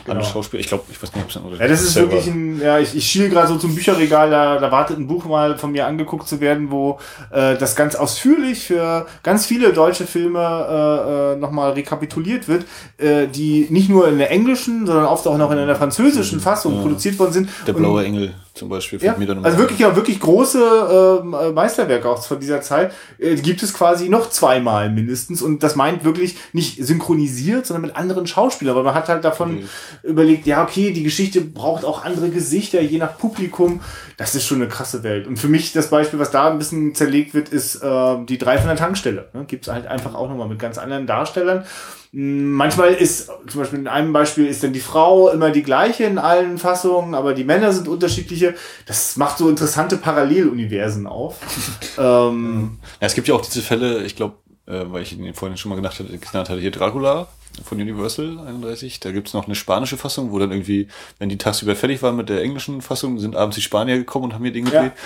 Andere 0.08 0.26
Schauspieler, 0.26 0.62
ich 0.62 0.68
glaube, 0.68 0.84
ich 0.92 1.02
weiß 1.02 1.14
nicht, 1.14 1.24
ob 1.24 1.30
es 1.54 1.60
Ja, 1.60 1.68
das 1.68 1.82
ist 1.82 1.94
selber- 1.94 2.12
wirklich 2.14 2.28
ein, 2.28 2.60
ja, 2.62 2.80
ich, 2.80 2.96
ich 2.96 3.06
schiel 3.06 3.30
gerade 3.30 3.48
so 3.48 3.58
zum 3.58 3.76
Bücherregal, 3.76 4.30
da, 4.30 4.60
da 4.60 4.72
wartet 4.72 4.98
ein 4.98 5.08
Buch 5.08 5.26
mal 5.26 5.58
von 5.58 5.72
mir 5.72 5.86
angeguckt 5.88 6.28
zu 6.28 6.40
werden, 6.42 6.72
wo 6.72 7.00
äh, 7.32 7.58
das 7.58 7.76
ganz 7.76 7.96
ausführlich 7.96 8.66
für 8.66 9.06
ganz 9.24 9.46
viele 9.46 9.74
deutsche 9.74 10.06
Filme 10.06 10.40
äh, 10.40 11.34
äh, 11.34 11.36
nochmal 11.38 11.72
rekapituliert 11.74 12.48
wird, 12.48 12.66
äh, 12.98 13.28
die 13.28 13.68
nicht 13.70 13.90
nur 13.90 14.08
in 14.08 14.18
der 14.18 14.32
englischen, 14.32 14.86
sondern 14.86 15.06
oft 15.06 15.28
auch 15.28 15.38
noch 15.38 15.52
in 15.52 15.58
einer 15.58 15.76
französischen 15.76 16.40
Fassung 16.40 16.82
produziert 16.82 17.20
worden 17.20 17.34
sind. 17.34 17.50
Der 17.68 17.74
blaue 17.74 18.04
Engel 18.04 18.34
zum 18.54 18.68
Beispiel. 18.68 19.02
Ja, 19.02 19.16
also 19.44 19.58
wirklich, 19.58 19.80
ja, 19.80 19.96
wirklich 19.96 20.20
große 20.20 21.22
ähm, 21.24 21.34
äh, 21.34 21.52
Meisterwerke 21.52 22.10
auch 22.10 22.22
von 22.22 22.40
dieser 22.40 22.62
Zeit 22.62 22.94
äh, 23.18 23.36
gibt 23.36 23.64
es 23.64 23.74
quasi 23.74 24.10
noch 24.10 24.30
zweimal 24.30 24.90
mindestens 24.90 25.42
und 25.42 25.64
das 25.64 25.76
meint 25.76 26.04
wirklich 26.04 26.36
nicht 26.52 26.84
synchronisiert, 26.86 27.66
sondern 27.66 27.84
mit 27.84 27.96
anderen 27.96 28.28
Schauspielern, 28.28 28.76
weil 28.76 28.84
man 28.84 28.94
hat 28.94 29.08
halt 29.08 29.24
davon 29.24 29.70
überlegt, 30.04 30.46
ja 30.46 30.64
okay, 30.64 30.92
die 30.92 31.04
Geschichte 31.04 31.40
braucht 31.42 31.86
auch 31.86 32.04
andere 32.04 32.30
Gesichter, 32.30 32.82
je 32.82 32.98
nach 32.98 33.18
Publikum. 33.18 33.80
Das 34.18 34.36
ist 34.36 34.46
schon 34.46 34.62
eine 34.62 34.68
krasse 34.68 35.02
Welt. 35.04 35.28
Und 35.28 35.38
für 35.38 35.48
mich 35.48 35.72
das 35.72 35.90
Beispiel, 35.90 36.20
was 36.20 36.30
da 36.30 36.52
ein 36.52 36.58
bisschen 36.58 36.94
zerlegt 36.94 37.34
wird, 37.34 37.50
ist 37.50 37.78
äh, 37.78 38.18
die 38.26 38.38
drei 38.38 38.58
von 38.58 38.68
der 38.68 38.78
Tankstelle. 38.78 39.30
Ne? 39.34 39.46
Gibt 39.46 39.68
es 39.68 39.74
halt 39.74 39.88
einfach 39.88 40.14
auch 40.14 40.28
nochmal 40.28 40.48
mit 40.48 40.60
ganz 40.60 40.78
anderen 40.78 41.08
Darstellern. 41.08 41.66
Manchmal 42.14 42.94
ist, 42.94 43.32
zum 43.48 43.62
Beispiel 43.62 43.80
in 43.80 43.88
einem 43.88 44.12
Beispiel 44.12 44.46
ist 44.46 44.62
dann 44.64 44.74
die 44.74 44.82
Frau 44.82 45.30
immer 45.30 45.50
die 45.50 45.64
gleiche 45.64 46.04
in 46.04 46.18
allen 46.18 46.58
Fassungen, 46.58 47.16
aber 47.16 47.34
die 47.34 47.46
Männer 47.46 47.72
sind 47.72 47.88
unterschiedliche. 47.88 48.56
Das 48.86 49.16
macht 49.16 49.38
so 49.38 49.48
interessante 49.48 49.96
Paralleluniversen 49.96 51.08
auf. 51.08 51.38
ähm, 51.98 52.80
ja, 53.00 53.08
es 53.08 53.16
gibt 53.16 53.30
ja 53.30 53.36
auch 53.36 53.42
diese 53.42 53.62
Fälle, 53.62 54.04
ich 54.04 54.18
glaube, 54.18 54.36
äh, 54.66 54.84
weil 54.88 55.04
ich 55.04 55.18
ihn 55.18 55.34
vorhin 55.34 55.58
schon 55.58 55.70
mal 55.70 55.78
genannt 55.78 56.00
hatte, 56.00 56.18
genannt 56.18 56.50
hatte, 56.50 56.60
hier 56.60 56.72
Dracula 56.72 57.30
von 57.64 57.80
Universal 57.80 58.40
31. 58.40 59.00
Da 59.00 59.12
gibt's 59.14 59.34
noch 59.34 59.46
eine 59.46 59.56
spanische 59.56 59.96
Fassung, 59.96 60.34
wo 60.34 60.40
dann 60.40 60.52
irgendwie, 60.52 60.90
wenn 61.18 61.30
die 61.30 61.38
tagsüber 61.38 61.78
fertig 61.78 62.02
waren 62.02 62.18
mit 62.18 62.28
der 62.28 62.42
englischen 62.42 62.82
Fassung, 62.82 63.20
sind 63.20 63.38
abends 63.38 63.56
die 63.56 63.62
Spanier 63.62 63.98
gekommen 63.98 64.26
und 64.26 64.34
haben 64.34 64.44
hier 64.44 64.52
Ding 64.54 64.66
gedreht. 64.66 64.92
Ja. 64.96 65.02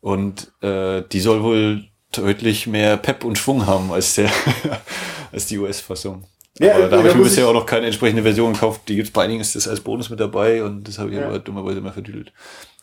Und 0.00 0.50
äh, 0.62 1.04
die 1.12 1.20
soll 1.20 1.44
wohl 1.44 1.84
deutlich 2.10 2.66
mehr 2.66 2.96
Pep 2.96 3.22
und 3.22 3.38
Schwung 3.38 3.66
haben 3.66 3.92
als 3.92 4.16
der 4.16 4.32
als 5.32 5.46
die 5.46 5.58
US-Fassung. 5.58 6.24
Ja, 6.60 6.76
aber 6.76 6.88
da 6.88 6.98
habe 6.98 7.08
ich 7.08 7.14
mir 7.14 7.22
bisher 7.22 7.48
auch 7.48 7.54
noch 7.54 7.64
keine 7.64 7.86
entsprechende 7.86 8.22
Version 8.22 8.52
gekauft. 8.52 8.82
Die 8.88 8.96
gibt's 8.96 9.10
bei 9.10 9.24
einigen, 9.24 9.40
ist 9.40 9.56
das 9.56 9.66
als 9.66 9.80
Bonus 9.80 10.10
mit 10.10 10.20
dabei 10.20 10.62
und 10.62 10.86
das 10.86 10.98
habe 10.98 11.10
ich 11.10 11.16
ja. 11.16 11.26
aber 11.26 11.38
dummerweise 11.38 11.78
immer 11.78 11.92
verdüdelt. 11.92 12.32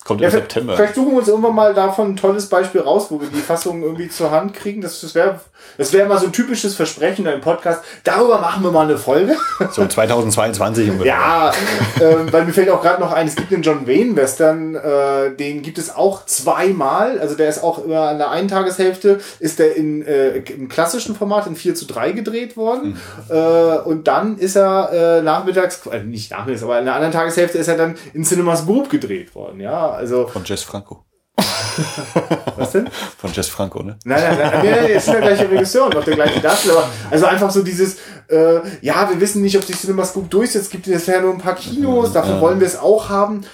Kommt 0.07 0.21
ja, 0.21 0.29
im 0.29 0.31
September. 0.31 0.77
Vielleicht 0.77 0.95
suchen 0.95 1.11
wir 1.11 1.17
uns 1.17 1.27
irgendwann 1.27 1.53
mal 1.53 1.73
davon 1.73 2.11
ein 2.11 2.15
tolles 2.15 2.47
Beispiel 2.47 2.79
raus, 2.79 3.07
wo 3.09 3.19
wir 3.19 3.27
die 3.27 3.41
Fassung 3.41 3.83
irgendwie 3.83 4.07
zur 4.07 4.31
Hand 4.31 4.53
kriegen. 4.53 4.79
Das, 4.79 5.01
das 5.01 5.13
wäre 5.13 5.41
das 5.77 5.93
wäre 5.93 6.07
mal 6.07 6.17
so 6.17 6.27
ein 6.27 6.31
typisches 6.31 6.75
Versprechen 6.75 7.25
in 7.25 7.31
einem 7.31 7.41
Podcast. 7.41 7.83
Darüber 8.03 8.39
machen 8.39 8.63
wir 8.63 8.71
mal 8.71 8.85
eine 8.85 8.97
Folge. 8.97 9.35
So 9.71 9.85
2022 9.85 10.89
ungefähr. 10.89 11.07
Ja, 11.07 11.51
äh, 11.99 12.31
weil 12.31 12.45
mir 12.45 12.53
fällt 12.53 12.69
auch 12.69 12.81
gerade 12.81 13.01
noch 13.01 13.11
ein, 13.11 13.27
es 13.27 13.35
gibt 13.35 13.51
den 13.51 13.61
John 13.61 13.87
Wayne 13.87 14.15
Western, 14.15 14.75
äh, 14.75 15.35
den 15.35 15.61
gibt 15.61 15.77
es 15.77 15.95
auch 15.95 16.25
zweimal. 16.25 17.19
Also 17.19 17.35
der 17.35 17.49
ist 17.49 17.63
auch 17.63 17.83
immer 17.83 18.09
an 18.09 18.17
der 18.17 18.31
einen 18.31 18.47
Tageshälfte, 18.47 19.19
ist 19.39 19.59
der 19.59 19.75
in, 19.75 20.03
äh, 20.03 20.37
im 20.37 20.67
klassischen 20.67 21.15
Format 21.15 21.47
in 21.47 21.55
4 21.55 21.75
zu 21.75 21.85
3 21.85 22.11
gedreht 22.13 22.55
worden. 22.55 22.97
Mhm. 23.29 23.35
Äh, 23.35 23.77
und 23.79 24.07
dann 24.07 24.37
ist 24.37 24.55
er 24.55 24.91
äh, 25.19 25.21
nachmittags, 25.21 25.85
äh, 25.87 25.99
nicht 26.03 26.31
nachmittags, 26.31 26.63
aber 26.63 26.79
in 26.79 26.85
der 26.85 26.95
anderen 26.95 27.13
Tageshälfte 27.13 27.57
ist 27.57 27.67
er 27.67 27.77
dann 27.77 27.95
in 28.13 28.23
Cinemas 28.23 28.65
Group 28.65 28.89
gedreht 28.89 29.35
worden. 29.35 29.59
Ja, 29.59 29.96
also. 29.97 30.27
Von 30.27 30.43
Jess 30.45 30.63
Franco. 30.63 31.03
Was 32.55 32.71
denn? 32.71 32.89
Von 33.17 33.31
Jess 33.31 33.47
Franco, 33.47 33.83
ne? 33.83 33.97
Nein, 34.05 34.21
nein, 34.21 34.37
nein, 34.37 34.51
nein, 34.51 34.75
nein 34.81 34.91
ist 34.91 35.07
der 35.07 35.21
gleiche 35.21 35.49
Regisseur 35.49 35.85
und 35.85 35.95
auch 35.95 36.03
der 36.03 36.15
gleiche 36.15 36.39
Darsteller. 36.39 36.89
Also 37.11 37.25
einfach 37.27 37.51
so 37.51 37.61
dieses, 37.61 37.97
äh, 38.29 38.59
ja, 38.81 39.07
wir 39.09 39.19
wissen 39.19 39.43
nicht, 39.43 39.55
ob 39.55 39.63
sich 39.63 39.77
CinemaScope 39.77 40.27
durchsetzt, 40.27 40.71
gibt 40.71 40.87
es 40.87 41.05
ja 41.05 41.21
nur 41.21 41.33
ein 41.33 41.37
paar 41.37 41.53
Kinos, 41.53 42.13
dafür 42.13 42.41
wollen 42.41 42.59
wir 42.59 42.65
es 42.65 42.77
auch 42.77 43.09
haben 43.09 43.45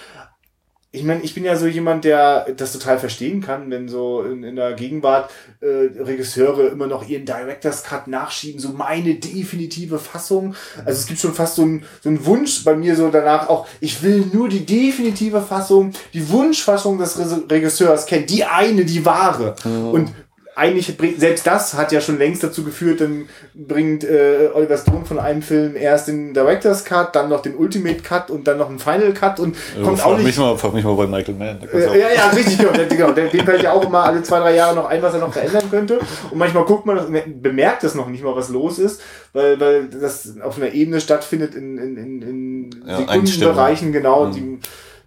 ich 0.96 1.04
meine, 1.04 1.24
ich 1.24 1.34
bin 1.34 1.44
ja 1.44 1.56
so 1.56 1.66
jemand, 1.66 2.06
der 2.06 2.46
das 2.56 2.72
total 2.72 3.00
verstehen 3.00 3.42
kann, 3.42 3.72
wenn 3.72 3.90
so 3.90 4.22
in, 4.22 4.44
in 4.44 4.56
der 4.56 4.74
Gegenwart 4.74 5.32
äh, 5.60 5.66
Regisseure 6.00 6.68
immer 6.68 6.86
noch 6.86 7.10
ihren 7.10 7.26
Director's 7.26 7.84
Cut 7.84 8.08
nachschieben, 8.08 8.62
so 8.62 8.70
meine 8.70 9.16
definitive 9.16 9.98
Fassung. 9.98 10.54
Also 10.86 11.00
es 11.00 11.08
gibt 11.08 11.20
schon 11.20 11.34
fast 11.34 11.56
so 11.56 11.64
einen 11.64 11.84
so 12.00 12.10
einen 12.10 12.24
Wunsch 12.28 12.64
bei 12.64 12.76
mir 12.76 12.96
so 12.96 13.10
danach 13.10 13.50
auch, 13.50 13.68
ich 13.80 14.04
will 14.04 14.26
nur 14.32 14.50
die 14.50 14.68
definitive 14.68 15.42
Fassung, 15.42 15.94
die 16.14 16.30
Wunschfassung 16.30 17.00
des 17.00 17.20
Regisseurs 17.50 18.06
kennen, 18.06 18.28
die 18.28 18.44
eine, 18.44 18.86
die 18.86 19.04
wahre. 19.04 19.56
Mhm. 19.66 19.90
Und 19.90 20.12
eigentlich 20.56 20.96
bringt, 20.98 21.20
selbst 21.20 21.48
das 21.48 21.74
hat 21.74 21.92
ja 21.92 22.00
schon 22.00 22.18
längst 22.18 22.44
dazu 22.44 22.64
geführt, 22.64 23.02
dann 23.02 23.28
bringt 23.54 24.04
äh, 24.04 24.50
Oliver 24.54 24.78
Stone 24.78 25.06
von 25.06 25.20
einem 25.20 25.42
Film 25.42 25.76
erst 25.76 26.08
den 26.08 26.34
Director's 26.34 26.86
Cut, 26.86 27.16
dann 27.16 27.30
noch 27.30 27.42
den 27.42 27.56
Ultimate 27.56 28.02
Cut 28.02 28.30
und 28.30 28.48
dann 28.48 28.58
noch 28.58 28.70
einen 28.70 28.80
Final 28.80 29.14
Cut 29.14 29.40
und 29.40 29.56
ja, 29.78 29.84
kommt 29.84 30.06
auch 30.06 30.16
nicht. 30.16 30.26
Mich 30.26 30.38
mal, 30.38 30.58
frag 30.58 30.74
mich 30.74 30.84
mal 30.84 30.96
bei 30.96 31.08
Michael 31.08 31.36
Mann. 31.36 31.60
Äh, 31.74 32.00
ja, 32.00 32.08
ja, 32.16 32.30
richtig, 32.30 32.58
genau. 32.58 32.72
genau. 32.72 33.12
Dem 33.12 33.30
fällt 33.30 33.64
ja 33.64 33.72
auch 33.72 33.84
immer 33.84 34.04
alle 34.04 34.22
zwei, 34.24 34.40
drei 34.40 34.56
Jahre 34.56 34.76
noch 34.76 34.86
ein, 34.86 35.02
was 35.02 35.14
er 35.14 35.20
noch 35.20 35.34
verändern 35.34 35.70
könnte. 35.70 36.00
Und 36.30 36.38
manchmal 36.38 36.66
guckt 36.66 36.86
man, 36.86 37.00
bemerkt 37.42 37.84
das 37.84 37.96
noch 37.96 38.08
nicht 38.08 38.24
mal, 38.24 38.36
was 38.36 38.50
los 38.50 38.80
ist, 38.80 39.02
weil, 39.34 39.60
weil 39.60 39.88
das 39.88 40.36
auf 40.42 40.58
einer 40.58 40.74
Ebene 40.74 41.02
stattfindet 41.02 41.56
in, 41.56 41.78
in, 41.78 41.98
in, 41.98 42.22
in 42.22 42.84
ja, 42.86 42.98
Sekundenbereichen, 42.98 43.92
genau, 43.92 44.26
mhm. 44.26 44.32
die 44.34 44.60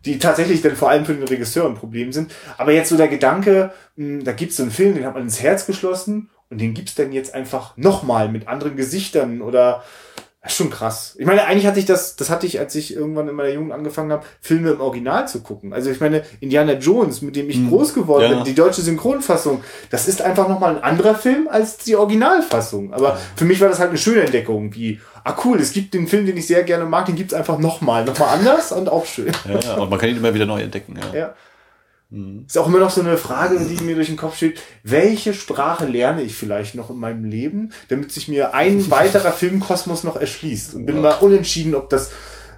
die 0.07 0.19
tatsächlich 0.19 0.63
dann 0.63 0.77
vor 0.77 0.89
allem 0.89 1.05
für 1.05 1.15
den 1.15 1.27
Regisseur 1.27 1.67
ein 1.67 1.75
Problem 1.75 2.13
sind. 2.13 2.33
Aber 2.57 2.73
jetzt 2.73 2.89
so 2.89 2.97
der 2.97 3.09
Gedanke, 3.09 3.73
mh, 3.97 4.07
hm, 4.07 4.25
da 4.25 4.33
gibt's 4.33 4.57
so 4.57 4.63
einen 4.63 4.73
Film, 4.73 4.95
den 4.95 5.05
hat 5.05 5.15
man 5.15 5.25
ins 5.25 5.43
Herz 5.43 5.67
geschlossen 5.67 6.31
und 6.49 6.61
den 6.61 6.75
gibt's 6.75 6.95
dann 6.95 7.13
jetzt 7.13 7.35
einfach 7.35 7.77
nochmal 7.77 8.29
mit 8.29 8.49
anderen 8.49 8.77
Gesichtern 8.77 9.43
oder 9.43 9.83
das 10.47 10.53
ist 10.53 10.59
schon 10.59 10.71
krass. 10.71 11.17
Ich 11.19 11.27
meine, 11.27 11.45
eigentlich 11.45 11.67
hatte 11.67 11.81
ich 11.81 11.87
das, 11.87 12.15
das 12.15 12.31
hatte 12.31 12.47
ich, 12.47 12.61
als 12.61 12.73
ich 12.77 12.95
irgendwann 12.95 13.27
in 13.27 13.35
meiner 13.35 13.49
Jugend 13.49 13.73
angefangen 13.73 14.13
habe, 14.13 14.25
Filme 14.41 14.71
im 14.71 14.81
Original 14.81 15.27
zu 15.27 15.41
gucken. 15.41 15.73
Also 15.73 15.91
ich 15.91 15.99
meine, 15.99 16.23
Indiana 16.39 16.75
Jones, 16.75 17.21
mit 17.21 17.35
dem 17.35 17.51
ich 17.51 17.57
hm. 17.57 17.69
groß 17.69 17.95
geworden 17.95 18.23
ja. 18.23 18.29
bin, 18.29 18.45
die 18.45 18.55
deutsche 18.55 18.81
Synchronfassung, 18.81 19.65
das 19.91 20.07
ist 20.07 20.23
einfach 20.23 20.49
nochmal 20.49 20.77
ein 20.77 20.85
anderer 20.85 21.17
Film 21.17 21.49
als 21.51 21.79
die 21.79 21.97
Originalfassung. 21.97 22.93
Aber 22.95 23.19
für 23.35 23.45
mich 23.45 23.61
war 23.61 23.69
das 23.69 23.81
halt 23.81 23.89
eine 23.89 23.99
schöne 23.99 24.21
Entdeckung, 24.21 24.73
wie, 24.73 25.01
ah 25.27 25.37
cool, 25.45 25.61
es 25.61 25.73
gibt 25.73 25.93
den 25.93 26.07
Film, 26.07 26.25
den 26.25 26.37
ich 26.37 26.47
sehr 26.47 26.63
gerne 26.63 26.85
mag, 26.85 27.07
den 27.07 27.17
gibt's 27.17 27.35
einfach 27.35 27.59
nochmal, 27.59 28.05
nochmal 28.05 28.39
anders 28.39 28.71
und 28.71 28.89
auch 28.89 29.05
schön. 29.07 29.33
Ja, 29.65 29.75
und 29.75 29.91
man 29.91 29.99
kann 29.99 30.09
ihn 30.09 30.19
immer 30.19 30.33
wieder 30.33 30.47
neu 30.47 30.63
entdecken. 30.63 30.97
Ja. 30.97 31.19
ja. 31.19 31.35
Mhm. 32.11 32.45
Ist 32.47 32.57
auch 32.57 32.69
immer 32.69 32.79
noch 32.79 32.91
so 32.91 33.01
eine 33.01 33.19
Frage, 33.19 33.59
die 33.59 33.83
mir 33.83 33.97
durch 33.97 34.07
den 34.07 34.17
Kopf 34.17 34.37
steht. 34.37 34.61
Welche 34.85 35.35
Sprache 35.35 35.87
lerne 35.87 36.23
ich 36.23 36.37
vielleicht 36.37 36.77
noch 36.77 36.91
in 36.91 36.99
meinem 36.99 37.25
Leben, 37.25 37.73
damit 37.89 38.13
sich 38.13 38.29
mir 38.29 38.55
ein 38.55 38.89
weiterer 38.93 39.33
Filmkosmos 39.33 40.05
noch 40.05 40.15
erschließt? 40.15 40.77
Und 40.77 40.87
bin 40.87 41.01
mal 41.01 41.15
unentschieden, 41.15 41.75
ob 41.75 41.91
das, 41.91 42.13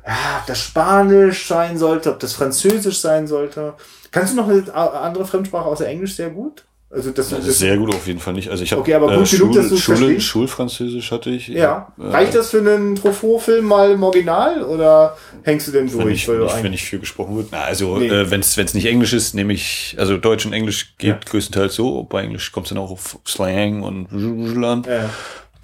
ja, 0.06 0.40
ob 0.40 0.46
das 0.46 0.60
Spanisch 0.60 1.48
sein 1.48 1.78
sollte, 1.78 2.12
ob 2.12 2.20
das 2.20 2.34
Französisch 2.34 2.98
sein 2.98 3.26
sollte. 3.26 3.76
Kannst 4.10 4.34
du 4.34 4.36
noch 4.36 4.48
eine 4.48 4.74
andere 4.74 5.24
Fremdsprache 5.24 5.64
außer 5.64 5.86
Englisch 5.86 6.16
sehr 6.16 6.28
gut? 6.28 6.66
Also 6.90 7.10
das, 7.10 7.28
das 7.28 7.46
ist 7.46 7.58
sehr 7.58 7.76
gut 7.76 7.94
auf 7.94 8.06
jeden 8.06 8.18
Fall 8.18 8.32
nicht. 8.32 8.48
Also 8.48 8.64
ich 8.64 8.72
habe 8.72 8.80
okay, 8.80 8.94
aber 8.94 9.14
gut 9.14 9.30
äh, 9.30 9.36
genug, 9.36 9.54
dass 9.54 9.68
du 9.68 9.76
Schule, 9.76 10.18
Schulfranzösisch 10.18 11.12
hatte 11.12 11.28
ich. 11.28 11.48
Ja. 11.48 11.92
Äh, 11.98 12.06
Reicht 12.06 12.34
das 12.34 12.50
für 12.50 12.60
einen 12.60 12.96
Truffaut-Film 12.96 13.66
mal 13.66 13.90
im 13.90 14.02
Original 14.02 14.62
oder 14.62 15.18
hängst 15.42 15.68
du 15.68 15.72
denn 15.72 15.90
durch? 15.90 16.26
Wenn 16.26 16.42
ich, 16.42 16.54
ich, 16.56 16.62
wenn 16.62 16.72
ich 16.72 16.84
viel 16.84 16.98
gesprochen 16.98 17.36
wird. 17.36 17.48
Na, 17.50 17.60
also 17.60 17.98
nee. 17.98 18.08
äh, 18.08 18.30
wenn 18.30 18.40
es 18.40 18.56
nicht 18.56 18.86
Englisch 18.86 19.12
ist, 19.12 19.34
nehme 19.34 19.52
ich 19.52 19.96
also 19.98 20.16
Deutsch 20.16 20.46
und 20.46 20.54
Englisch 20.54 20.94
geht 20.96 21.10
ja. 21.10 21.20
größtenteils 21.30 21.74
so. 21.74 22.04
Bei 22.04 22.22
Englisch 22.22 22.52
kommt 22.52 22.66
es 22.66 22.70
dann 22.70 22.78
auch 22.78 22.90
auf 22.90 23.18
Slang 23.26 23.82
und. 23.82 24.08
Ja. 24.86 25.10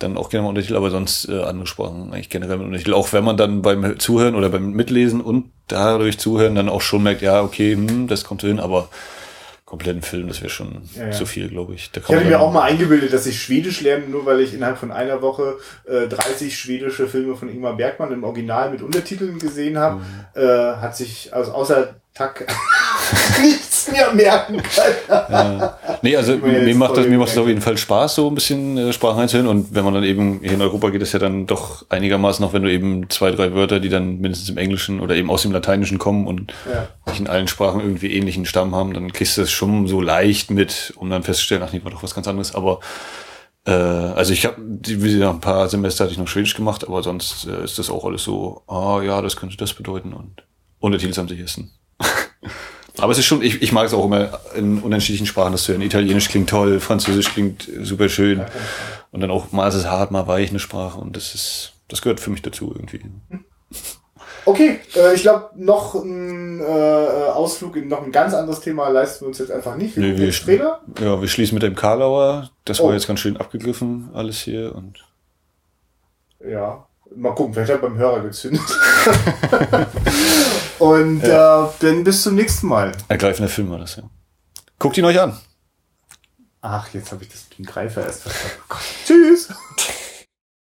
Dann 0.00 0.18
auch 0.18 0.28
gerne 0.28 0.42
mal 0.42 0.48
Untertitel, 0.50 0.76
aber 0.76 0.90
sonst 0.90 1.28
äh, 1.28 1.40
andere 1.40 1.66
Sprachen 1.66 2.12
eigentlich 2.12 2.28
generell 2.28 2.58
mit 2.58 2.66
Untertitel. 2.66 2.92
Auch 2.92 3.14
wenn 3.14 3.24
man 3.24 3.38
dann 3.38 3.62
beim 3.62 3.98
Zuhören 3.98 4.34
oder 4.34 4.50
beim 4.50 4.72
Mitlesen 4.72 5.22
und 5.22 5.52
dadurch 5.68 6.18
Zuhören 6.18 6.54
dann 6.54 6.68
auch 6.68 6.82
schon 6.82 7.02
merkt, 7.02 7.22
ja 7.22 7.42
okay, 7.42 7.74
hm, 7.74 8.08
das 8.08 8.24
kommt 8.24 8.42
hin, 8.42 8.60
aber 8.60 8.88
kompletten 9.64 10.02
Film, 10.02 10.28
das 10.28 10.40
wäre 10.40 10.50
schon 10.50 10.82
ja, 10.94 11.06
ja. 11.06 11.10
zu 11.12 11.24
viel, 11.24 11.48
glaube 11.48 11.74
ich. 11.74 11.90
ich 11.94 12.08
hatte 12.08 12.24
mir 12.26 12.40
auch 12.40 12.52
mal 12.52 12.62
eingebildet, 12.62 13.12
dass 13.12 13.26
ich 13.26 13.40
Schwedisch 13.40 13.80
lerne, 13.80 14.06
nur 14.06 14.26
weil 14.26 14.40
ich 14.40 14.52
innerhalb 14.52 14.76
von 14.76 14.92
einer 14.92 15.22
Woche 15.22 15.56
äh, 15.84 16.06
30 16.06 16.56
schwedische 16.58 17.08
Filme 17.08 17.34
von 17.34 17.48
Ingmar 17.48 17.76
Bergmann 17.76 18.12
im 18.12 18.24
Original 18.24 18.70
mit 18.70 18.82
Untertiteln 18.82 19.38
gesehen 19.38 19.78
habe. 19.78 20.00
Mhm. 20.00 20.40
Äh, 20.40 20.76
hat 20.76 20.96
sich, 20.96 21.32
also 21.32 21.52
außer 21.52 21.96
Tack 22.14 22.46
nichts 23.42 23.90
mehr 23.90 24.14
merken 24.14 24.62
kann. 24.62 25.28
ja. 25.30 25.78
Nee, 26.00 26.16
also 26.16 26.36
mir 26.36 26.74
macht 26.76 26.96
das, 26.96 27.08
mir 27.08 27.18
macht 27.18 27.30
das 27.30 27.38
auf 27.38 27.48
jeden 27.48 27.60
Fall 27.60 27.76
Spaß, 27.76 28.14
so 28.14 28.28
ein 28.28 28.36
bisschen 28.36 28.78
äh, 28.78 28.92
Sprachen 28.92 29.20
einzuhören. 29.20 29.48
Und 29.48 29.74
wenn 29.74 29.84
man 29.84 29.94
dann 29.94 30.04
eben, 30.04 30.38
hier 30.40 30.52
in 30.52 30.62
Europa 30.62 30.90
geht 30.90 31.02
es 31.02 31.12
ja 31.12 31.18
dann 31.18 31.48
doch 31.48 31.84
einigermaßen 31.88 32.44
noch, 32.44 32.52
wenn 32.52 32.62
du 32.62 32.70
eben 32.70 33.10
zwei, 33.10 33.32
drei 33.32 33.52
Wörter, 33.52 33.80
die 33.80 33.88
dann 33.88 34.20
mindestens 34.20 34.48
im 34.48 34.58
Englischen 34.58 35.00
oder 35.00 35.16
eben 35.16 35.28
aus 35.28 35.42
dem 35.42 35.50
Lateinischen 35.50 35.98
kommen 35.98 36.28
und 36.28 36.52
ja. 36.72 36.86
nicht 37.06 37.18
in 37.18 37.26
allen 37.26 37.48
Sprachen 37.48 37.80
irgendwie 37.80 38.12
ähnlichen 38.12 38.46
Stamm 38.46 38.76
haben, 38.76 38.94
dann 38.94 39.12
kriegst 39.12 39.36
du 39.36 39.40
das 39.40 39.50
schon 39.50 39.88
so 39.88 40.00
leicht 40.00 40.52
mit, 40.52 40.92
um 40.96 41.10
dann 41.10 41.24
festzustellen, 41.24 41.64
ach 41.64 41.72
nee, 41.72 41.82
war 41.82 41.90
doch 41.90 42.04
was 42.04 42.14
ganz 42.14 42.28
anderes. 42.28 42.54
Aber 42.54 42.78
äh, 43.66 43.72
also 43.72 44.32
ich 44.32 44.46
habe 44.46 44.56
wie 44.60 45.24
ein 45.24 45.40
paar 45.40 45.68
Semester 45.68 46.04
hatte 46.04 46.12
ich 46.12 46.18
noch 46.18 46.28
Schwedisch 46.28 46.54
gemacht, 46.54 46.86
aber 46.86 47.02
sonst 47.02 47.48
äh, 47.48 47.64
ist 47.64 47.80
das 47.80 47.90
auch 47.90 48.04
alles 48.04 48.22
so, 48.22 48.62
ah 48.68 49.02
ja, 49.02 49.20
das 49.20 49.34
könnte 49.34 49.56
das 49.56 49.72
bedeuten 49.72 50.12
und 50.12 50.44
Untertitel 50.78 51.18
am 51.18 51.28
sichersten. 51.28 51.72
Aber 52.98 53.12
es 53.12 53.18
ist 53.18 53.26
schon, 53.26 53.42
ich, 53.42 53.60
ich 53.60 53.72
mag 53.72 53.86
es 53.86 53.94
auch 53.94 54.04
immer 54.04 54.38
in 54.54 54.80
unterschiedlichen 54.80 55.26
Sprachen, 55.26 55.52
das 55.52 55.64
zu 55.64 55.72
hören. 55.72 55.82
Italienisch 55.82 56.28
klingt 56.28 56.48
toll, 56.48 56.78
Französisch 56.80 57.32
klingt 57.32 57.68
super 57.82 58.08
schön. 58.08 58.44
Und 59.10 59.20
dann 59.20 59.30
auch 59.30 59.52
mal 59.52 59.68
ist 59.68 59.74
es 59.74 59.86
hart, 59.86 60.10
mal 60.10 60.26
weich 60.26 60.50
eine 60.50 60.58
Sprache. 60.58 60.98
Und 61.00 61.16
das 61.16 61.34
ist, 61.34 61.72
das 61.88 62.02
gehört 62.02 62.20
für 62.20 62.30
mich 62.30 62.42
dazu 62.42 62.72
irgendwie. 62.74 63.00
Okay, 64.46 64.80
äh, 64.94 65.14
ich 65.14 65.22
glaube, 65.22 65.50
noch 65.56 65.94
ein 65.94 66.60
äh, 66.60 66.64
Ausflug 66.64 67.76
in 67.76 67.88
noch 67.88 68.02
ein 68.04 68.12
ganz 68.12 68.34
anderes 68.34 68.60
Thema 68.60 68.88
leisten 68.88 69.22
wir 69.22 69.28
uns 69.28 69.38
jetzt 69.38 69.50
einfach 69.50 69.76
nicht. 69.76 69.96
Nee, 69.96 70.16
wir, 70.16 70.30
Trainer. 70.30 70.80
Ja, 71.00 71.20
wir 71.20 71.28
schließen 71.28 71.54
mit 71.54 71.62
dem 71.62 71.74
Karlauer. 71.74 72.50
Das 72.64 72.80
oh. 72.80 72.86
war 72.86 72.94
jetzt 72.94 73.06
ganz 73.06 73.20
schön 73.20 73.36
abgegriffen, 73.38 74.10
alles 74.12 74.38
hier. 74.40 74.74
Und 74.74 75.04
ja, 76.46 76.86
mal 77.16 77.34
gucken, 77.34 77.54
vielleicht 77.54 77.72
hat 77.72 77.80
beim 77.80 77.96
Hörer 77.96 78.20
gezündet. 78.20 78.60
Und 80.84 81.22
ja. 81.22 81.66
äh, 81.66 81.70
dann 81.80 82.04
bis 82.04 82.22
zum 82.22 82.34
nächsten 82.34 82.66
Mal. 82.66 82.92
Ergreifender 83.08 83.48
Film 83.48 83.70
war 83.70 83.78
das, 83.78 83.96
ja. 83.96 84.02
Guckt 84.78 84.98
ihn 84.98 85.04
euch 85.06 85.18
an. 85.18 85.38
Ach, 86.60 86.92
jetzt 86.92 87.10
habe 87.10 87.22
ich 87.24 87.30
das 87.30 87.46
mit 87.48 87.58
dem 87.58 87.64
Greifer 87.64 88.04
erst 88.04 88.22
verstanden. 88.22 88.56
Oh 88.70 88.76
Tschüss. 89.06 89.48